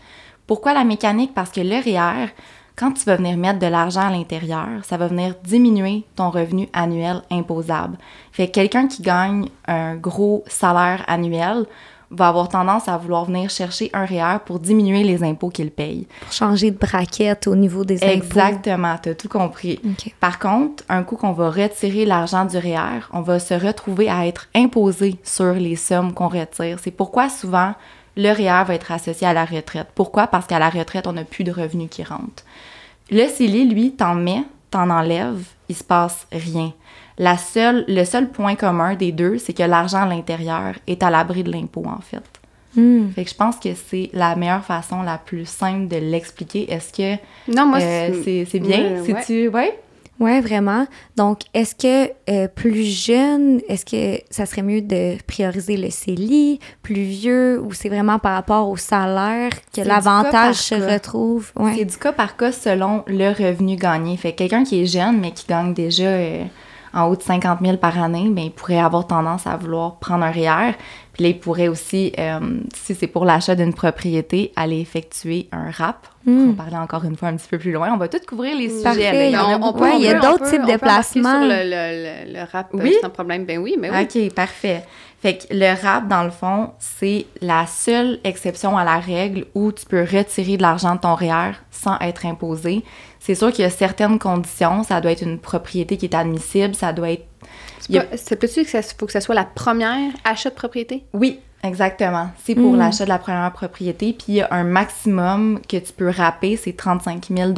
Pourquoi 0.49 0.73
la 0.73 0.83
mécanique? 0.83 1.35
Parce 1.35 1.51
que 1.51 1.61
le 1.61 1.77
REER, 1.77 2.31
quand 2.75 2.93
tu 2.93 3.05
vas 3.05 3.17
venir 3.17 3.37
mettre 3.37 3.59
de 3.59 3.67
l'argent 3.67 4.09
à 4.09 4.11
l'intérieur, 4.11 4.67
ça 4.83 4.97
va 4.97 5.07
venir 5.07 5.35
diminuer 5.45 6.05
ton 6.17 6.31
revenu 6.31 6.69
annuel 6.73 7.23
imposable. 7.31 7.99
Fait 8.33 8.47
que 8.47 8.53
quelqu'un 8.53 8.89
qui 8.89 9.03
gagne 9.03 9.49
un 9.67 9.95
gros 9.97 10.43
salaire 10.47 11.05
annuel 11.07 11.67
va 12.11 12.29
avoir 12.29 12.49
tendance 12.49 12.89
à 12.89 12.97
vouloir 12.97 13.27
venir 13.27 13.51
chercher 13.51 13.91
un 13.93 14.07
REER 14.07 14.39
pour 14.47 14.59
diminuer 14.59 15.05
les 15.05 15.23
impôts 15.23 15.51
qu'il 15.51 15.71
paye. 15.71 16.07
pour 16.21 16.33
changer 16.33 16.71
de 16.71 16.79
braquette 16.79 17.47
au 17.47 17.55
niveau 17.55 17.85
des 17.85 18.03
impôts. 18.03 18.13
Exactement, 18.13 18.97
tu 19.03 19.11
as 19.11 19.15
tout 19.15 19.29
compris. 19.29 19.79
Par 20.19 20.39
contre, 20.39 20.83
un 20.89 21.03
coup 21.03 21.17
qu'on 21.17 21.33
va 21.33 21.51
retirer 21.51 22.07
l'argent 22.07 22.47
du 22.47 22.57
REER, 22.57 23.01
on 23.13 23.21
va 23.21 23.39
se 23.39 23.53
retrouver 23.53 24.09
à 24.09 24.27
être 24.27 24.49
imposé 24.55 25.17
sur 25.23 25.53
les 25.53 25.77
sommes 25.77 26.15
qu'on 26.15 26.29
retire. 26.29 26.79
C'est 26.83 26.91
pourquoi 26.91 27.29
souvent 27.29 27.75
le 28.19 28.33
REER 28.33 28.65
va 28.67 28.75
être 28.75 28.91
associé 28.93 29.27
à 29.27 29.33
la 29.33 29.45
retraite. 29.45 29.87
Pourquoi? 29.95 30.27
Parce 30.27 30.47
qu'à 30.47 30.59
la 30.59 30.69
retraite, 30.69 31.07
on 31.07 31.13
n'a 31.13 31.25
plus 31.25 31.45
de 31.45 31.53
revenus 31.53 31.89
qui 31.89 32.03
rentrent. 32.03 32.45
Le 33.11 33.27
CELI, 33.29 33.67
lui, 33.69 33.93
t'en 33.93 34.15
mets, 34.17 34.43
t'en 34.71 34.91
enlèves, 34.91 35.45
il 35.69 35.77
se 35.77 35.85
passe 35.85 36.27
rien. 36.33 36.73
La 37.17 37.37
seule, 37.39 37.85
le 37.89 38.05
seul 38.05 38.29
point 38.29 38.57
commun 38.57 38.95
des 38.95 39.13
deux, 39.13 39.39
c'est 39.39 39.53
que 39.55 39.63
l'argent 39.63 40.03
à 40.03 40.07
l'intérieur 40.07 40.75
est 40.87 41.03
à 41.03 41.11
l'abri 41.11 41.43
de 41.45 41.51
l'impôt, 41.53 41.85
en 41.87 42.01
fait. 42.01 42.23
Hmm. 42.77 43.09
Fait 43.11 43.25
que 43.25 43.31
je 43.31 43.35
pense 43.37 43.57
que 43.57 43.71
c'est 43.75 44.11
la 44.13 44.37
meilleure 44.37 44.65
façon, 44.65 45.03
la 45.03 45.17
plus 45.19 45.47
simple 45.47 45.89
de 45.89 45.97
l'expliquer. 45.97 46.71
Est-ce 46.73 46.93
que 46.93 47.21
Non, 47.51 47.67
moi, 47.67 47.79
euh, 47.81 48.11
c'est... 48.13 48.23
c'est 48.23 48.45
c'est 48.51 48.59
bien? 48.59 48.79
Ouais, 48.81 49.05
Si 49.05 49.13
ouais. 49.13 49.25
tu... 49.25 49.49
Ouais? 49.49 49.79
Ouais, 50.21 50.41
vraiment. 50.41 50.87
Donc, 51.17 51.41
est-ce 51.55 51.75
que 51.75 52.11
euh, 52.29 52.49
plus 52.49 52.85
jeune, 52.85 53.61
est-ce 53.69 53.85
que 53.85 54.21
ça 54.31 54.47
serait 54.47 54.63
mieux 54.63 54.81
de 54.81 55.17
prioriser 55.27 55.77
le 55.77 55.91
CELI, 55.91 56.59
plus 56.83 57.03
vieux, 57.03 57.61
ou 57.61 57.73
c'est 57.73 57.89
vraiment 57.89 58.19
par 58.19 58.35
rapport 58.35 58.69
au 58.69 58.77
salaire 58.77 59.51
que 59.75 59.83
l'avantage 59.83 60.57
se 60.57 60.75
cas. 60.75 60.95
retrouve? 60.95 61.53
Ouais. 61.57 61.75
C'est 61.77 61.85
du 61.85 61.97
cas 61.97 62.13
par 62.13 62.37
cas 62.37 62.51
selon 62.51 63.05
le 63.07 63.29
revenu 63.29 63.77
gagné. 63.77 64.17
Fait 64.17 64.33
que 64.33 64.39
quelqu'un 64.39 64.65
qui 64.65 64.83
est 64.83 64.87
jeune, 64.87 65.21
mais 65.21 65.31
qui 65.31 65.47
gagne 65.47 65.73
déjà 65.73 66.07
euh, 66.07 66.45
en 66.93 67.05
haut 67.05 67.17
de 67.17 67.23
50 67.23 67.61
000 67.63 67.77
par 67.77 68.03
année, 68.03 68.29
ben, 68.29 68.45
il 68.45 68.53
pourrait 68.53 68.81
avoir 68.81 69.07
tendance 69.07 69.47
à 69.47 69.57
vouloir 69.57 69.97
prendre 69.97 70.25
un 70.25 70.31
REER. 70.31 70.75
Puis 71.19 71.25
là, 71.25 71.31
il 71.31 71.41
pourrait 71.41 71.67
aussi, 71.67 72.13
euh, 72.17 72.39
si 72.73 72.95
c'est 72.95 73.09
pour 73.09 73.25
l'achat 73.25 73.57
d'une 73.57 73.75
propriété, 73.75 74.53
aller 74.55 74.79
effectuer 74.81 75.49
un 75.51 75.69
RAP. 75.73 76.07
On 76.27 76.31
Hmm. 76.31 76.51
va 76.53 76.63
parler 76.63 76.77
encore 76.77 77.05
une 77.05 77.17
fois 77.17 77.27
un 77.29 77.37
petit 77.37 77.49
peu 77.49 77.59
plus 77.59 77.73
loin. 77.73 77.91
On 77.93 77.97
va 77.97 78.07
tout 78.07 78.19
couvrir 78.29 78.57
les 78.57 78.69
sujets. 78.69 78.83
Parfait. 78.85 79.13
là. 79.13 79.27
Il 79.27 79.33
y 79.33 79.35
a 79.35 79.45
On- 79.49 79.55
on 79.55 79.59
beaucoup. 79.59 79.79
peut- 79.81 79.85
Ouais, 79.87 79.97
il 79.97 80.03
y 80.05 80.09
a 80.09 80.17
on 80.17 80.31
d'autres 80.31 80.49
types 80.49 80.61
on 80.63 80.73
de 80.73 80.77
placements. 80.77 81.41
sur 81.41 81.49
le, 81.49 81.65
le, 81.65 82.29
le, 82.29 82.33
le 82.39 82.41
rap 82.53 82.69
euh, 82.73 82.79
Oui? 82.81 82.95
sans 83.03 83.11
problème. 83.11 83.45
Ben 83.47 83.59
oui, 83.59 83.77
mais 83.81 83.91
oui. 83.91 84.27
OK, 84.29 84.33
parfait. 84.35 84.85
Fait 85.21 85.39
que 85.39 85.47
le 85.53 85.75
RAP, 85.83 86.07
dans 86.07 86.23
le 86.23 86.31
fond, 86.31 86.71
c'est 86.79 87.27
la 87.41 87.67
seule 87.67 88.21
exception 88.23 88.79
à 88.79 88.85
la 88.85 89.01
règle 89.01 89.47
où 89.57 89.73
tu 89.73 89.85
peux 89.87 90.03
retirer 90.03 90.57
de 90.57 90.63
l'argent 90.63 90.95
de 90.95 91.01
ton 91.01 91.17
REER 91.17 91.55
sans 91.73 91.99
être 91.99 92.27
imposé. 92.27 92.85
C'est 93.19 93.35
sûr 93.35 93.51
qu'il 93.51 93.63
y 93.63 93.67
a 93.67 93.71
certaines 93.71 94.21
conditions. 94.21 94.85
Ça 94.85 95.01
doit 95.01 95.11
être 95.11 95.23
une 95.23 95.41
propriété 95.41 95.97
qui 95.97 96.07
est 96.07 96.15
admissible. 96.15 96.77
Ça 96.77 96.93
doit 96.93 97.11
être... 97.11 97.25
C'est 97.91 98.33
a- 98.33 98.37
peut-être 98.37 98.63
que 98.63 98.69
ça 98.71 98.83
faut 98.83 99.07
que 99.07 99.13
ça 99.13 99.21
soit 99.21 99.35
la 99.35 99.45
première 99.45 100.13
achat 100.25 100.51
de 100.51 100.55
propriété? 100.55 101.05
Oui, 101.13 101.41
exactement. 101.65 102.29
C'est 102.45 102.55
pour 102.55 102.73
Mm. 102.73 102.79
l'achat 102.79 103.05
de 103.05 103.09
la 103.09 103.19
première 103.19 103.53
propriété. 103.53 104.13
Puis 104.13 104.25
il 104.29 104.35
y 104.37 104.41
a 104.43 104.49
un 104.53 104.65
maximum 104.65 105.61
que 105.69 105.77
tu 105.77 105.93
peux 105.93 106.11
rapper, 106.11 106.57
c'est 106.57 106.77
35 106.77 107.29
000 107.35 107.53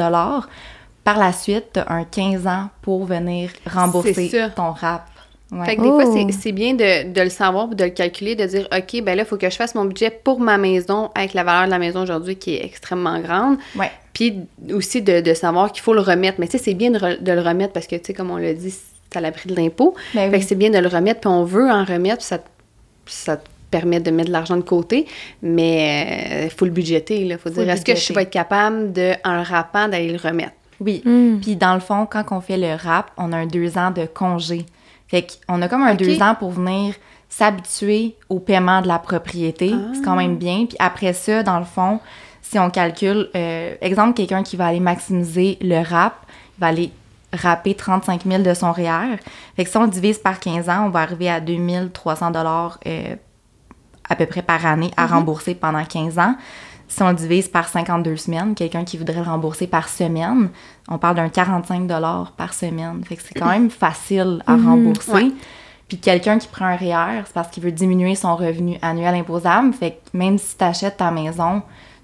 Par 1.05 1.19
la 1.19 1.33
suite, 1.33 1.71
tu 1.75 1.81
as 1.81 1.91
un 1.91 2.05
15 2.05 2.47
ans 2.47 2.69
pour 2.83 3.05
venir 3.07 3.51
rembourser 3.67 4.31
ton 4.55 4.73
RAP. 4.73 5.03
Ouais. 5.51 5.65
Fait 5.67 5.77
que 5.77 5.83
des 5.83 5.89
fois, 5.89 6.05
Oh. 6.07 6.13
c'est- 6.15 6.33
c'est 6.41 6.53
bien 6.53 6.75
de, 6.75 7.13
de 7.13 7.21
le 7.23 7.31
savoir 7.31 7.67
de 7.69 7.83
le 7.85 7.91
calculer, 7.91 8.37
de 8.37 8.45
dire, 8.47 8.69
OK, 8.73 9.03
ben 9.03 9.17
là, 9.17 9.23
il 9.25 9.27
faut 9.27 9.37
que 9.37 9.51
je 9.51 9.57
fasse 9.57 9.75
mon 9.75 9.85
budget 9.85 10.11
pour 10.11 10.39
ma 10.39 10.59
maison 10.59 11.11
avec 11.17 11.35
la 11.35 11.43
valeur 11.43 11.65
de 11.65 11.71
la 11.71 11.81
maison 11.81 12.03
aujourd'hui 12.03 12.37
qui 12.37 12.55
est 12.55 12.65
extrêmement 12.65 13.19
grande. 13.19 13.57
Ouais. 13.77 13.91
Puis 14.13 14.37
aussi 14.73 15.03
de, 15.03 15.21
de 15.21 15.35
savoir 15.35 15.73
qu'il 15.73 15.83
faut 15.83 15.95
le 15.95 16.03
remettre. 16.03 16.39
Mais 16.39 16.47
tu 16.47 16.53
sais, 16.57 16.63
c'est 16.63 16.75
bien 16.75 16.91
de, 16.93 16.99
re- 17.01 17.21
de 17.21 17.33
le 17.33 17.41
remettre 17.41 17.73
parce 17.73 17.89
que, 17.89 17.97
tu 17.97 18.03
sais, 18.05 18.15
comme 18.15 18.31
on 18.31 18.37
l'a 18.37 18.55
dit, 18.55 18.73
à 19.17 19.21
l'abri 19.21 19.49
de 19.49 19.55
l'impôt. 19.57 19.95
Ben 20.15 20.31
Fait 20.31 20.37
oui. 20.37 20.43
que 20.43 20.49
c'est 20.49 20.55
bien 20.55 20.71
de 20.71 20.79
le 20.79 20.89
remettre, 20.89 21.21
puis 21.21 21.29
on 21.31 21.45
veut 21.45 21.71
en 21.71 21.85
remettre, 21.85 22.19
puis 22.19 22.27
ça, 22.27 22.39
te- 22.39 22.49
ça 23.07 23.37
te 23.37 23.47
permet 23.71 24.01
de 24.01 24.11
mettre 24.11 24.29
de 24.29 24.33
l'argent 24.33 24.57
de 24.57 24.63
côté, 24.63 25.07
mais 25.55 26.43
il 26.45 26.51
faut 26.51 26.65
le 26.65 26.71
budgéter. 26.71 27.21
Il 27.21 27.33
faut, 27.39 27.49
Faut 27.49 27.51
dire, 27.51 27.71
est-ce 27.71 27.85
que 27.85 27.95
je 27.95 28.13
vais 28.13 28.23
être 28.23 28.31
capable, 28.31 28.93
de, 28.93 29.13
en 29.25 29.37
le 29.37 29.43
rappant, 29.43 29.89
d'aller 29.89 30.11
le 30.13 30.19
remettre? 30.19 30.53
Oui. 30.81 31.03
Hmm. 31.05 31.39
Puis 31.41 31.57
dans 31.57 31.75
le 31.75 31.81
fond, 31.81 32.07
quand 32.11 32.25
on 32.31 32.41
fait 32.41 32.57
le 32.57 32.75
rap, 32.75 33.11
on 33.17 33.33
a 33.33 33.37
un 33.37 33.47
deux 33.47 33.77
ans 33.79 33.91
de 33.91 34.07
congé. 34.07 34.65
Fait 35.09 35.27
qu'on 35.47 35.61
a 35.63 35.69
comme 35.69 35.83
un 35.83 35.95
deux 35.95 36.23
ans 36.23 36.35
pour 36.39 36.51
venir 36.51 36.95
s'habituer 37.29 38.17
au 38.29 38.39
paiement 38.39 38.81
de 38.83 38.89
la 38.89 38.99
propriété. 38.99 39.73
Ah. 39.75 39.93
C'est 39.95 40.03
quand 40.03 40.17
même 40.17 40.37
bien. 40.37 40.67
Puis 40.67 40.77
après 40.79 41.13
ça, 41.13 41.43
dans 41.43 41.59
le 41.59 41.65
fond, 41.65 42.01
si 42.43 42.59
on 42.59 42.71
calcule, 42.71 43.29
euh, 43.37 43.75
exemple, 43.81 44.15
quelqu'un 44.15 44.43
qui 44.43 44.57
va 44.57 44.67
aller 44.67 44.81
maximiser 44.81 45.59
le 45.61 45.83
rap, 45.83 46.15
il 46.57 46.61
va 46.61 46.67
aller 46.69 46.91
rapper 47.33 47.75
35 47.75 48.23
000 48.27 48.43
de 48.43 48.55
son 48.55 48.73
REER. 48.73 49.17
Fait 49.57 49.65
que 49.65 49.71
si 49.71 49.77
on 49.77 49.85
le 49.85 49.91
divise 49.91 50.19
par 50.19 50.41
15 50.41 50.69
ans, 50.69 50.87
on 50.87 50.91
va 50.91 51.01
arriver 51.01 51.31
à 51.31 51.41
2300 51.41 52.31
dollars 52.31 52.79
euh, 52.87 53.17
à 54.09 54.17
peu 54.17 54.27
près 54.27 54.43
par 54.43 54.65
année 54.67 54.91
à 54.97 55.07
rembourser 55.07 55.55
pendant 55.55 55.85
15 55.85 56.19
ans. 56.19 56.35
Si 56.89 57.01
on 57.03 57.09
le 57.09 57.15
divise 57.15 57.47
par 57.47 57.69
52 57.69 58.17
semaines, 58.17 58.55
quelqu'un 58.57 58.85
qui 58.85 58.99
voudrait 58.99 59.15
le 59.15 59.23
rembourser 59.23 59.69
par 59.69 59.89
semaine, 59.89 60.51
on 60.89 60.99
parle 60.99 61.15
d'un 61.15 61.29
45 61.29 61.89
par 62.37 62.53
semaine. 62.53 63.05
Fait 63.05 63.15
que 63.15 63.23
c'est 63.23 63.39
quand 63.39 63.51
même 63.51 63.71
facile 63.71 64.43
à 64.47 64.57
rembourser. 64.57 65.13
Ouais. 65.13 65.33
Puis 65.87 65.99
quelqu'un 65.99 66.39
qui 66.39 66.49
prend 66.49 66.67
un 66.67 66.77
REER, 66.77 67.23
c'est 67.27 67.33
parce 67.33 67.49
qu'il 67.49 67.63
veut 67.63 67.71
diminuer 67.71 68.17
son 68.17 68.35
revenu 68.35 68.77
annuel 68.83 69.15
imposable. 69.15 69.73
Fait 69.73 69.93
que 69.93 70.17
même 70.17 70.37
si 70.37 70.57
tu 70.57 70.65
achètes 70.65 70.97
ta 70.97 71.13
maison, 71.13 71.63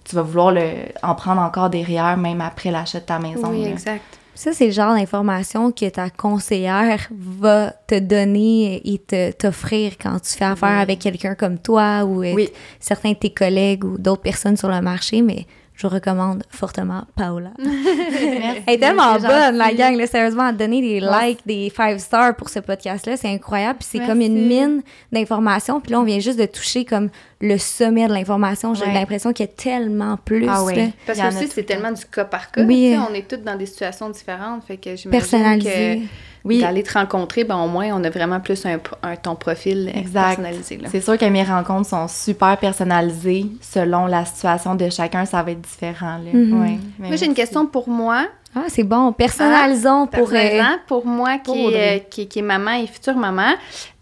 tu 0.09 0.17
vas 0.17 0.23
vouloir 0.23 0.53
le, 0.53 0.63
en 1.03 1.15
prendre 1.15 1.41
encore 1.41 1.71
des 1.71 1.83
REER 1.83 2.17
même 2.17 2.41
après 2.41 2.71
l'achat 2.71 3.01
de 3.01 3.05
ta 3.05 3.19
maison. 3.19 3.49
oui, 3.51 3.63
là. 3.65 3.69
exact. 3.71 4.03
Ça, 4.35 4.53
c'est 4.53 4.67
le 4.67 4.73
genre 4.73 4.95
d'information 4.95 5.73
que 5.73 5.89
ta 5.89 6.11
conseillère 6.11 7.09
va 7.11 7.71
te 7.87 7.99
donner 7.99 8.83
et 8.85 8.99
te, 8.99 9.31
t'offrir 9.33 9.93
quand 9.99 10.19
tu 10.21 10.33
fais 10.35 10.45
affaire 10.45 10.79
avec 10.79 10.99
quelqu'un 10.99 11.35
comme 11.35 11.59
toi 11.59 12.05
ou 12.05 12.21
Oui. 12.21 12.51
certains 12.79 13.13
de 13.13 13.17
tes 13.17 13.31
collègues 13.33 13.85
ou 13.87 13.97
d'autres 13.97 14.21
personnes 14.21 14.59
sur 14.59 14.69
le 14.69 14.81
marché, 14.83 15.23
mais 15.23 15.47
je 15.77 15.87
recommande 15.87 16.43
fortement 16.49 17.05
Paola. 17.17 17.51
Merci, 17.59 18.63
Elle 18.67 18.75
est 18.75 18.79
tellement 18.79 19.15
bonne, 19.19 19.57
la 19.57 19.73
gang. 19.75 19.95
Là, 19.97 20.07
sérieusement, 20.07 20.45
à 20.45 20.53
donner 20.53 20.81
des 20.81 21.01
likes, 21.01 21.41
des 21.47 21.71
five 21.75 21.99
stars 21.99 22.35
pour 22.35 22.49
ce 22.49 22.61
podcast-là, 22.61 23.17
c'est 23.17 23.29
incroyable. 23.29 23.79
Puis 23.81 23.89
c'est 23.93 24.07
comme 24.07 24.21
une 24.23 24.47
mine 24.47 24.83
d'informations. 25.13 25.81
Puis 25.81 25.93
là, 25.93 26.01
on 26.01 26.05
vient 26.05 26.19
juste 26.19 26.39
de 26.39 26.47
toucher 26.47 26.85
comme 26.87 27.11
le 27.41 27.59
sommet 27.59 28.09
de 28.09 28.13
l'information. 28.15 28.75
J'ai 28.75 28.87
Ouais. 28.87 28.95
l'impression 28.95 29.33
qu'il 29.35 29.45
y 29.47 29.49
a 29.49 29.53
tellement 29.53 30.17
plus. 30.17 30.47
Ah 30.49 30.65
ouais. 30.65 30.93
Parce 31.07 31.19
que 31.19 31.27
aussi, 31.29 31.49
c'est 31.49 31.65
tellement 31.65 31.93
du 31.93 32.05
cas 32.07 32.25
par 32.25 32.51
cas. 32.51 32.63
Oui. 32.63 32.93
tu 32.93 32.99
sais, 32.99 33.07
On 33.11 33.15
est 33.15 33.29
toutes 33.29 33.45
dans 33.45 33.57
des 33.57 33.67
situations 33.67 34.09
différentes. 34.09 34.65
Fait 34.65 34.79
que 34.79 34.97
j'imagine 34.97 35.11
Personnalisé. 35.11 36.03
que 36.03 36.07
Oui, 36.47 36.61
d'aller 36.61 36.83
te 36.83 36.93
rencontrer, 36.95 37.45
ben, 37.45 37.57
au 37.57 37.69
moins, 37.69 37.89
on 37.93 38.03
a 38.05 38.11
vraiment 38.11 38.41
plus 38.41 38.65
un, 38.67 38.79
un- 39.03 39.17
ton 39.17 39.35
profil 39.35 39.93
euh, 39.95 39.99
Exact. 39.99 40.27
personnalisé. 40.37 40.77
Là. 40.79 40.89
C'est 40.91 41.01
sûr 41.01 41.19
que 41.19 41.25
mes 41.27 41.43
rencontres 41.43 41.89
sont 41.89 42.09
super 42.09 42.57
personnalisées. 42.57 43.47
Selon 43.61 44.07
la 44.07 44.25
situation 44.25 44.75
de 44.75 44.89
chacun, 44.91 45.25
ça 45.27 45.43
va 45.43 45.51
être 45.51 45.61
différent. 45.61 46.19
Là. 46.19 46.31
Mhm. 46.33 46.61
Ouais, 46.63 46.79
mais 46.99 47.09
Moi, 47.09 47.17
j'ai 47.17 47.27
une 47.27 47.35
question 47.35 47.67
pour 47.67 47.89
moi. 47.89 48.27
Ah, 48.55 48.65
c'est 48.69 48.85
bon. 48.85 49.13
Personnalisons 49.13 50.07
pour. 50.07 50.29
euh, 50.29 50.31
Personnellement, 50.33 50.77
pour 50.87 51.05
moi, 51.05 51.37
pour 51.45 51.55
qui, 51.55 51.67
est, 51.75 51.97
euh, 51.97 52.03
qui, 52.09 52.27
qui 52.27 52.39
est 52.39 52.43
maman 52.43 52.71
et 52.73 52.87
future 52.87 53.15
maman, 53.17 53.53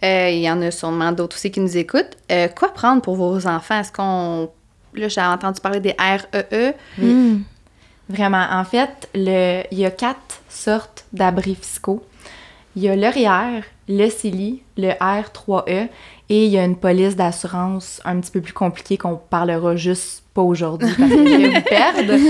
euh, 0.05 0.29
il 0.31 0.39
y 0.41 0.51
en 0.51 0.63
a 0.63 0.71
sûrement 0.71 1.11
d'autres 1.11 1.35
aussi 1.37 1.51
qui 1.51 1.59
nous 1.59 1.77
écoutent. 1.77 2.17
Euh, 2.31 2.47
quoi 2.49 2.73
prendre 2.73 3.03
pour 3.03 3.17
vos 3.17 3.47
enfants? 3.49 3.81
Est-ce 3.81 3.91
qu'on... 3.91 4.49
Là, 4.95 5.09
j'ai 5.09 5.21
entendu 5.23 5.61
parler 5.61 5.81
des 5.81 5.97
REE. 5.99 6.75
Oui. 7.01 7.05
hmm. 7.13 7.43
Vraiment. 8.09 8.45
En 8.53 8.65
fait, 8.65 9.09
le... 9.15 9.63
il 9.73 9.79
y 9.79 9.87
a 9.87 9.91
quatre 9.91 10.41
sortes 10.49 11.05
d'abris 11.13 11.57
fiscaux. 11.57 12.05
Il 12.77 12.83
y 12.83 12.89
a 12.89 12.97
le 12.97 13.07
REER, 13.09 13.63
le 13.89 14.09
CELI, 14.09 14.63
le 14.77 14.89
R3E 14.91 15.89
Et 16.29 16.47
il 16.47 16.51
y 16.51 16.59
a 16.59 16.65
une 16.65 16.77
police 16.77 17.17
d'assurance 17.17 18.01
un 18.05 18.19
petit 18.21 18.31
peu 18.31 18.41
plus 18.41 18.53
compliquée 18.53 18.97
qu'on 18.97 19.17
parlera 19.17 19.77
juste 19.77 20.25
pas 20.35 20.43
aujourd'hui 20.43 20.93
parce 20.99 21.11
que 21.11 21.27
je 21.27 21.37
vais 21.37 21.49
vous 21.49 21.63
perdre. 21.63 22.15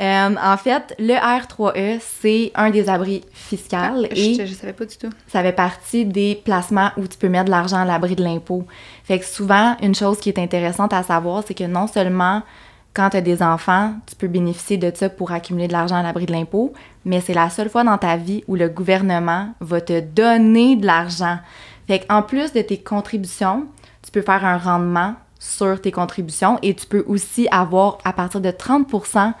Euh, 0.00 0.34
en 0.42 0.56
fait, 0.56 0.94
le 0.98 1.12
R3E, 1.12 2.00
c'est 2.00 2.50
un 2.54 2.70
des 2.70 2.88
abris 2.88 3.22
fiscaux 3.30 3.76
Ah, 3.78 3.92
et 4.10 4.34
je, 4.34 4.46
je 4.46 4.54
savais 4.54 4.72
pas 4.72 4.86
du 4.86 4.96
tout. 4.96 5.10
ça 5.28 5.42
fait 5.42 5.52
partie 5.52 6.06
des 6.06 6.40
placements 6.42 6.90
où 6.96 7.06
tu 7.06 7.18
peux 7.18 7.28
mettre 7.28 7.44
de 7.44 7.50
l'argent 7.50 7.76
à 7.76 7.84
l'abri 7.84 8.16
de 8.16 8.24
l'impôt. 8.24 8.64
Fait 9.04 9.18
que 9.18 9.24
souvent, 9.26 9.76
une 9.82 9.94
chose 9.94 10.18
qui 10.18 10.30
est 10.30 10.38
intéressante 10.38 10.94
à 10.94 11.02
savoir, 11.02 11.44
c'est 11.46 11.54
que 11.54 11.64
non 11.64 11.86
seulement 11.86 12.42
quand 12.94 13.10
tu 13.10 13.16
as 13.16 13.20
des 13.20 13.42
enfants, 13.42 13.94
tu 14.06 14.14
peux 14.14 14.28
bénéficier 14.28 14.76
de 14.76 14.92
ça 14.94 15.08
pour 15.08 15.32
accumuler 15.32 15.66
de 15.66 15.72
l'argent 15.72 15.96
à 15.96 16.02
l'abri 16.02 16.26
de 16.26 16.32
l'impôt, 16.32 16.72
mais 17.04 17.20
c'est 17.20 17.34
la 17.34 17.48
seule 17.48 17.70
fois 17.70 17.84
dans 17.84 17.98
ta 17.98 18.16
vie 18.16 18.44
où 18.48 18.54
le 18.54 18.68
gouvernement 18.68 19.48
va 19.60 19.80
te 19.80 20.00
donner 20.00 20.76
de 20.76 20.86
l'argent. 20.86 21.38
Fait 21.86 22.00
qu'en 22.00 22.22
plus 22.22 22.52
de 22.52 22.60
tes 22.60 22.78
contributions, 22.78 23.66
tu 24.02 24.10
peux 24.10 24.22
faire 24.22 24.44
un 24.44 24.58
rendement 24.58 25.14
sur 25.38 25.80
tes 25.80 25.90
contributions 25.90 26.58
et 26.62 26.74
tu 26.74 26.86
peux 26.86 27.04
aussi 27.08 27.48
avoir 27.50 27.98
à 28.04 28.12
partir 28.12 28.40
de 28.40 28.50
30% 28.50 29.32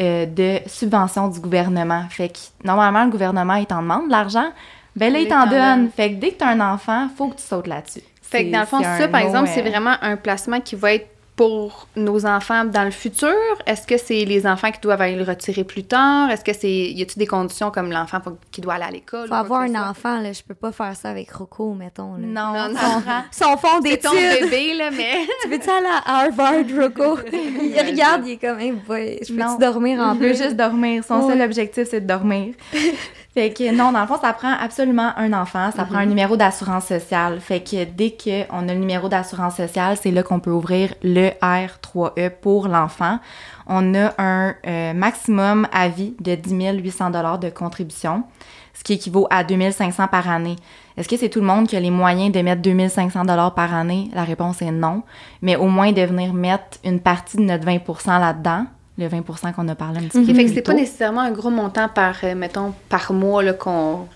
euh, 0.00 0.26
de 0.26 0.58
subventions 0.66 1.28
du 1.28 1.40
gouvernement. 1.40 2.04
Fait 2.08 2.28
que 2.28 2.38
normalement, 2.64 3.04
le 3.04 3.10
gouvernement, 3.10 3.54
il 3.54 3.66
t'en 3.66 3.82
demande 3.82 4.06
de 4.06 4.12
l'argent, 4.12 4.50
ben 4.96 5.12
là, 5.12 5.18
il 5.18 5.28
t'en 5.28 5.46
donne. 5.46 5.90
Fait 5.90 6.12
que 6.12 6.20
dès 6.20 6.30
que 6.30 6.38
tu 6.38 6.44
as 6.44 6.48
un 6.48 6.60
enfant, 6.60 7.08
faut 7.16 7.28
que 7.28 7.36
tu 7.36 7.42
sautes 7.42 7.66
là-dessus. 7.66 8.02
Fait 8.22 8.46
que 8.46 8.52
dans 8.52 8.60
le 8.60 8.66
fond, 8.66 8.82
ça, 8.82 9.08
par 9.08 9.20
exemple, 9.20 9.50
c'est 9.52 9.62
vraiment 9.62 9.94
un 10.00 10.16
placement 10.16 10.60
qui 10.60 10.74
va 10.74 10.94
être 10.94 11.08
pour 11.34 11.88
nos 11.96 12.26
enfants 12.26 12.64
dans 12.66 12.84
le 12.84 12.90
futur? 12.90 13.32
Est-ce 13.66 13.86
que 13.86 13.96
c'est 13.96 14.24
les 14.26 14.46
enfants 14.46 14.70
qui 14.70 14.80
doivent 14.80 15.00
aller 15.00 15.16
le 15.16 15.24
retirer 15.24 15.64
plus 15.64 15.82
tard? 15.84 16.30
Est-ce 16.30 16.44
que 16.44 16.52
c'est. 16.52 16.70
Y 16.70 17.02
a-t-il 17.02 17.18
des 17.18 17.26
conditions 17.26 17.70
comme 17.70 17.90
l'enfant 17.90 18.18
qui 18.50 18.60
doit 18.60 18.74
aller 18.74 18.84
à 18.84 18.90
l'école? 18.90 19.28
Faut 19.28 19.34
avoir 19.34 19.62
un 19.62 19.68
soit? 19.68 19.88
enfant, 19.88 20.20
là. 20.20 20.32
Je 20.32 20.42
peux 20.42 20.54
pas 20.54 20.72
faire 20.72 20.94
ça 20.94 21.08
avec 21.10 21.30
Rocco, 21.32 21.72
mettons. 21.72 22.16
Là. 22.16 22.26
Non, 22.26 22.68
Non, 22.68 22.74
prend- 22.74 23.22
Son 23.30 23.56
fond 23.56 23.80
C'est 23.82 23.96
ton 23.98 24.12
d'études. 24.12 24.50
bébé, 24.50 24.74
là, 24.74 24.90
mais. 24.90 25.26
Tu 25.42 25.48
veux-tu 25.48 25.70
aller 25.70 25.86
à 26.04 26.20
Harvard, 26.20 26.64
Rocco? 26.78 27.18
il 27.32 27.80
regarde, 27.86 28.26
il 28.26 28.32
est 28.32 28.36
comme, 28.36 28.60
hey 28.60 28.72
boy, 28.72 29.18
je 29.26 29.32
Non. 29.32 29.56
peux-tu 29.56 29.58
dormir 29.72 30.00
en 30.00 30.12
Il 30.14 30.20
veut 30.20 30.28
plus? 30.28 30.42
juste 30.42 30.56
dormir. 30.56 31.02
Son 31.02 31.26
seul 31.28 31.40
objectif, 31.40 31.88
c'est 31.88 32.00
de 32.02 32.06
dormir. 32.06 32.54
Fait 33.34 33.50
que 33.50 33.74
non, 33.74 33.92
dans 33.92 34.02
le 34.02 34.06
fond, 34.06 34.18
ça 34.20 34.34
prend 34.34 34.52
absolument 34.52 35.12
un 35.16 35.32
enfant. 35.32 35.70
Ça 35.74 35.86
prend 35.86 35.96
un 35.96 36.06
numéro 36.06 36.36
d'assurance 36.36 36.84
sociale. 36.84 37.40
Fait 37.40 37.60
que 37.60 37.84
dès 37.84 38.10
qu'on 38.10 38.68
a 38.68 38.74
le 38.74 38.78
numéro 38.78 39.08
d'assurance 39.08 39.56
sociale, 39.56 39.96
c'est 40.00 40.10
là 40.10 40.22
qu'on 40.22 40.38
peut 40.38 40.50
ouvrir 40.50 40.92
le 41.02 41.30
R3E 41.40 42.28
pour 42.28 42.68
l'enfant. 42.68 43.20
On 43.66 43.94
a 43.94 44.12
un 44.18 44.54
euh, 44.66 44.92
maximum 44.92 45.66
à 45.72 45.88
vie 45.88 46.14
de 46.20 46.34
10 46.34 46.82
800 46.82 47.38
de 47.38 47.48
contribution, 47.48 48.24
ce 48.74 48.84
qui 48.84 48.94
équivaut 48.94 49.26
à 49.30 49.44
2 49.44 49.70
500 49.70 50.08
par 50.08 50.28
année. 50.28 50.56
Est-ce 50.98 51.08
que 51.08 51.16
c'est 51.16 51.30
tout 51.30 51.40
le 51.40 51.46
monde 51.46 51.66
qui 51.66 51.76
a 51.76 51.80
les 51.80 51.90
moyens 51.90 52.32
de 52.32 52.40
mettre 52.42 52.60
2 52.60 52.86
500 52.86 53.24
par 53.56 53.74
année? 53.74 54.10
La 54.12 54.24
réponse 54.24 54.60
est 54.60 54.70
non. 54.70 55.04
Mais 55.40 55.56
au 55.56 55.68
moins 55.68 55.92
de 55.92 56.02
venir 56.02 56.34
mettre 56.34 56.76
une 56.84 57.00
partie 57.00 57.38
de 57.38 57.42
notre 57.44 57.64
20% 57.64 58.20
là-dedans, 58.20 58.66
le 59.02 59.08
20 59.08 59.52
qu'on 59.52 59.68
a 59.68 59.74
parlé 59.74 59.98
un 59.98 60.08
petit 60.08 60.18
Ok, 60.18 60.24
plus 60.24 60.34
fait 60.34 60.44
que 60.46 60.50
c'est 60.54 60.62
pas 60.62 60.74
nécessairement 60.74 61.20
un 61.22 61.30
gros 61.32 61.50
montant 61.50 61.88
par, 61.88 62.16
euh, 62.24 62.34
mettons, 62.34 62.72
par 62.88 63.12
mois 63.12 63.52
qu'on 63.52 64.06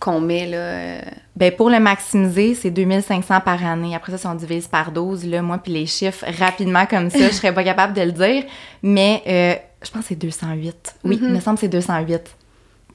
qu'on 0.00 0.20
met, 0.20 0.46
là. 0.46 0.56
euh, 0.56 1.00
Ben, 1.34 1.50
pour 1.52 1.70
le 1.70 1.80
maximiser, 1.80 2.54
c'est 2.54 2.70
2500 2.70 3.40
par 3.40 3.64
année. 3.64 3.96
Après 3.96 4.12
ça, 4.12 4.18
si 4.18 4.26
on 4.28 4.34
divise 4.34 4.68
par 4.68 4.92
12, 4.92 5.26
là, 5.26 5.42
moi, 5.42 5.58
puis 5.58 5.72
les 5.72 5.86
chiffres, 5.86 6.24
rapidement 6.38 6.86
comme 6.86 7.10
ça, 7.10 7.18
je 7.28 7.32
serais 7.32 7.52
pas 7.52 7.64
capable 7.64 7.94
de 7.94 8.02
le 8.02 8.12
dire. 8.12 8.44
Mais 8.82 9.22
euh, 9.26 9.54
je 9.84 9.90
pense 9.90 10.02
que 10.02 10.08
c'est 10.10 10.14
208. 10.16 10.94
Oui, 11.04 11.18
il 11.20 11.28
me 11.30 11.40
semble 11.40 11.56
que 11.56 11.62
c'est 11.62 11.68
208. 11.68 12.20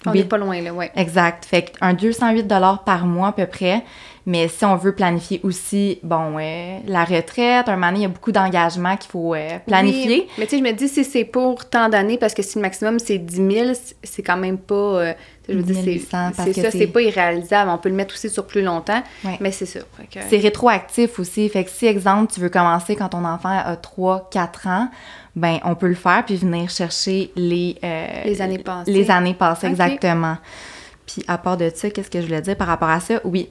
On 0.05 0.11
Oui. 0.11 0.19
est 0.19 0.23
pas 0.25 0.37
loin, 0.37 0.59
là, 0.61 0.73
ouais. 0.73 0.91
Exact. 0.95 1.45
Fait 1.45 1.71
un 1.81 1.93
208 1.93 2.47
par 2.85 3.05
mois 3.05 3.29
à 3.29 3.31
peu 3.31 3.45
près. 3.45 3.83
Mais 4.25 4.47
si 4.47 4.63
on 4.63 4.77
veut 4.77 4.95
planifier 4.95 5.41
aussi, 5.43 5.99
bon, 6.01 6.37
euh, 6.39 6.77
la 6.87 7.03
retraite, 7.03 7.67
un 7.67 7.73
moment 7.75 7.87
donné, 7.87 7.99
il 7.99 8.01
y 8.03 8.05
a 8.05 8.09
beaucoup 8.09 8.31
d'engagements 8.31 8.95
qu'il 8.95 9.11
faut 9.11 9.33
euh, 9.35 9.59
planifier. 9.67 10.19
Oui, 10.21 10.27
mais 10.37 10.45
tu 10.45 10.51
sais, 10.51 10.57
je 10.59 10.63
me 10.63 10.71
dis, 10.71 10.87
si 10.87 11.03
c'est 11.03 11.25
pour 11.25 11.69
tant 11.69 11.89
d'années, 11.89 12.17
parce 12.17 12.33
que 12.33 12.41
si 12.41 12.57
le 12.57 12.61
maximum 12.61 12.99
c'est 12.99 13.17
10 13.17 13.35
000, 13.35 13.73
c- 13.73 13.95
c'est 14.01 14.23
quand 14.23 14.37
même 14.37 14.57
pas. 14.59 14.73
euh, 14.75 15.13
je 15.49 15.53
veux 15.55 15.63
dire, 15.63 15.75
10 15.75 15.83
c'est 15.83 15.91
800, 15.93 16.07
parce 16.35 16.49
c'est 16.49 16.53
que 16.55 16.61
ça, 16.61 16.71
c'est- 16.71 16.87
pas 16.87 17.01
irréalisable. 17.01 17.69
On 17.69 17.77
peut 17.77 17.89
le 17.89 17.95
mettre 17.95 18.13
aussi 18.13 18.29
sur 18.29 18.45
plus 18.47 18.61
longtemps, 18.63 19.01
Ouais. 19.25 19.37
mais 19.41 19.51
c'est 19.51 19.65
ça. 19.65 19.79
Fait 19.97 20.07
que- 20.07 20.25
C'est 20.29 20.37
rétroactif 20.39 21.19
aussi. 21.19 21.47
Fait 21.49 21.63
que 21.63 21.69
si, 21.69 21.85
exemple, 21.85 22.31
tu 22.33 22.39
veux 22.39 22.49
commencer 22.49 22.95
quand 22.95 23.09
ton 23.09 23.25
enfant 23.25 23.49
a 23.65 23.75
3, 23.75 24.29
4 24.31 24.67
ans, 24.67 24.89
ben 25.35 25.59
on 25.65 25.75
peut 25.75 25.87
le 25.87 25.95
faire 25.95 26.23
puis 26.25 26.35
venir 26.35 26.69
chercher 26.69 27.31
les... 27.35 27.77
euh, 27.83 28.07
Les 28.25 28.41
années 28.41 28.59
passées. 28.59 28.91
Les 28.91 29.09
années 29.11 29.33
passées, 29.33 29.67
exactement. 29.67 30.37
Puis 31.05 31.23
à 31.27 31.37
part 31.37 31.57
de 31.57 31.69
ça, 31.73 31.89
qu'est-ce 31.89 32.09
que 32.09 32.21
je 32.21 32.25
voulais 32.27 32.41
dire 32.41 32.55
par 32.55 32.67
rapport 32.67 32.89
à 32.89 32.99
ça? 32.99 33.19
Oui, 33.25 33.49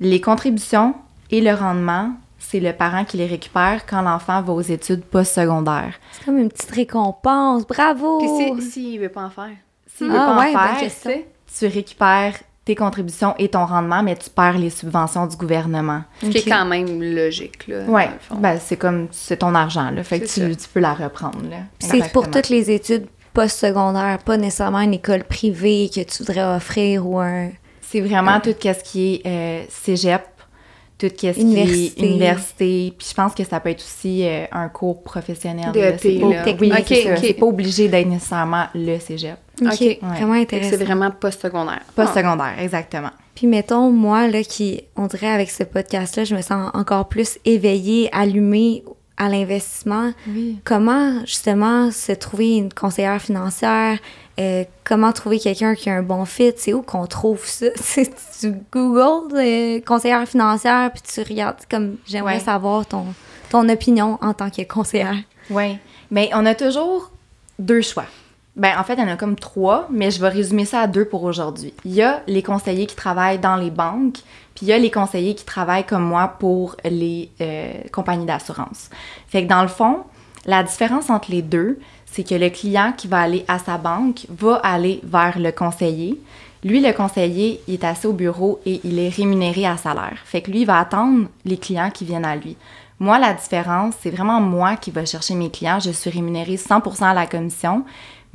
les 0.00 0.20
contributions 0.20 0.94
et 1.30 1.40
le 1.40 1.52
rendement, 1.52 2.12
c'est 2.38 2.60
le 2.60 2.72
parent 2.72 3.04
qui 3.04 3.16
les 3.16 3.26
récupère 3.26 3.84
quand 3.86 4.02
l'enfant 4.02 4.40
va 4.40 4.52
aux 4.52 4.60
études 4.62 5.02
postsecondaires. 5.04 5.94
C'est 6.12 6.24
comme 6.24 6.38
une 6.38 6.48
petite 6.48 6.70
récompense. 6.70 7.66
Bravo! 7.66 8.18
Puis 8.18 8.28
si- 8.62 8.70
s'il 8.70 9.00
veut 9.00 9.08
pas 9.08 9.24
en 9.24 9.30
faire. 9.30 9.50
S'il 9.96 10.08
veut 10.08 10.16
Ah 10.18 10.26
pas 10.26 10.38
ouais, 10.38 10.50
en 10.56 10.58
bonne 10.58 10.68
faire, 10.70 10.78
question. 10.80 11.22
tu 11.58 11.66
récupères 11.66 12.34
tes 12.64 12.74
contributions 12.74 13.34
et 13.38 13.48
ton 13.48 13.64
rendement, 13.64 14.02
mais 14.02 14.16
tu 14.16 14.28
perds 14.28 14.58
les 14.58 14.70
subventions 14.70 15.26
du 15.26 15.36
gouvernement. 15.36 16.02
Ce 16.20 16.26
qui 16.26 16.38
est 16.38 16.50
quand 16.50 16.64
même 16.64 17.00
logique, 17.00 17.68
là. 17.68 17.84
Fond. 18.20 18.34
ben, 18.36 18.58
c'est 18.60 18.76
comme, 18.76 19.06
c'est 19.12 19.36
ton 19.38 19.54
argent, 19.54 19.90
là. 19.90 20.02
Fait 20.02 20.18
que 20.20 20.26
tu, 20.26 20.56
tu 20.56 20.68
peux 20.74 20.80
la 20.80 20.92
reprendre, 20.94 21.38
là. 21.48 21.58
C'est 21.78 22.12
pour 22.12 22.28
toutes 22.30 22.48
les 22.48 22.70
études 22.70 23.06
postsecondaires, 23.32 24.18
pas 24.24 24.36
nécessairement 24.36 24.80
une 24.80 24.94
école 24.94 25.22
privée 25.24 25.88
que 25.94 26.00
tu 26.00 26.22
voudrais 26.24 26.56
offrir 26.56 27.06
ou 27.06 27.18
un... 27.20 27.50
C'est 27.82 28.00
vraiment 28.00 28.40
tout 28.40 28.50
ce 28.60 28.82
qui 28.82 29.14
est 29.14 29.26
euh, 29.26 29.64
cégep, 29.68 30.22
tout 30.98 31.06
ce 31.06 31.12
qui 31.12 31.26
est 31.28 31.38
Université. 31.38 32.08
université. 32.08 32.94
Puis 32.98 33.06
je 33.10 33.14
pense 33.14 33.34
que 33.34 33.44
ça 33.44 33.60
peut 33.60 33.68
être 33.70 33.82
aussi 33.82 34.26
euh, 34.26 34.44
un 34.50 34.68
cours 34.68 35.02
professionnel. 35.04 35.70
De 35.72 35.80
là. 35.80 35.98
C'est 35.98 36.18
pas- 36.18 36.28
là. 36.28 36.44
Oui, 36.60 36.72
ok. 36.76 37.18
C'est 37.20 37.34
pas 37.34 37.46
obligé 37.46 37.88
d'être 37.88 38.08
nécessairement 38.08 38.66
le 38.74 38.98
cégep. 38.98 39.36
OK, 39.62 39.98
vraiment 40.02 40.32
intéressant. 40.34 40.76
C'est 40.78 40.84
vraiment 40.84 41.10
postsecondaire. 41.10 41.80
Pas 41.94 42.04
Ah. 42.10 42.14
secondaire, 42.14 42.54
exactement. 42.60 43.10
Puis 43.34 43.46
mettons, 43.46 43.90
moi, 43.90 44.28
là, 44.28 44.42
qui, 44.42 44.82
on 44.96 45.06
dirait 45.06 45.28
avec 45.30 45.50
ce 45.50 45.62
podcast-là, 45.62 46.24
je 46.24 46.34
me 46.34 46.42
sens 46.42 46.70
encore 46.74 47.08
plus 47.08 47.38
éveillée, 47.44 48.08
allumée 48.12 48.82
à 49.18 49.28
l'investissement. 49.30 50.12
Oui. 50.28 50.58
Comment, 50.64 51.20
justement, 51.20 51.90
se 51.90 52.12
trouver 52.12 52.56
une 52.56 52.72
conseillère 52.72 53.20
financière? 53.20 53.98
Euh, 54.38 54.64
comment 54.84 55.12
trouver 55.12 55.38
quelqu'un 55.38 55.74
qui 55.74 55.88
a 55.88 55.94
un 55.94 56.02
bon 56.02 56.26
fit? 56.26 56.52
C'est 56.56 56.74
où 56.74 56.82
qu'on 56.82 57.06
trouve 57.06 57.42
ça? 57.46 57.66
Tu 58.40 58.52
Google 58.70 59.34
euh, 59.34 59.80
conseillère 59.86 60.28
financière, 60.28 60.90
puis 60.92 61.00
tu 61.02 61.20
regardes, 61.22 61.56
comme, 61.70 61.96
j'aimerais 62.06 62.34
Ouais. 62.34 62.40
savoir 62.40 62.84
ton, 62.84 63.06
ton 63.48 63.66
opinion 63.70 64.18
en 64.20 64.34
tant 64.34 64.50
que 64.50 64.60
conseillère. 64.62 65.16
Oui. 65.48 65.78
Mais 66.10 66.28
on 66.34 66.44
a 66.44 66.54
toujours 66.54 67.10
deux 67.58 67.80
choix. 67.80 68.04
Ben, 68.56 68.72
en 68.78 68.84
fait, 68.84 68.94
il 68.94 69.00
y 69.00 69.02
en 69.02 69.08
a 69.08 69.16
comme 69.16 69.36
trois, 69.36 69.86
mais 69.90 70.10
je 70.10 70.18
vais 70.20 70.30
résumer 70.30 70.64
ça 70.64 70.80
à 70.80 70.86
deux 70.86 71.04
pour 71.04 71.24
aujourd'hui. 71.24 71.74
Il 71.84 71.92
y 71.92 72.00
a 72.00 72.22
les 72.26 72.42
conseillers 72.42 72.86
qui 72.86 72.96
travaillent 72.96 73.38
dans 73.38 73.56
les 73.56 73.70
banques, 73.70 74.20
puis 74.54 74.64
il 74.64 74.68
y 74.68 74.72
a 74.72 74.78
les 74.78 74.90
conseillers 74.90 75.34
qui 75.34 75.44
travaillent 75.44 75.84
comme 75.84 76.04
moi 76.04 76.36
pour 76.38 76.74
les 76.82 77.30
euh, 77.42 77.74
compagnies 77.92 78.24
d'assurance. 78.24 78.88
Fait 79.28 79.44
que 79.44 79.48
dans 79.48 79.60
le 79.60 79.68
fond, 79.68 80.04
la 80.46 80.62
différence 80.62 81.10
entre 81.10 81.30
les 81.30 81.42
deux, 81.42 81.78
c'est 82.06 82.26
que 82.26 82.34
le 82.34 82.48
client 82.48 82.94
qui 82.96 83.08
va 83.08 83.20
aller 83.20 83.44
à 83.46 83.58
sa 83.58 83.76
banque 83.76 84.26
va 84.30 84.54
aller 84.62 85.00
vers 85.04 85.38
le 85.38 85.52
conseiller. 85.52 86.18
Lui, 86.64 86.80
le 86.80 86.94
conseiller, 86.94 87.60
il 87.68 87.74
est 87.74 87.84
assis 87.84 88.06
au 88.06 88.14
bureau 88.14 88.60
et 88.64 88.80
il 88.84 88.98
est 88.98 89.10
rémunéré 89.10 89.66
à 89.66 89.76
salaire. 89.76 90.16
Fait 90.24 90.40
que 90.40 90.50
lui, 90.50 90.62
il 90.62 90.66
va 90.66 90.78
attendre 90.78 91.26
les 91.44 91.58
clients 91.58 91.90
qui 91.90 92.06
viennent 92.06 92.24
à 92.24 92.36
lui. 92.36 92.56
Moi, 92.98 93.18
la 93.18 93.34
différence, 93.34 93.94
c'est 94.00 94.10
vraiment 94.10 94.40
moi 94.40 94.76
qui 94.76 94.90
vais 94.90 95.04
chercher 95.04 95.34
mes 95.34 95.50
clients. 95.50 95.78
Je 95.80 95.90
suis 95.90 96.08
rémunérée 96.08 96.56
100% 96.56 97.04
à 97.04 97.12
la 97.12 97.26
commission, 97.26 97.84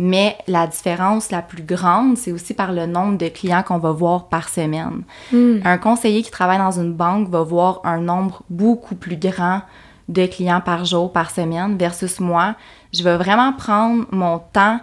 mais 0.04 0.36
la 0.48 0.66
différence 0.66 1.30
la 1.30 1.44
plus 1.44 1.62
grande, 1.62 2.18
c'est 2.18 2.32
aussi 2.32 2.56
par 2.56 2.72
le 2.72 2.88
nombre 2.88 3.20
de 3.20 3.28
clients 3.28 3.62
qu'on 3.62 3.78
va 3.78 3.92
voir 3.92 4.30
par 4.30 4.50
semaine. 4.50 5.04
Un 5.32 5.78
conseiller 5.78 6.24
qui 6.24 6.32
travaille 6.32 6.58
dans 6.58 6.72
une 6.72 6.94
banque 6.94 7.30
va 7.30 7.44
voir 7.44 7.82
un 7.84 8.00
nombre 8.00 8.42
beaucoup 8.50 8.96
plus 8.96 9.16
grand 9.16 9.62
de 10.10 10.26
clients 10.26 10.60
par 10.60 10.86
jour, 10.86 11.14
par 11.14 11.30
semaine, 11.30 11.78
versus 11.78 12.20
moi. 12.20 12.56
Je 12.92 13.04
vais 13.04 13.16
vraiment 13.16 13.54
prendre 13.54 14.06
mon 14.12 14.40
temps 14.40 14.80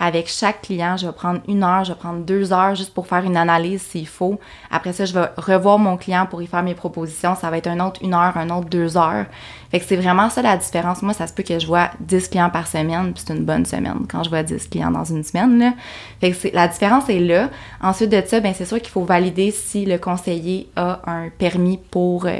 avec 0.00 0.28
chaque 0.28 0.62
client. 0.62 0.96
Je 0.96 1.06
vais 1.06 1.12
prendre 1.12 1.40
une 1.46 1.62
heure, 1.62 1.84
je 1.84 1.92
vais 1.92 1.98
prendre 1.98 2.24
deux 2.24 2.52
heures 2.52 2.74
juste 2.74 2.94
pour 2.94 3.06
faire 3.06 3.22
une 3.22 3.36
analyse 3.36 3.82
s'il 3.82 4.08
faut. 4.08 4.40
Après 4.70 4.94
ça, 4.94 5.04
je 5.04 5.12
vais 5.12 5.26
revoir 5.36 5.78
mon 5.78 5.98
client 5.98 6.26
pour 6.26 6.42
y 6.42 6.46
faire 6.46 6.62
mes 6.62 6.74
propositions. 6.74 7.36
Ça 7.36 7.50
va 7.50 7.58
être 7.58 7.66
un 7.66 7.78
autre 7.86 8.00
une 8.02 8.14
heure, 8.14 8.36
un 8.36 8.48
autre 8.48 8.68
deux 8.68 8.96
heures. 8.96 9.26
Fait 9.70 9.78
que 9.78 9.84
c'est 9.86 9.96
vraiment 9.96 10.30
ça 10.30 10.42
la 10.42 10.56
différence. 10.56 11.02
Moi, 11.02 11.12
ça 11.12 11.26
se 11.26 11.34
peut 11.34 11.42
que 11.42 11.58
je 11.58 11.66
vois 11.66 11.90
10 12.00 12.28
clients 12.28 12.50
par 12.50 12.66
semaine, 12.66 13.12
puis 13.12 13.22
c'est 13.24 13.34
une 13.34 13.44
bonne 13.44 13.66
semaine 13.66 14.06
quand 14.10 14.24
je 14.24 14.30
vois 14.30 14.42
10 14.42 14.68
clients 14.68 14.90
dans 14.90 15.04
une 15.04 15.22
semaine. 15.22 15.74
Fait 16.20 16.32
que 16.32 16.48
la 16.54 16.66
différence 16.66 17.08
est 17.10 17.20
là. 17.20 17.50
Ensuite 17.82 18.10
de 18.10 18.22
ça, 18.26 18.40
ben, 18.40 18.54
c'est 18.56 18.64
sûr 18.64 18.80
qu'il 18.80 18.90
faut 18.90 19.04
valider 19.04 19.50
si 19.50 19.84
le 19.84 19.98
conseiller 19.98 20.70
a 20.76 21.02
un 21.06 21.28
permis 21.28 21.78
pour 21.90 22.26
euh, 22.26 22.38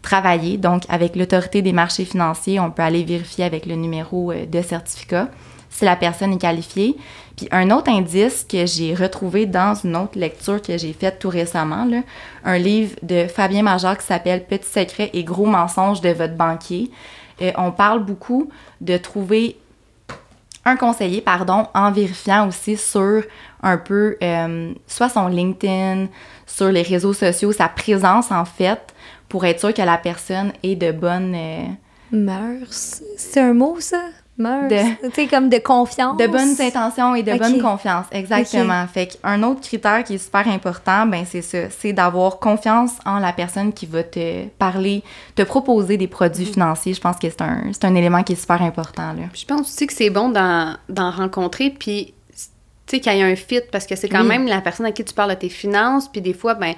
travailler. 0.00 0.56
Donc, 0.56 0.84
avec 0.88 1.14
l'autorité 1.14 1.60
des 1.60 1.72
marchés 1.72 2.06
financiers, 2.06 2.58
on 2.58 2.70
peut 2.70 2.82
aller 2.82 3.04
vérifier 3.04 3.44
avec 3.44 3.66
le 3.66 3.74
numéro 3.74 4.32
euh, 4.32 4.46
de 4.46 4.62
certificat 4.62 5.28
si 5.72 5.84
la 5.84 5.96
personne 5.96 6.32
est 6.34 6.38
qualifiée. 6.38 6.96
Puis 7.36 7.48
un 7.50 7.70
autre 7.70 7.90
indice 7.90 8.44
que 8.48 8.66
j'ai 8.66 8.94
retrouvé 8.94 9.46
dans 9.46 9.74
une 9.74 9.96
autre 9.96 10.18
lecture 10.18 10.60
que 10.60 10.76
j'ai 10.76 10.92
faite 10.92 11.18
tout 11.18 11.30
récemment, 11.30 11.86
là, 11.86 12.02
un 12.44 12.58
livre 12.58 12.94
de 13.02 13.26
Fabien 13.26 13.62
Major 13.62 13.96
qui 13.96 14.04
s'appelle 14.04 14.44
Petits 14.44 14.70
secrets 14.70 15.10
et 15.14 15.24
gros 15.24 15.46
mensonges 15.46 16.00
de 16.02 16.10
votre 16.10 16.34
banquier. 16.34 16.90
Euh, 17.40 17.50
on 17.56 17.72
parle 17.72 18.04
beaucoup 18.04 18.50
de 18.80 18.96
trouver 18.98 19.56
un 20.64 20.76
conseiller, 20.76 21.22
pardon, 21.22 21.66
en 21.74 21.90
vérifiant 21.90 22.46
aussi 22.46 22.76
sur 22.76 23.22
un 23.62 23.78
peu, 23.78 24.16
euh, 24.22 24.72
soit 24.86 25.08
son 25.08 25.28
LinkedIn, 25.28 26.06
sur 26.46 26.68
les 26.68 26.82
réseaux 26.82 27.14
sociaux, 27.14 27.50
sa 27.52 27.68
présence 27.68 28.30
en 28.30 28.44
fait, 28.44 28.94
pour 29.28 29.44
être 29.46 29.58
sûr 29.58 29.72
que 29.72 29.82
la 29.82 29.96
personne 29.96 30.52
est 30.62 30.76
de 30.76 30.92
bonne... 30.92 31.34
Euh, 31.34 31.64
Mœurs. 32.12 33.02
C'est 33.16 33.40
un 33.40 33.54
mot, 33.54 33.76
ça? 33.80 34.02
Sais, 35.14 35.26
comme 35.26 35.48
de 35.48 35.58
confiance. 35.58 36.16
De 36.16 36.26
bonnes 36.26 36.60
intentions 36.60 37.14
et 37.14 37.22
de 37.22 37.36
bonne 37.36 37.60
confiance, 37.60 38.06
exactement. 38.12 38.86
Fait 38.86 39.06
qu'un 39.06 39.42
autre 39.42 39.60
critère 39.60 40.02
qui 40.04 40.14
est 40.14 40.18
super 40.18 40.48
important, 40.48 41.06
ben 41.06 41.24
c'est 41.28 41.42
ça, 41.42 41.70
c'est 41.70 41.92
d'avoir 41.92 42.38
confiance 42.38 42.92
en 43.04 43.18
la 43.18 43.32
personne 43.32 43.72
qui 43.72 43.86
va 43.86 44.02
te 44.02 44.46
parler, 44.58 45.02
te 45.34 45.42
proposer 45.42 45.96
des 45.96 46.08
produits 46.08 46.46
mm. 46.46 46.52
financiers. 46.52 46.94
Je 46.94 47.00
pense 47.00 47.16
que 47.16 47.28
c'est 47.28 47.42
un, 47.42 47.72
un 47.82 47.94
élément 47.94 48.22
qui 48.22 48.32
est 48.32 48.40
super 48.40 48.62
important, 48.62 49.12
là. 49.12 49.24
Je 49.34 49.44
pense 49.44 49.60
aussi 49.60 49.86
que 49.86 49.92
c'est 49.92 50.10
bon 50.10 50.30
d'en 50.30 51.10
rencontrer, 51.10 51.70
puis 51.70 52.14
tu 52.86 52.96
sais, 52.96 53.00
qu'il 53.00 53.12
y 53.12 53.20
ait 53.20 53.32
un 53.32 53.36
fit, 53.36 53.60
parce 53.70 53.86
que 53.86 53.96
c'est 53.96 54.08
quand 54.08 54.24
même 54.24 54.46
la 54.46 54.60
personne 54.60 54.86
à 54.86 54.92
qui 54.92 55.04
tu 55.04 55.14
parles 55.14 55.30
de 55.30 55.36
tes 55.36 55.48
finances, 55.48 56.08
puis 56.08 56.20
des 56.20 56.34
fois, 56.34 56.54
ben 56.54 56.74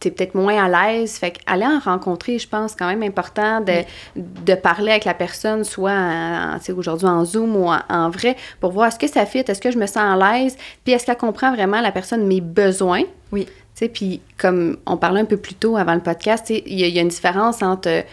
t'es 0.00 0.10
peut-être 0.10 0.34
moins 0.34 0.64
à 0.64 0.68
l'aise. 0.68 1.16
Fait 1.16 1.38
aller 1.46 1.66
en 1.66 1.78
rencontrer, 1.78 2.38
je 2.38 2.48
pense, 2.48 2.74
quand 2.74 2.86
même 2.86 3.02
important 3.02 3.60
de, 3.60 3.82
de 4.16 4.54
parler 4.54 4.92
avec 4.92 5.04
la 5.04 5.14
personne, 5.14 5.64
soit 5.64 6.58
aujourd'hui 6.76 7.08
en 7.08 7.24
Zoom 7.24 7.56
ou 7.56 7.68
en, 7.68 8.10
vrai, 8.10 8.36
pour 8.60 8.72
voir 8.72 8.88
est-ce 8.88 8.98
que 8.98 9.08
ça 9.08 9.26
fit, 9.26 9.38
est-ce 9.38 9.60
que 9.60 9.70
je 9.70 9.78
me 9.78 9.86
sens 9.86 9.98
à 9.98 10.16
l'aise, 10.16 10.56
puis 10.84 10.92
est-ce 10.92 11.06
qu'elle 11.06 11.16
comprend 11.16 11.52
vraiment 11.54 11.80
la 11.80 11.92
personne 11.92 12.26
mes 12.26 12.40
besoins. 12.40 13.02
Oui. 13.32 13.46
Tu 13.76 13.88
puis 13.88 14.20
comme 14.38 14.76
on 14.86 14.96
parlait 14.96 15.20
un 15.20 15.24
peu 15.24 15.36
plus 15.36 15.54
tôt 15.54 15.76
avant 15.76 15.94
le 15.94 16.00
podcast, 16.00 16.48
il 16.50 16.80
y, 16.80 16.98
a 16.98 17.02
une 17.02 17.08
différence 17.08 17.60
entre 17.60 18.04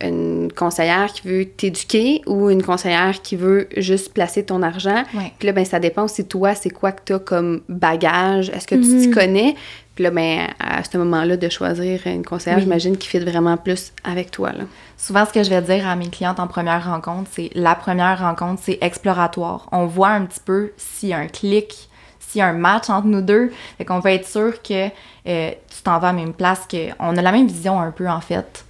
une 0.00 0.50
conseillère 0.50 1.12
qui 1.12 1.28
veut 1.28 1.44
t'éduquer 1.44 2.22
ou 2.26 2.48
une 2.48 2.62
conseillère 2.62 3.20
qui 3.20 3.36
veut 3.36 3.68
juste 3.76 4.14
placer 4.14 4.44
ton 4.44 4.62
argent. 4.62 5.02
Puis 5.38 5.46
là, 5.46 5.52
ben, 5.52 5.66
ça 5.66 5.78
dépend 5.78 6.04
aussi 6.04 6.24
toi, 6.24 6.54
c'est 6.54 6.70
quoi 6.70 6.92
que 6.92 7.02
tu 7.04 7.12
as 7.12 7.18
comme 7.18 7.60
bagage. 7.68 8.48
Est-ce 8.48 8.66
que 8.66 8.76
tu 8.76 8.80
t'y 8.80 9.08
mhm. 9.08 9.14
connais? 9.14 9.54
Puis 10.00 10.04
là, 10.04 10.10
ben, 10.12 10.48
à 10.58 10.82
ce 10.82 10.96
moment-là, 10.96 11.36
de 11.36 11.48
choisir 11.50 12.06
une 12.06 12.24
conseillère, 12.24 12.58
j'imagine, 12.58 12.96
qui 12.96 13.06
fit 13.06 13.18
vraiment 13.18 13.58
plus 13.58 13.92
avec 14.02 14.30
toi. 14.30 14.50
Là. 14.50 14.64
Souvent, 14.96 15.26
ce 15.26 15.32
que 15.34 15.42
je 15.42 15.50
vais 15.50 15.60
dire 15.60 15.86
à 15.86 15.94
mes 15.94 16.08
clientes 16.08 16.40
en 16.40 16.46
première 16.46 16.86
rencontre, 16.86 17.28
c'est 17.30 17.50
la 17.54 17.74
première 17.74 18.18
rencontre, 18.18 18.62
c'est 18.64 18.78
exploratoire. 18.80 19.68
On 19.72 19.84
voit 19.84 20.08
un 20.08 20.24
petit 20.24 20.40
peu 20.42 20.72
s'il 20.78 21.10
y 21.10 21.12
a 21.12 21.18
un 21.18 21.26
clic, 21.26 21.90
s'il 22.18 22.38
y 22.38 22.40
a 22.40 22.46
un 22.46 22.54
match 22.54 22.88
entre 22.88 23.08
nous 23.08 23.20
deux. 23.20 23.52
Fait 23.76 23.84
qu'on 23.84 23.98
va 23.98 24.12
être 24.12 24.26
sûr 24.26 24.62
que 24.62 24.86
euh, 25.26 25.50
tu 25.50 25.82
t'en 25.84 25.98
vas 25.98 26.08
à 26.08 26.12
la 26.12 26.18
même 26.18 26.32
place, 26.32 26.66
qu'on 26.66 27.16
a 27.18 27.20
la 27.20 27.32
même 27.32 27.46
vision 27.46 27.78
un 27.78 27.90
peu, 27.90 28.08
en 28.08 28.22
fait 28.22 28.64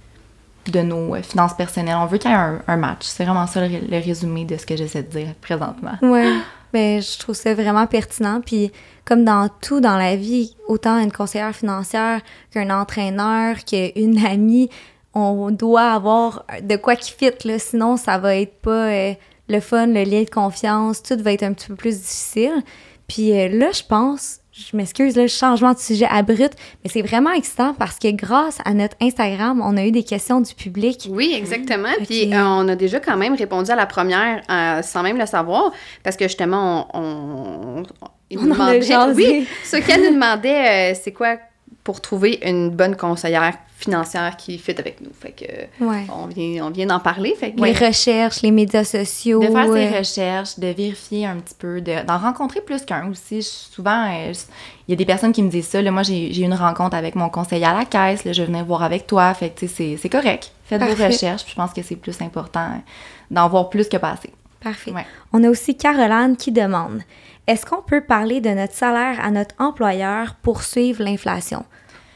de 0.69 0.81
nos 0.81 1.15
euh, 1.15 1.21
finances 1.21 1.53
personnelles. 1.53 1.95
On 1.97 2.07
veut 2.07 2.17
qu'il 2.17 2.29
y 2.29 2.33
ait 2.33 2.37
un, 2.67 2.75
match. 2.75 3.03
C'est 3.03 3.23
vraiment 3.23 3.47
ça 3.47 3.65
le, 3.65 4.03
résumé 4.03 4.43
de 4.43 4.57
ce 4.57 4.65
que 4.65 4.75
j'essaie 4.75 5.03
de 5.03 5.09
dire 5.09 5.33
présentement. 5.39 5.97
Oui, 6.01 6.41
ben, 6.73 7.01
je 7.01 7.17
trouve 7.19 7.35
ça 7.35 7.53
vraiment 7.53 7.87
pertinent. 7.87 8.41
Puis, 8.41 8.71
comme 9.05 9.25
dans 9.25 9.49
tout 9.61 9.79
dans 9.79 9.97
la 9.97 10.15
vie, 10.15 10.55
autant 10.67 10.99
une 10.99 11.11
conseillère 11.11 11.55
financière 11.55 12.21
qu'un 12.51 12.69
entraîneur, 12.69 13.57
qu'une 13.65 14.25
amie, 14.25 14.69
on 15.13 15.51
doit 15.51 15.91
avoir 15.91 16.45
de 16.61 16.75
quoi 16.75 16.95
qui 16.95 17.11
fit, 17.11 17.31
là. 17.43 17.59
Sinon, 17.59 17.97
ça 17.97 18.17
va 18.17 18.35
être 18.35 18.61
pas 18.61 18.87
euh, 18.87 19.13
le 19.49 19.59
fun, 19.59 19.87
le 19.87 20.03
lien 20.03 20.23
de 20.23 20.29
confiance. 20.29 21.03
Tout 21.03 21.17
va 21.21 21.33
être 21.33 21.43
un 21.43 21.53
petit 21.53 21.67
peu 21.67 21.75
plus 21.75 21.99
difficile. 21.99 22.63
Puis 23.07 23.37
euh, 23.37 23.49
là, 23.49 23.71
je 23.73 23.83
pense, 23.83 24.40
je 24.69 24.77
m'excuse, 24.77 25.15
le 25.15 25.27
changement 25.27 25.73
de 25.73 25.79
sujet 25.79 26.07
abrupt, 26.09 26.55
mais 26.83 26.89
c'est 26.89 27.01
vraiment 27.01 27.31
excitant 27.31 27.73
parce 27.73 27.97
que 27.97 28.11
grâce 28.11 28.59
à 28.65 28.73
notre 28.73 28.95
Instagram, 29.01 29.61
on 29.63 29.77
a 29.77 29.85
eu 29.85 29.91
des 29.91 30.03
questions 30.03 30.41
du 30.41 30.53
public. 30.53 31.07
Oui, 31.09 31.33
exactement. 31.35 31.89
Puis 32.05 32.33
euh, 32.33 32.43
on 32.43 32.67
a 32.67 32.75
déjà 32.75 32.99
quand 32.99 33.17
même 33.17 33.35
répondu 33.35 33.71
à 33.71 33.75
la 33.75 33.85
première 33.85 34.41
euh, 34.49 34.81
sans 34.81 35.03
même 35.03 35.17
le 35.17 35.25
savoir 35.25 35.71
parce 36.03 36.17
que 36.17 36.25
justement, 36.25 36.87
on. 36.93 37.83
on, 38.31 38.37
on, 38.37 38.43
demandait, 38.43 39.13
oui, 39.15 39.47
ce 39.63 39.77
qu'elle 39.77 40.03
nous 40.03 40.13
demandait, 40.13 40.93
euh, 40.93 40.99
c'est 41.01 41.11
quoi 41.11 41.37
pour 41.83 42.01
trouver 42.01 42.39
une 42.45 42.69
bonne 42.69 42.95
conseillère 42.95 43.53
financière 43.81 44.37
qui 44.37 44.59
fit 44.59 44.75
avec 44.77 45.01
nous. 45.01 45.09
Fait 45.19 45.31
que 45.31 45.85
on 46.11 46.27
vient, 46.27 46.67
on 46.67 46.69
vient 46.69 46.85
d'en 46.85 46.99
parler. 46.99 47.33
Fait 47.35 47.53
Les 47.57 47.73
recherches, 47.73 48.41
les 48.43 48.51
médias 48.51 48.83
sociaux. 48.83 49.39
De 49.39 49.47
faire 49.47 49.73
ses 49.73 49.97
recherches, 49.97 50.59
de 50.59 50.67
vérifier 50.67 51.25
un 51.25 51.37
petit 51.37 51.55
peu, 51.57 51.81
d'en 51.81 52.17
rencontrer 52.17 52.61
plus 52.61 52.85
qu'un 52.85 53.09
aussi. 53.09 53.41
souvent, 53.41 54.05
euh, 54.11 54.33
il 54.87 54.91
y 54.91 54.93
a 54.93 54.95
des 54.95 55.05
personnes 55.05 55.31
qui 55.31 55.41
me 55.41 55.49
disent 55.49 55.67
ça. 55.67 55.81
Là, 55.81 55.89
moi, 55.89 56.03
j'ai 56.03 56.39
eu 56.39 56.43
une 56.43 56.53
rencontre 56.53 56.95
avec 56.95 57.15
mon 57.15 57.29
conseiller 57.29 57.65
à 57.65 57.73
la 57.73 57.85
caisse. 57.85 58.23
Là, 58.23 58.33
je 58.33 58.43
venais 58.43 58.61
voir 58.61 58.83
avec 58.83 59.07
toi. 59.07 59.33
Fait 59.33 59.49
que 59.49 59.65
c'est 59.67 60.09
correct. 60.09 60.51
Faites 60.65 60.83
vos 60.83 61.03
recherches. 61.03 61.43
je 61.47 61.55
pense 61.55 61.73
que 61.73 61.81
c'est 61.81 61.95
plus 61.95 62.21
important 62.21 62.81
d'en 63.31 63.49
voir 63.49 63.69
plus 63.69 63.89
que 63.89 63.97
passer. 63.97 64.29
Parfait. 64.61 64.93
On 65.33 65.43
a 65.43 65.49
aussi 65.49 65.75
Caroline 65.75 66.37
qui 66.37 66.51
demande 66.51 67.01
est-ce 67.47 67.65
qu'on 67.65 67.81
peut 67.81 68.01
parler 68.01 68.39
de 68.39 68.49
notre 68.49 68.73
salaire 68.73 69.19
à 69.21 69.31
notre 69.31 69.55
employeur 69.59 70.35
pour 70.35 70.63
suivre 70.63 71.03
l'inflation? 71.03 71.65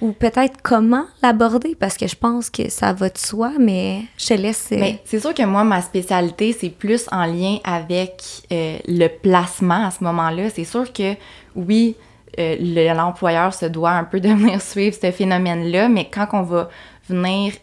Ou 0.02 0.12
peut-être 0.12 0.62
comment 0.62 1.06
l'aborder, 1.24 1.74
parce 1.74 1.98
que 1.98 2.06
je 2.06 2.16
pense 2.16 2.50
que 2.50 2.70
ça 2.70 2.94
va 2.94 3.10
de 3.10 3.18
soi, 3.18 3.54
mais 3.60 4.02
je 4.18 4.28
te 4.28 4.34
laisse. 4.34 4.70
Euh, 4.74 4.92
c'est 5.06 5.20
sûr 5.20 5.34
que 5.34 5.44
moi, 5.44 5.64
ma 5.64 5.82
spécialité, 5.82 6.56
c'est 6.58 6.70
plus 6.70 7.08
en 7.12 7.26
lien 7.26 7.58
avec 7.64 8.22
euh, 8.52 8.78
le 8.88 9.08
placement 9.08 9.88
à 9.88 9.92
ce 9.92 10.04
moment-là. 10.04 10.50
C'est 10.50 10.66
sûr 10.66 10.92
que 10.92 11.16
oui, 11.56 11.96
euh, 12.38 12.94
l'employeur 12.94 13.54
se 13.54 13.66
doit 13.66 13.92
un 13.92 14.04
peu 14.04 14.20
de 14.20 14.30
venir 14.34 14.62
suivre 14.62 14.96
ce 15.02 15.12
phénomène-là, 15.12 15.88
mais 15.88 16.10
quand 16.14 16.28
on 16.34 16.44
va 16.44 16.70
venir 17.08 17.54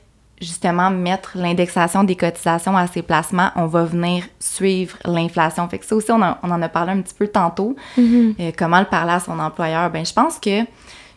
justement 0.43 0.91
mettre 0.91 1.33
l'indexation 1.35 2.05
des 2.05 2.17
cotisations 2.17 2.77
à 2.77 2.87
ces 2.87 3.03
placements, 3.03 3.51
on 3.57 3.67
va 3.67 3.85
venir 3.85 4.25
suivre 4.39 4.97
l'inflation. 5.05 5.69
Fait 5.69 5.79
que 5.79 5.87
ça 5.87 5.95
aussi, 5.95 6.11
on, 6.11 6.21
en 6.21 6.63
a 6.63 6.69
parlé 6.69 6.93
un 6.93 7.01
petit 7.01 7.15
peu 7.15 7.29
tantôt. 7.29 7.77
Mm-hmm. 7.99 8.35
Euh, 8.41 8.53
comment 8.57 8.81
le 8.81 8.87
parler 8.87 9.13
à 9.13 9.21
son 9.21 9.39
employeur? 9.39 9.91
Ben, 9.91 10.05
je 10.05 10.13
pense 10.13 10.39
que, 10.39 10.65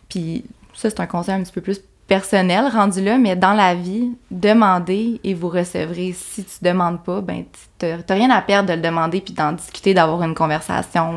puis 0.08 0.44
ça, 0.74 0.90
c'est 0.90 1.00
un 1.00 1.06
conseil 1.06 1.34
un 1.34 1.42
petit 1.42 1.52
peu 1.52 1.60
plus 1.60 1.80
personnel 2.06 2.68
rendu 2.72 3.02
là, 3.02 3.18
mais 3.18 3.34
dans 3.34 3.52
la 3.52 3.74
vie, 3.74 4.12
demandez 4.30 5.20
et 5.24 5.34
vous 5.34 5.48
recevrez. 5.48 6.14
Si 6.16 6.44
tu 6.44 6.56
demandes 6.62 7.02
pas, 7.02 7.20
ben 7.20 7.44
t'as 7.78 8.14
rien 8.14 8.30
à 8.30 8.40
perdre 8.40 8.68
de 8.68 8.74
le 8.74 8.80
demander 8.80 9.20
puis 9.20 9.34
d'en 9.34 9.52
discuter, 9.52 9.92
d'avoir 9.92 10.22
une 10.22 10.34
conversation. 10.34 11.12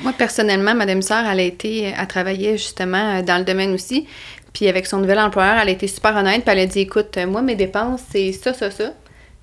Moi, 0.00 0.12
personnellement, 0.18 0.74
ma 0.74 0.84
demi-sœur, 0.84 1.24
elle 1.26 1.40
a 1.40 1.42
été, 1.42 1.94
à 1.94 2.06
travailler 2.06 2.56
justement 2.56 3.22
dans 3.22 3.38
le 3.38 3.44
domaine 3.44 3.72
aussi. 3.72 4.06
Puis 4.52 4.68
avec 4.68 4.86
son 4.86 4.98
nouvel 4.98 5.18
employeur, 5.18 5.56
elle 5.60 5.68
a 5.68 5.72
été 5.72 5.86
super 5.86 6.14
honnête, 6.16 6.42
puis 6.44 6.52
elle 6.52 6.60
a 6.60 6.66
dit 6.66 6.80
écoute, 6.80 7.18
moi 7.26 7.42
mes 7.42 7.54
dépenses 7.54 8.02
c'est 8.10 8.32
ça 8.32 8.52
ça 8.52 8.70
ça. 8.70 8.92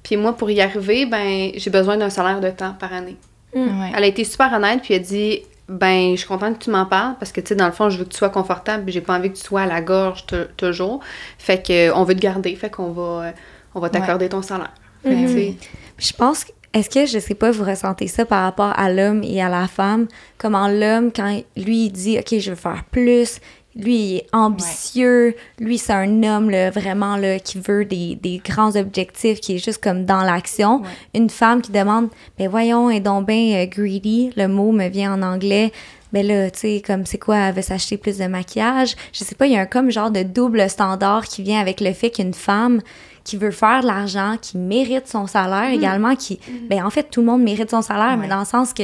Puis 0.03 0.17
moi 0.17 0.35
pour 0.35 0.49
y 0.49 0.61
arriver, 0.61 1.05
ben 1.05 1.51
j'ai 1.55 1.69
besoin 1.69 1.97
d'un 1.97 2.09
salaire 2.09 2.39
de 2.39 2.49
temps 2.49 2.75
par 2.79 2.93
année. 2.93 3.17
Mm. 3.55 3.69
Elle 3.95 4.03
a 4.03 4.07
été 4.07 4.23
super 4.23 4.53
honnête, 4.53 4.81
puis 4.81 4.93
elle 4.93 5.01
a 5.01 5.03
dit 5.03 5.41
ben 5.67 6.11
je 6.11 6.17
suis 6.17 6.27
contente 6.27 6.59
que 6.59 6.63
tu 6.63 6.69
m'en 6.69 6.85
parles 6.85 7.15
parce 7.19 7.31
que 7.31 7.41
tu 7.41 7.49
sais 7.49 7.55
dans 7.55 7.67
le 7.67 7.71
fond, 7.71 7.89
je 7.89 7.97
veux 7.97 8.05
que 8.05 8.09
tu 8.09 8.17
sois 8.17 8.29
confortable, 8.29 8.91
j'ai 8.91 9.01
pas 9.01 9.17
envie 9.17 9.31
que 9.31 9.37
tu 9.37 9.43
sois 9.43 9.61
à 9.61 9.67
la 9.67 9.81
gorge 9.81 10.25
toujours. 10.57 10.99
Fait 11.37 11.65
que 11.65 11.91
on 11.93 12.03
veut 12.03 12.15
te 12.15 12.21
garder, 12.21 12.55
fait 12.55 12.69
qu'on 12.69 12.91
va 12.91 13.33
on 13.75 13.79
va 13.79 13.89
t'accorder 13.89 14.29
ton 14.29 14.41
salaire. 14.41 14.73
Mm-hmm. 15.05 15.55
Je 15.97 16.13
pense 16.13 16.43
que 16.43 16.51
est-ce 16.71 16.89
que, 16.89 17.05
je 17.07 17.17
sais 17.17 17.33
pas, 17.33 17.49
vous 17.49 17.63
ressentez 17.63 18.07
ça 18.07 18.25
par 18.25 18.43
rapport 18.43 18.77
à 18.77 18.91
l'homme 18.91 19.23
et 19.23 19.41
à 19.41 19.49
la 19.49 19.67
femme? 19.67 20.07
Comment 20.37 20.67
l'homme, 20.67 21.11
quand 21.11 21.41
lui, 21.57 21.85
il 21.85 21.91
dit, 21.91 22.19
OK, 22.19 22.37
je 22.37 22.51
veux 22.51 22.55
faire 22.55 22.83
plus, 22.91 23.39
lui, 23.75 23.95
il 23.95 24.15
est 24.17 24.27
ambitieux. 24.33 25.35
Lui, 25.59 25.77
c'est 25.77 25.93
un 25.93 26.23
homme 26.23 26.49
là, 26.49 26.71
vraiment 26.71 27.17
là, 27.17 27.39
qui 27.39 27.59
veut 27.59 27.85
des, 27.85 28.15
des, 28.15 28.41
grands 28.43 28.75
objectifs, 28.75 29.39
qui 29.39 29.55
est 29.55 29.63
juste 29.63 29.83
comme 29.83 30.05
dans 30.05 30.21
l'action. 30.21 30.81
Une 31.13 31.29
femme 31.29 31.61
qui 31.61 31.71
demande 31.71 32.09
Ben 32.37 32.49
voyons, 32.49 32.89
est 32.89 32.99
donc 32.99 33.27
bien 33.27 33.61
euh, 33.61 33.65
greedy. 33.65 34.31
Le 34.35 34.47
mot 34.47 34.71
me 34.71 34.87
vient 34.87 35.13
en 35.13 35.21
anglais. 35.21 35.71
Ben 36.11 36.25
là, 36.25 36.49
tu 36.49 36.59
sais, 36.59 36.83
comme 36.85 37.05
c'est 37.05 37.19
quoi, 37.19 37.37
elle 37.37 37.55
veut 37.55 37.61
s'acheter 37.61 37.97
plus 37.97 38.17
de 38.17 38.25
maquillage? 38.25 38.95
Je 39.13 39.23
sais 39.23 39.35
pas, 39.35 39.45
il 39.45 39.53
y 39.53 39.57
a 39.57 39.61
un 39.61 39.65
comme 39.67 39.91
genre 39.91 40.09
de 40.09 40.23
double 40.23 40.67
standard 40.69 41.25
qui 41.25 41.43
vient 41.43 41.59
avec 41.59 41.81
le 41.81 41.93
fait 41.93 42.09
qu'une 42.09 42.33
femme 42.33 42.81
qui 43.23 43.37
veut 43.37 43.51
faire 43.51 43.81
de 43.81 43.87
l'argent, 43.87 44.37
qui 44.41 44.57
mérite 44.57 45.07
son 45.07 45.27
salaire 45.27 45.69
mm. 45.69 45.73
également, 45.73 46.15
qui. 46.15 46.39
Mm. 46.47 46.67
Ben 46.69 46.83
en 46.83 46.89
fait, 46.89 47.09
tout 47.11 47.19
le 47.19 47.27
monde 47.27 47.43
mérite 47.43 47.69
son 47.69 47.83
salaire, 47.83 48.17
mais 48.17 48.27
dans 48.27 48.39
le 48.39 48.45
sens 48.45 48.73
que 48.73 48.83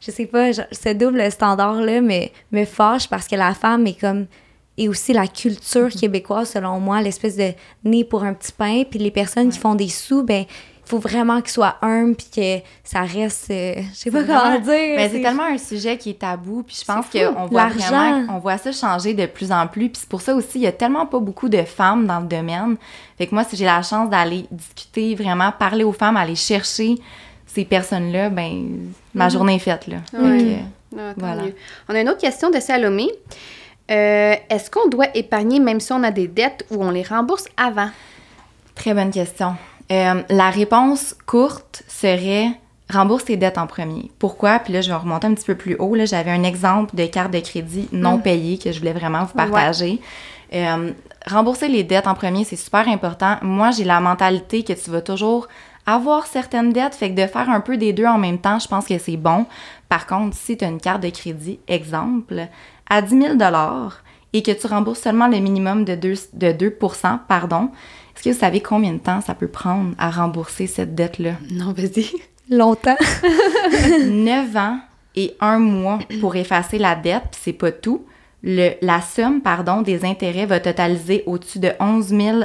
je 0.00 0.10
sais 0.10 0.26
pas, 0.26 0.52
ce 0.52 0.92
double 0.92 1.30
standard-là 1.30 2.00
me, 2.00 2.28
me 2.52 2.64
fâche 2.64 3.08
parce 3.08 3.26
que 3.28 3.36
la 3.36 3.54
femme 3.54 3.86
est 3.86 4.00
comme 4.00 4.26
et 4.78 4.88
aussi 4.88 5.12
la 5.12 5.26
culture 5.26 5.88
mm-hmm. 5.88 6.00
québécoise, 6.00 6.50
selon 6.50 6.78
moi, 6.78 7.02
l'espèce 7.02 7.36
de 7.36 7.52
nez 7.84 8.04
pour 8.04 8.22
un 8.22 8.32
petit 8.32 8.52
pain. 8.52 8.84
Puis 8.88 9.00
les 9.00 9.10
personnes 9.10 9.50
qui 9.50 9.58
font 9.58 9.74
des 9.74 9.88
sous, 9.88 10.22
ben 10.22 10.44
il 10.88 10.88
faut 10.88 10.98
vraiment 10.98 11.42
qu'ils 11.42 11.50
soient 11.50 11.76
humbles 11.82 12.14
puis 12.14 12.28
que 12.34 12.64
ça 12.82 13.02
reste, 13.02 13.50
euh, 13.50 13.74
je 13.92 13.98
sais 13.98 14.10
pas 14.10 14.22
comment 14.22 14.58
dire. 14.58 14.96
Mais 14.96 15.10
c'est 15.10 15.20
tellement 15.20 15.44
un 15.44 15.58
sujet 15.58 15.98
qui 15.98 16.10
est 16.10 16.20
tabou. 16.20 16.62
Puis 16.62 16.78
je 16.80 16.84
pense 16.84 17.06
qu'on 17.10 17.46
voit 17.46 17.68
vraiment, 17.68 18.24
on 18.34 18.38
voit 18.38 18.56
ça 18.56 18.72
changer 18.72 19.12
de 19.12 19.26
plus 19.26 19.52
en 19.52 19.66
plus. 19.66 19.90
Puis 19.90 20.00
c'est 20.00 20.08
pour 20.08 20.22
ça 20.22 20.34
aussi, 20.34 20.58
il 20.60 20.62
y 20.62 20.66
a 20.66 20.72
tellement 20.72 21.04
pas 21.04 21.18
beaucoup 21.18 21.50
de 21.50 21.62
femmes 21.64 22.06
dans 22.06 22.20
le 22.20 22.26
domaine. 22.26 22.76
Fait 23.18 23.26
que 23.26 23.34
moi, 23.34 23.44
si 23.44 23.56
j'ai 23.56 23.66
la 23.66 23.82
chance 23.82 24.08
d'aller 24.08 24.46
discuter, 24.50 25.14
vraiment 25.14 25.52
parler 25.52 25.84
aux 25.84 25.92
femmes, 25.92 26.16
aller 26.16 26.36
chercher 26.36 26.94
ces 27.48 27.64
personnes-là, 27.64 28.30
ben, 28.30 28.90
ma 29.14 29.24
Mhm. 29.24 29.30
journée 29.30 29.54
est 29.56 29.58
faite, 29.58 29.86
là. 29.88 29.96
Ouais. 30.12 30.58
Ah, 30.96 31.12
Voilà. 31.16 31.42
mieux. 31.42 31.54
On 31.88 31.94
a 31.94 32.00
une 32.00 32.08
autre 32.08 32.20
question 32.20 32.50
de 32.50 32.60
Salomé. 32.60 33.08
Euh, 33.90 34.34
Est-ce 34.50 34.70
qu'on 34.70 34.88
doit 34.88 35.06
épargner 35.16 35.60
même 35.60 35.80
si 35.80 35.92
on 35.92 36.02
a 36.02 36.10
des 36.10 36.28
dettes 36.28 36.64
ou 36.70 36.82
on 36.84 36.90
les 36.90 37.02
rembourse 37.02 37.46
avant? 37.56 37.88
Très 38.74 38.94
bonne 38.94 39.10
question. 39.10 39.54
Euh, 39.90 40.22
la 40.28 40.50
réponse 40.50 41.14
courte 41.26 41.82
serait 41.88 42.48
rembourse 42.90 43.24
tes 43.26 43.36
dettes 43.36 43.58
en 43.58 43.66
premier. 43.66 44.10
Pourquoi? 44.18 44.58
Puis 44.60 44.72
là, 44.72 44.80
je 44.82 44.88
vais 44.90 44.94
remonter 44.96 45.26
un 45.26 45.34
petit 45.34 45.44
peu 45.46 45.54
plus 45.54 45.76
haut. 45.78 45.94
Là, 45.94 46.04
j'avais 46.04 46.30
un 46.30 46.42
exemple 46.42 46.94
de 46.96 47.06
carte 47.06 47.32
de 47.32 47.40
crédit 47.40 47.88
non 47.92 48.18
Mm. 48.18 48.22
payée 48.22 48.58
que 48.58 48.70
je 48.72 48.78
voulais 48.78 48.92
vraiment 48.92 49.24
vous 49.24 49.34
partager. 49.34 50.00
Euh, 50.54 50.92
rembourser 51.26 51.68
les 51.68 51.82
dettes 51.84 52.06
en 52.06 52.14
premier, 52.14 52.44
c'est 52.44 52.56
super 52.56 52.88
important. 52.88 53.36
Moi, 53.42 53.70
j'ai 53.72 53.84
la 53.84 54.00
mentalité 54.00 54.62
que 54.64 54.72
tu 54.72 54.90
vas 54.90 55.02
toujours 55.02 55.48
avoir 55.88 56.26
certaines 56.26 56.72
dettes, 56.72 56.94
fait 56.94 57.10
que 57.10 57.20
de 57.20 57.26
faire 57.26 57.48
un 57.48 57.60
peu 57.60 57.78
des 57.78 57.94
deux 57.94 58.04
en 58.04 58.18
même 58.18 58.38
temps, 58.38 58.58
je 58.58 58.68
pense 58.68 58.86
que 58.86 58.98
c'est 58.98 59.16
bon. 59.16 59.46
Par 59.88 60.06
contre, 60.06 60.36
si 60.36 60.56
tu 60.56 60.64
as 60.64 60.68
une 60.68 60.80
carte 60.80 61.02
de 61.02 61.08
crédit, 61.08 61.60
exemple, 61.66 62.46
à 62.90 63.00
10 63.00 63.22
000 63.22 63.34
et 64.34 64.42
que 64.42 64.50
tu 64.50 64.66
rembourses 64.66 65.00
seulement 65.00 65.28
le 65.28 65.38
minimum 65.38 65.86
de 65.86 65.94
2, 65.94 66.14
de 66.34 66.52
2 66.52 66.78
pardon, 67.26 67.70
est-ce 68.14 68.22
que 68.22 68.28
vous 68.34 68.38
savez 68.38 68.60
combien 68.60 68.92
de 68.92 68.98
temps 68.98 69.22
ça 69.22 69.34
peut 69.34 69.48
prendre 69.48 69.94
à 69.96 70.10
rembourser 70.10 70.66
cette 70.66 70.94
dette-là? 70.94 71.32
Non, 71.50 71.72
vas-y. 71.72 72.12
Longtemps. 72.50 72.96
9 74.04 74.56
ans 74.56 74.80
et 75.16 75.36
un 75.40 75.58
mois 75.58 76.00
pour 76.20 76.36
effacer 76.36 76.78
la 76.78 76.96
dette, 76.96 77.22
puis 77.30 77.40
c'est 77.42 77.52
pas 77.54 77.72
tout. 77.72 78.04
Le, 78.44 78.74
la 78.82 79.00
somme, 79.00 79.40
pardon, 79.40 79.82
des 79.82 80.04
intérêts 80.04 80.46
va 80.46 80.60
totaliser 80.60 81.24
au-dessus 81.26 81.58
de 81.58 81.72
11 81.80 82.06
000 82.06 82.38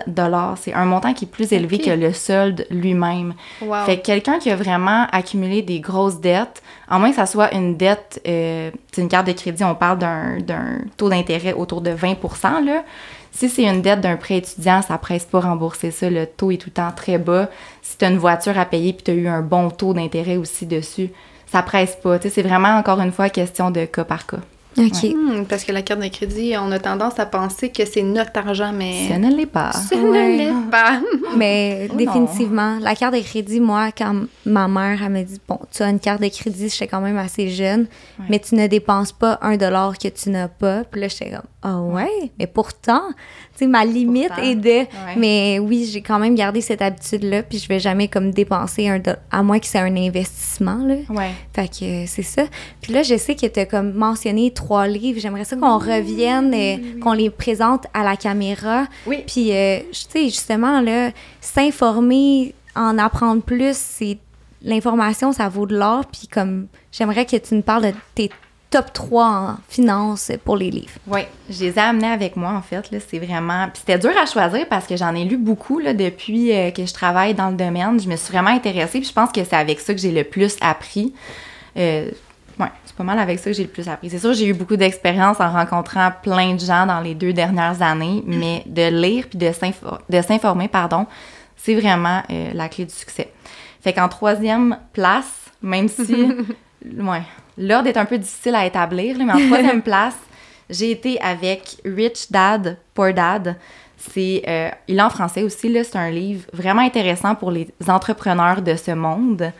C'est 0.55 0.73
un 0.73 0.85
montant 0.85 1.13
qui 1.13 1.25
est 1.25 1.27
plus 1.27 1.53
élevé 1.53 1.77
que 1.77 1.91
le 1.91 2.11
solde 2.13 2.65
lui-même. 2.71 3.35
Wow. 3.61 3.85
Fait 3.85 3.97
que 3.99 4.05
quelqu'un 4.05 4.39
qui 4.39 4.49
a 4.49 4.55
vraiment 4.55 5.05
accumulé 5.11 5.61
des 5.61 5.79
grosses 5.79 6.19
dettes, 6.19 6.63
à 6.89 6.97
moins 6.97 7.11
que 7.11 7.15
ça 7.15 7.27
soit 7.27 7.53
une 7.53 7.77
dette, 7.77 8.19
euh, 8.27 8.71
c'est 8.91 9.01
une 9.03 9.07
carte 9.07 9.27
de 9.27 9.33
crédit, 9.33 9.63
on 9.63 9.75
parle 9.75 9.99
d'un, 9.99 10.79
taux 10.97 11.09
d'intérêt 11.09 11.53
autour 11.53 11.81
de 11.81 11.91
20% 11.91 12.65
là. 12.65 12.83
Si 13.31 13.49
c'est 13.49 13.65
une 13.65 13.81
dette 13.81 14.01
d'un 14.01 14.15
prêt 14.15 14.37
étudiant, 14.37 14.81
ça 14.83 14.97
presse 14.99 15.25
pas 15.25 15.39
rembourser 15.39 15.89
ça. 15.89 16.09
Le 16.09 16.25
taux 16.27 16.51
est 16.51 16.57
tout 16.57 16.69
le 16.69 16.73
temps 16.73 16.91
très 16.95 17.17
bas. 17.17 17.49
Si 17.81 17.97
tu 17.97 18.05
as 18.05 18.09
une 18.09 18.19
voiture 18.19 18.57
à 18.59 18.65
payer 18.65 18.93
puis 18.93 19.03
tu 19.03 19.11
as 19.11 19.15
eu 19.15 19.27
un 19.27 19.41
bon 19.41 19.69
taux 19.69 19.93
d'intérêt 19.93 20.37
aussi 20.37 20.67
dessus, 20.67 21.09
ça 21.47 21.61
presse 21.63 21.95
pas. 21.95 22.19
C'est 22.19 22.43
vraiment 22.43 22.77
encore 22.77 22.99
une 22.99 23.11
fois 23.11 23.29
question 23.29 23.71
de 23.71 23.85
cas 23.85 24.03
par 24.03 24.25
cas. 24.27 24.37
OK. 24.77 25.03
Hmm, 25.13 25.43
parce 25.47 25.63
que 25.63 25.71
la 25.71 25.81
carte 25.81 26.01
de 26.01 26.07
crédit, 26.07 26.53
on 26.59 26.71
a 26.71 26.79
tendance 26.79 27.19
à 27.19 27.25
penser 27.25 27.69
que 27.69 27.85
c'est 27.85 28.01
notre 28.03 28.37
argent, 28.37 28.71
mais 28.73 29.07
Ça 29.07 29.17
ne 29.17 29.33
l'est 29.35 29.45
pas. 29.45 29.71
ce 29.71 29.95
Ouais. 29.95 30.01
ne 30.01 30.37
l'est 30.37 30.69
pas. 30.71 30.99
Mais 31.37 31.87
Oh 31.91 31.95
définitivement, 31.95 32.77
la 32.79 32.95
carte 32.95 33.15
de 33.15 33.21
crédit, 33.21 33.59
moi, 33.59 33.91
quand 33.91 34.23
ma 34.45 34.67
mère, 34.67 35.01
elle 35.03 35.11
me 35.11 35.23
dit 35.23 35.39
Bon, 35.47 35.59
tu 35.71 35.81
as 35.83 35.89
une 35.89 35.99
carte 35.99 36.21
de 36.21 36.27
crédit, 36.27 36.69
j'étais 36.69 36.87
quand 36.87 37.01
même 37.01 37.17
assez 37.17 37.49
jeune, 37.49 37.87
Ouais. 38.19 38.25
mais 38.29 38.39
tu 38.39 38.55
ne 38.55 38.67
dépenses 38.67 39.11
pas 39.11 39.39
un 39.41 39.57
dollar 39.57 39.97
que 39.97 40.07
tu 40.07 40.29
n'as 40.29 40.47
pas. 40.47 40.83
Puis 40.83 41.01
là, 41.01 41.07
j'étais 41.07 41.31
comme 41.31 41.41
Ah 41.61 41.79
ouais, 41.81 42.31
mais 42.39 42.47
pourtant, 42.47 43.03
sais, 43.59 43.67
ma 43.67 43.85
limite 43.85 44.31
est 44.41 44.55
de. 44.55 44.85
Mais 45.17 45.59
oui, 45.59 45.89
j'ai 45.91 46.01
quand 46.01 46.19
même 46.19 46.35
gardé 46.35 46.61
cette 46.61 46.81
habitude-là, 46.81 47.43
puis 47.43 47.59
je 47.59 47.67
vais 47.67 47.79
jamais 47.79 48.07
comme 48.07 48.31
dépenser 48.31 48.87
un 48.87 48.99
dollar, 48.99 49.19
à 49.31 49.43
moins 49.43 49.59
que 49.59 49.67
c'est 49.67 49.79
un 49.79 49.95
investissement, 49.95 50.79
là. 50.85 50.95
Ouais. 51.09 51.31
Fait 51.53 51.67
que 51.67 52.05
c'est 52.07 52.23
ça. 52.23 52.43
Puis 52.81 52.93
là, 52.93 53.03
je 53.03 53.15
sais 53.17 53.35
que 53.35 53.45
tu 53.45 53.59
as 53.59 53.65
comme 53.65 53.93
mentionné 53.93 54.51
trois 54.51 54.87
livres. 54.87 55.19
J'aimerais 55.19 55.45
ça 55.45 55.55
qu'on 55.55 55.77
revienne, 55.77 56.53
et 56.53 56.81
qu'on 57.01 57.13
les 57.13 57.29
présente 57.29 57.85
à 57.93 58.03
la 58.03 58.15
caméra. 58.15 58.85
Oui. 59.05 59.23
Puis, 59.25 59.51
euh, 59.51 59.79
tu 59.91 60.05
sais, 60.09 60.25
justement, 60.25 60.81
là, 60.81 61.11
s'informer, 61.41 62.53
en 62.75 62.97
apprendre 62.97 63.41
plus, 63.41 63.75
c'est 63.77 64.17
l'information, 64.63 65.31
ça 65.31 65.49
vaut 65.49 65.65
de 65.65 65.77
l'or. 65.77 66.05
Puis 66.05 66.27
comme, 66.27 66.67
j'aimerais 66.91 67.25
que 67.25 67.37
tu 67.37 67.55
nous 67.55 67.61
parles 67.61 67.83
de 67.83 67.93
tes 68.15 68.29
top 68.73 68.91
3 68.91 69.23
en 69.23 69.57
finance 69.69 70.31
pour 70.43 70.57
les 70.57 70.71
livres. 70.71 70.97
Oui, 71.05 71.21
je 71.47 71.59
les 71.59 71.77
ai 71.77 71.79
amenés 71.79 72.07
avec 72.07 72.35
moi, 72.35 72.53
en 72.53 72.63
fait. 72.63 72.83
C'est 73.07 73.19
vraiment... 73.19 73.67
Puis 73.67 73.83
c'était 73.85 73.99
dur 73.99 74.17
à 74.19 74.25
choisir 74.25 74.67
parce 74.67 74.87
que 74.87 74.97
j'en 74.97 75.13
ai 75.13 75.25
lu 75.25 75.37
beaucoup 75.37 75.77
là, 75.77 75.93
depuis 75.93 76.51
euh, 76.51 76.71
que 76.71 76.83
je 76.83 76.91
travaille 76.91 77.35
dans 77.35 77.49
le 77.51 77.55
domaine. 77.55 77.99
Je 77.99 78.09
me 78.09 78.15
suis 78.15 78.31
vraiment 78.31 78.49
intéressée, 78.49 78.99
puis 78.99 79.07
je 79.07 79.13
pense 79.13 79.31
que 79.31 79.43
c'est 79.43 79.55
avec 79.55 79.79
ça 79.79 79.93
que 79.93 79.99
j'ai 79.99 80.11
le 80.11 80.23
plus 80.23 80.55
appris. 80.59 81.13
Euh, 81.77 82.09
ouais, 82.59 82.71
c'est 82.83 82.95
pas 82.95 83.03
mal 83.03 83.19
avec 83.19 83.37
ça 83.37 83.51
que 83.51 83.55
j'ai 83.55 83.61
le 83.61 83.69
plus 83.69 83.87
appris. 83.87 84.09
C'est 84.09 84.17
sûr, 84.17 84.33
j'ai 84.33 84.47
eu 84.47 84.53
beaucoup 84.53 84.75
d'expérience 84.75 85.39
en 85.39 85.51
rencontrant 85.51 86.11
plein 86.23 86.55
de 86.55 86.59
gens 86.59 86.87
dans 86.87 86.99
les 86.99 87.13
deux 87.13 87.31
dernières 87.31 87.79
années, 87.83 88.23
mais 88.25 88.63
de 88.65 88.89
lire 88.89 89.27
puis 89.29 89.37
de 89.37 90.21
s'informer, 90.21 90.67
pardon, 90.67 91.05
c'est 91.57 91.75
vraiment 91.75 92.23
euh, 92.31 92.49
la 92.55 92.69
clé 92.69 92.85
du 92.85 92.93
succès. 92.93 93.31
Fait 93.81 93.93
qu'en 93.93 94.09
troisième 94.09 94.77
place, 94.93 95.51
même 95.61 95.89
si... 95.89 96.15
ouais, 96.97 97.21
l'ordre 97.57 97.87
est 97.87 97.97
un 97.97 98.05
peu 98.05 98.17
difficile 98.17 98.55
à 98.55 98.65
établir, 98.65 99.17
là, 99.17 99.25
mais 99.25 99.33
en 99.33 99.47
troisième 99.47 99.81
place, 99.81 100.17
j'ai 100.69 100.91
été 100.91 101.19
avec 101.21 101.77
Rich 101.85 102.31
Dad, 102.31 102.77
Poor 102.93 103.13
Dad. 103.13 103.57
C'est, 103.97 104.43
euh, 104.47 104.69
il 104.87 104.99
est 104.99 105.01
en 105.01 105.09
français 105.09 105.43
aussi, 105.43 105.69
là, 105.69 105.83
c'est 105.83 105.97
un 105.97 106.09
livre 106.09 106.45
vraiment 106.51 106.81
intéressant 106.81 107.35
pour 107.35 107.51
les 107.51 107.69
entrepreneurs 107.87 108.61
de 108.61 108.75
ce 108.75 108.91
monde. 108.91 109.51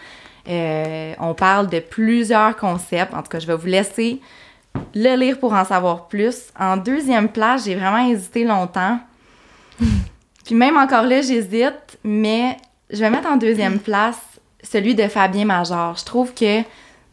Euh, 0.48 1.14
on 1.20 1.34
parle 1.34 1.70
de 1.70 1.80
plusieurs 1.80 2.56
concepts. 2.58 3.14
En 3.14 3.22
tout 3.22 3.30
cas, 3.30 3.40
je 3.40 3.48
vais 3.48 3.56
vous 3.56 3.68
laisser 3.68 4.20
le 4.94 5.16
lire 5.16 5.40
pour 5.40 5.54
en 5.54 5.64
savoir 5.64 6.08
plus. 6.08 6.52
En 6.60 6.78
deuxième 6.78 7.30
place, 7.30 7.66
j'ai 7.66 7.76
vraiment 7.76 8.10
hésité 8.10 8.44
longtemps. 8.44 9.00
Puis 10.46 10.56
même 10.56 10.78
encore 10.78 11.04
là, 11.04 11.22
j'hésite, 11.22 11.98
mais 12.04 12.58
je 12.90 13.00
vais 13.00 13.10
mettre 13.10 13.30
en 13.30 13.38
deuxième 13.38 13.80
place 13.80 14.20
celui 14.62 14.96
de 14.96 15.08
Fabien 15.08 15.46
Major. 15.46 15.96
Je 15.98 16.06
trouve 16.06 16.34
que 16.34 16.62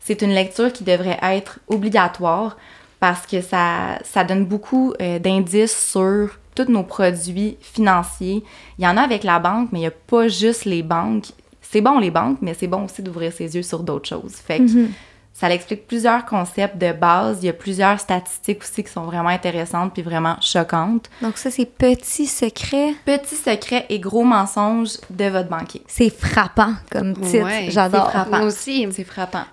c'est 0.00 0.22
une 0.22 0.30
lecture 0.32 0.72
qui 0.72 0.82
devrait 0.84 1.18
être 1.22 1.58
obligatoire 1.68 2.56
parce 2.98 3.26
que 3.26 3.40
ça, 3.40 3.98
ça 4.04 4.24
donne 4.24 4.44
beaucoup 4.44 4.92
euh, 5.00 5.18
d'indices 5.18 5.76
sur 5.90 6.30
tous 6.54 6.70
nos 6.70 6.82
produits 6.82 7.56
financiers. 7.60 8.42
Il 8.78 8.84
y 8.84 8.88
en 8.88 8.96
a 8.96 9.02
avec 9.02 9.24
la 9.24 9.38
banque, 9.38 9.68
mais 9.72 9.78
il 9.78 9.82
n'y 9.82 9.88
a 9.88 9.92
pas 9.92 10.28
juste 10.28 10.64
les 10.64 10.82
banques. 10.82 11.26
C'est 11.62 11.80
bon 11.80 11.98
les 11.98 12.10
banques, 12.10 12.38
mais 12.42 12.54
c'est 12.54 12.66
bon 12.66 12.84
aussi 12.84 13.02
d'ouvrir 13.02 13.32
ses 13.32 13.54
yeux 13.54 13.62
sur 13.62 13.80
d'autres 13.82 14.08
choses. 14.08 14.34
Fait 14.34 14.58
que 14.58 14.64
Mhm. 14.64 14.90
ça 15.32 15.48
explique 15.50 15.86
plusieurs 15.86 16.26
concepts 16.26 16.76
de 16.76 16.92
base. 16.92 17.38
Il 17.42 17.46
y 17.46 17.48
a 17.48 17.52
plusieurs 17.54 17.98
statistiques 18.00 18.60
aussi 18.62 18.82
qui 18.82 18.90
sont 18.90 19.04
vraiment 19.04 19.28
intéressantes 19.28 19.94
puis 19.94 20.02
vraiment 20.02 20.36
choquantes. 20.40 21.08
Donc 21.22 21.38
ça, 21.38 21.50
c'est 21.50 21.64
Petit 21.66 22.26
secret. 22.26 22.94
Petits 23.06 23.36
secrets 23.36 23.86
et 23.88 24.00
gros 24.00 24.24
mensonges 24.24 24.96
de 25.08 25.26
votre 25.26 25.48
banquier. 25.48 25.82
C'est 25.86 26.10
frappant 26.10 26.74
comme 26.90 27.14
titre. 27.14 27.44
Ouais, 27.46 27.66
J'adore. 27.70 28.06
c'est 28.06 28.10
frappant. 28.18 28.36
Moi 28.38 28.46
aussi. 28.46 28.86
C'est 28.90 29.04
frappant. 29.04 29.44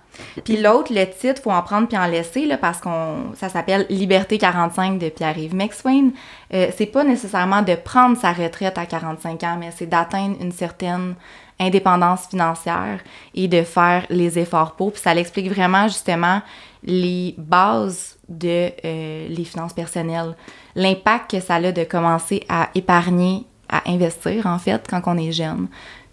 Puis 0.44 0.58
l'autre, 0.58 0.94
le 0.94 1.06
titre, 1.06 1.42
faut 1.42 1.52
en 1.52 1.62
prendre 1.62 1.88
puis 1.88 1.98
en 1.98 2.08
laisser, 2.08 2.46
là, 2.46 2.58
parce 2.58 2.80
qu'on 2.80 3.34
ça 3.36 3.50
s'appelle 3.50 3.86
Liberté 3.90 4.38
45 4.38 5.00
de 5.00 5.10
Pierre-Yves 5.10 5.56
McSwain. 5.56 6.10
Euh, 6.54 6.68
c'est 6.78 6.86
pas 6.88 7.04
nécessairement 7.04 7.62
de 7.62 7.76
prendre 7.76 8.18
sa 8.18 8.34
retraite 8.34 8.78
à 8.78 8.86
45 8.86 9.44
ans, 9.44 9.58
mais 9.60 9.72
c'est 9.76 9.88
d'atteindre 9.88 10.38
une 10.42 10.52
certaine 10.52 11.16
indépendance 11.60 12.28
financière 12.28 13.00
et 13.34 13.48
de 13.48 13.64
faire 13.64 14.06
les 14.10 14.38
efforts 14.40 14.76
pour. 14.76 14.92
Puis 14.94 15.02
ça 15.02 15.14
l'explique 15.14 15.52
vraiment, 15.52 15.88
justement, 15.88 16.42
les 16.84 17.36
bases 17.38 18.18
de 18.30 18.72
euh, 18.86 19.28
les 19.30 19.44
finances 19.44 19.74
personnelles. 19.74 20.36
L'impact 20.76 21.32
que 21.32 21.40
ça 21.40 21.56
a 21.56 21.72
de 21.72 21.84
commencer 21.84 22.44
à 22.50 22.70
épargner, 22.76 23.46
à 23.70 23.90
investir, 23.90 24.46
en 24.46 24.60
fait, 24.60 24.86
quand 24.90 25.02
on 25.06 25.18
est 25.18 25.32
jeune. 25.32 25.68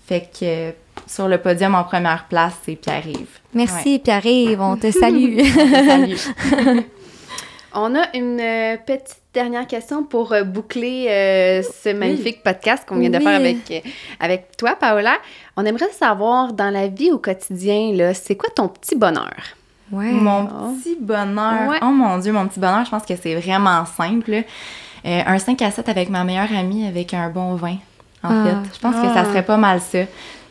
Fait 0.07 0.29
que 0.39 0.75
sur 1.07 1.29
le 1.29 1.39
podium 1.39 1.75
en 1.75 1.85
première 1.85 2.25
place, 2.29 2.55
c'est 2.65 2.77
Pierre-Yves. 2.77 3.39
Merci, 3.55 3.99
Pierre-Yves. 3.99 4.61
On 4.61 4.77
te 4.77 4.91
salue. 4.91 5.39
On 7.77 7.95
a 7.97 8.05
une 8.17 8.39
euh, 8.41 8.77
petite 8.87 9.17
dernière 9.33 9.67
question 9.67 10.05
pour 10.05 10.33
euh, 10.33 10.45
boucler 10.45 11.07
euh, 11.09 11.63
ce 11.63 11.93
magnifique 11.93 12.43
podcast 12.45 12.85
qu'on 12.89 12.97
vient 12.97 13.11
de 13.11 13.19
Oui. 13.19 13.25
faire 13.25 13.35
avec, 13.35 13.71
euh, 13.73 13.81
avec 14.21 14.57
toi, 14.57 14.77
Paola. 14.79 15.17
On 15.57 15.65
aimerait 15.65 15.91
savoir, 15.91 16.53
dans 16.53 16.71
la 16.71 16.87
vie 16.87 17.11
au 17.11 17.19
quotidien, 17.19 17.93
là, 17.95 18.15
c'est 18.15 18.37
quoi 18.37 18.49
ton 18.55 18.69
petit 18.69 18.95
bonheur? 18.95 19.33
ouais. 19.91 20.13
Mon 20.13 20.45
Oh. 20.45 20.73
petit 20.81 20.97
bonheur. 21.01 21.69
Ouais. 21.69 21.79
Oh 21.83 21.87
mon 21.87 22.17
Dieu, 22.19 22.33
mon 22.33 22.47
petit 22.47 22.61
bonheur, 22.61 22.85
je 22.85 22.91
pense 22.91 23.05
que 23.05 23.15
c'est 23.21 23.35
vraiment 23.35 23.85
simple. 23.87 24.43
Euh, 25.05 25.23
un 25.27 25.39
5 25.39 25.61
à 25.63 25.71
7 25.73 25.89
avec 25.89 26.09
ma 26.11 26.23
meilleure 26.23 26.53
amie 26.57 26.87
avec 26.87 27.13
un 27.13 27.29
bon 27.29 27.57
vin, 27.57 27.77
en 28.23 28.29
Ah. 28.31 28.45
fait. 28.45 28.75
Je 28.77 28.81
pense 28.81 28.95
que 28.95 29.03
ça 29.13 29.23
Ah. 29.23 29.25
serait 29.25 29.43
pas 29.45 29.57
mal 29.57 29.81
ça. 29.81 29.99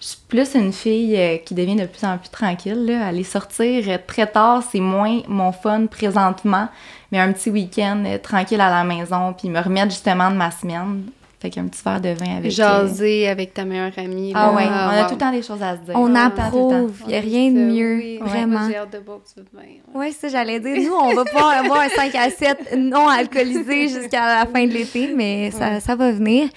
Je 0.03 0.09
suis 0.09 0.17
plus 0.27 0.53
une 0.55 0.73
fille 0.73 1.15
euh, 1.17 1.37
qui 1.37 1.53
devient 1.53 1.77
de 1.77 1.85
plus 1.85 2.05
en 2.05 2.17
plus 2.17 2.27
tranquille. 2.27 2.85
Là. 2.87 3.07
Aller 3.07 3.23
sortir 3.23 3.85
euh, 3.87 3.97
très 4.05 4.27
tard, 4.27 4.61
c'est 4.69 4.81
moins 4.81 5.21
mon 5.29 5.53
fun 5.53 5.85
présentement, 5.85 6.67
mais 7.09 7.19
un 7.21 7.31
petit 7.31 7.49
week-end 7.49 8.03
euh, 8.05 8.17
tranquille 8.17 8.59
à 8.59 8.69
la 8.69 8.83
maison, 8.83 9.31
puis 9.31 9.47
me 9.47 9.61
remettre 9.61 9.91
justement 9.91 10.29
de 10.29 10.35
ma 10.35 10.51
semaine. 10.51 11.03
Fait 11.39 11.49
qu'un 11.49 11.67
petit 11.67 11.81
verre 11.83 12.01
de 12.01 12.09
vin 12.09 12.37
avec... 12.37 12.51
euh, 12.51 12.87
Jaser 12.87 13.29
avec 13.29 13.53
ta 13.53 13.63
meilleure 13.63 13.91
amie. 13.97 14.33
Ah 14.35 14.51
ouais, 14.51 14.65
on 14.65 14.71
a 14.71 15.01
wow. 15.03 15.07
tout 15.07 15.13
le 15.15 15.19
temps 15.19 15.31
des 15.31 15.41
choses 15.41 15.63
à 15.63 15.77
se 15.77 15.81
dire. 15.83 15.93
On 15.95 16.13
approuve. 16.15 17.01
Il 17.05 17.07
n'y 17.07 17.15
a 17.15 17.19
rien 17.21 17.51
de 17.51 17.59
mieux. 17.59 17.95
oui. 17.95 18.19
Ouais, 18.21 18.27
Vraiment. 18.27 18.59
moi, 18.59 18.69
J'ai 18.69 18.77
hâte 18.77 18.91
de 18.93 18.99
boire 18.99 19.19
du 19.19 19.41
vin. 19.53 19.59
ouais. 19.61 19.81
Oui, 19.93 20.11
ça, 20.11 20.27
j'allais 20.27 20.59
dire. 20.59 20.77
Nous, 20.89 20.95
on 20.95 21.13
va 21.13 21.23
pouvoir 21.23 21.49
avoir 21.51 21.79
un 21.79 21.89
5 21.89 22.13
à 22.15 22.29
7 22.29 22.75
non 22.77 23.07
alcoolisé 23.07 23.87
jusqu'à 23.87 24.39
la 24.39 24.45
fin 24.45 24.65
de 24.65 24.71
l'été, 24.73 25.13
mais 25.15 25.51
ça, 25.51 25.79
ça 25.79 25.95
va 25.95 26.11
venir. 26.11 26.49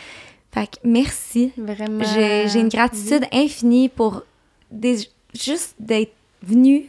Fait 0.57 0.67
que 0.67 0.77
merci. 0.85 1.53
Vraiment. 1.59 2.03
J'ai 2.15 2.49
j'ai 2.49 2.61
une 2.61 2.69
gratitude 2.69 3.25
infinie 3.33 3.89
pour 3.89 4.23
des 4.71 4.97
juste 5.35 5.75
d'être 5.79 6.13
venu, 6.43 6.87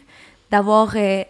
d'avoir. 0.52 0.96
euh, 0.96 1.24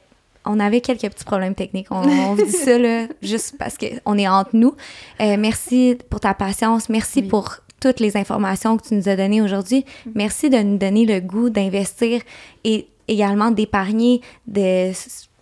on 0.50 0.60
avait 0.62 0.80
quelques 0.82 1.02
petits 1.10 1.26
problèmes 1.26 1.56
techniques. 1.56 1.88
On, 1.92 2.08
on 2.08 2.36
vous 2.36 2.46
dit 2.46 2.52
ça, 2.52 2.78
là, 2.78 3.08
juste 3.22 3.56
parce 3.58 3.76
qu'on 3.78 4.18
est 4.18 4.28
entre 4.30 4.52
nous. 4.54 4.76
Euh, 5.20 5.36
merci 5.38 5.98
pour 6.10 6.20
ta 6.22 6.34
patience. 6.34 6.88
Merci 6.90 7.20
Oui. 7.22 7.28
pour 7.28 7.58
toutes 7.82 8.00
les 8.00 8.16
informations 8.16 8.78
que 8.78 8.88
tu 8.88 8.94
nous 8.94 9.10
as 9.10 9.16
données 9.18 9.42
aujourd'hui. 9.42 9.84
Merci 10.16 10.50
de 10.50 10.58
nous 10.60 10.78
donner 10.78 11.06
le 11.06 11.20
goût 11.20 11.50
d'investir 11.50 12.22
et 12.64 12.88
également 13.10 13.52
d'épargner, 13.52 14.22
de 14.48 14.92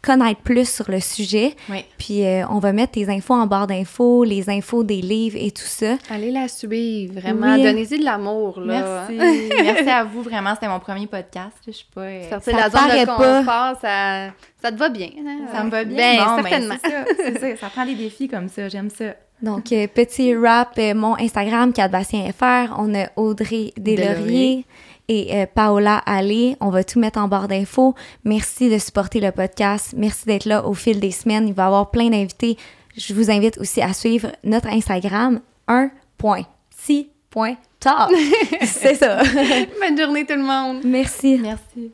connaître 0.05 0.41
plus 0.41 0.69
sur 0.69 0.89
le 0.91 0.99
sujet. 0.99 1.55
Oui. 1.69 1.83
Puis 1.97 2.25
euh, 2.25 2.45
on 2.49 2.59
va 2.59 2.71
mettre 2.73 2.93
tes 2.93 3.09
infos 3.09 3.33
en 3.33 3.47
barre 3.47 3.67
d'infos, 3.67 4.23
les 4.23 4.49
infos 4.49 4.83
des 4.83 5.01
livres 5.01 5.37
et 5.39 5.51
tout 5.51 5.63
ça. 5.65 5.95
Allez 6.09 6.31
la 6.31 6.47
suivre, 6.47 7.19
vraiment. 7.19 7.55
Oui. 7.55 7.63
Donnez-y 7.63 7.99
de 7.99 8.05
l'amour, 8.05 8.59
là. 8.59 9.07
Merci. 9.09 9.49
Merci 9.63 9.89
à 9.89 10.03
vous, 10.03 10.21
vraiment. 10.21 10.53
C'était 10.53 10.67
mon 10.67 10.79
premier 10.79 11.07
podcast. 11.07 11.57
Je 11.65 11.71
suis 11.71 11.87
pas. 11.93 12.01
euh, 12.01 12.29
Sortir 12.29 12.53
de 12.53 12.57
la 12.59 12.69
zone 12.69 12.79
paraît 12.87 13.01
de 13.05 13.45
pas. 13.45 13.75
ça, 13.81 14.27
ça 14.61 14.71
te 14.71 14.77
va 14.77 14.89
bien. 14.89 15.09
hein? 15.25 15.39
Ça 15.53 15.63
me 15.63 15.69
va 15.71 15.83
bien. 15.83 15.97
Ben, 15.97 16.17
ben, 16.17 16.35
certainement. 16.43 16.75
c'est 16.83 16.91
ça, 16.91 17.05
c'est 17.17 17.39
ça. 17.39 17.57
Ça 17.61 17.69
prend 17.69 17.85
des 17.85 17.95
défis 17.95 18.27
comme 18.27 18.47
ça. 18.49 18.69
J'aime 18.69 18.89
ça. 18.89 19.05
Donc, 19.41 19.71
euh, 19.73 19.85
petit 19.87 20.33
rap, 20.33 20.71
euh, 20.77 20.93
mon 20.93 21.15
Instagram, 21.19 21.73
Cadbastien 21.73 22.31
FR. 22.31 22.73
On 22.77 22.95
a 22.95 23.07
Audrey 23.17 23.73
Deslauriers 23.77 24.05
Deslauriers. 24.15 24.65
Et 25.07 25.35
euh, 25.35 25.45
Paola 25.53 25.97
Allé. 26.05 26.55
On 26.59 26.69
va 26.69 26.83
tout 26.83 26.99
mettre 26.99 27.19
en 27.19 27.27
barre 27.27 27.47
d'infos. 27.47 27.95
Merci 28.23 28.69
de 28.69 28.77
supporter 28.77 29.19
le 29.19 29.31
podcast. 29.31 29.93
Merci 29.97 30.25
d'être 30.25 30.45
là 30.45 30.65
au 30.65 30.73
fil 30.73 30.99
des 30.99 31.11
semaines. 31.11 31.47
Il 31.47 31.53
va 31.53 31.63
y 31.63 31.65
avoir 31.67 31.91
plein 31.91 32.09
d'invités. 32.09 32.57
Je 32.97 33.13
vous 33.13 33.29
invite 33.29 33.57
aussi 33.57 33.81
à 33.81 33.93
suivre 33.93 34.31
notre 34.43 34.67
Instagram, 34.67 35.41
1.si.talk. 35.67 37.57
C'est 38.63 38.95
ça. 38.95 39.17
Bonne 39.79 39.97
journée, 39.97 40.25
tout 40.25 40.35
le 40.35 40.43
monde. 40.43 40.81
Merci. 40.85 41.39
Merci. 41.41 41.91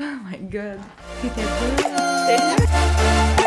Oh 0.00 0.04
my 0.28 0.38
god. 0.50 0.78
C'était 1.22 1.42
beau. 1.42 3.43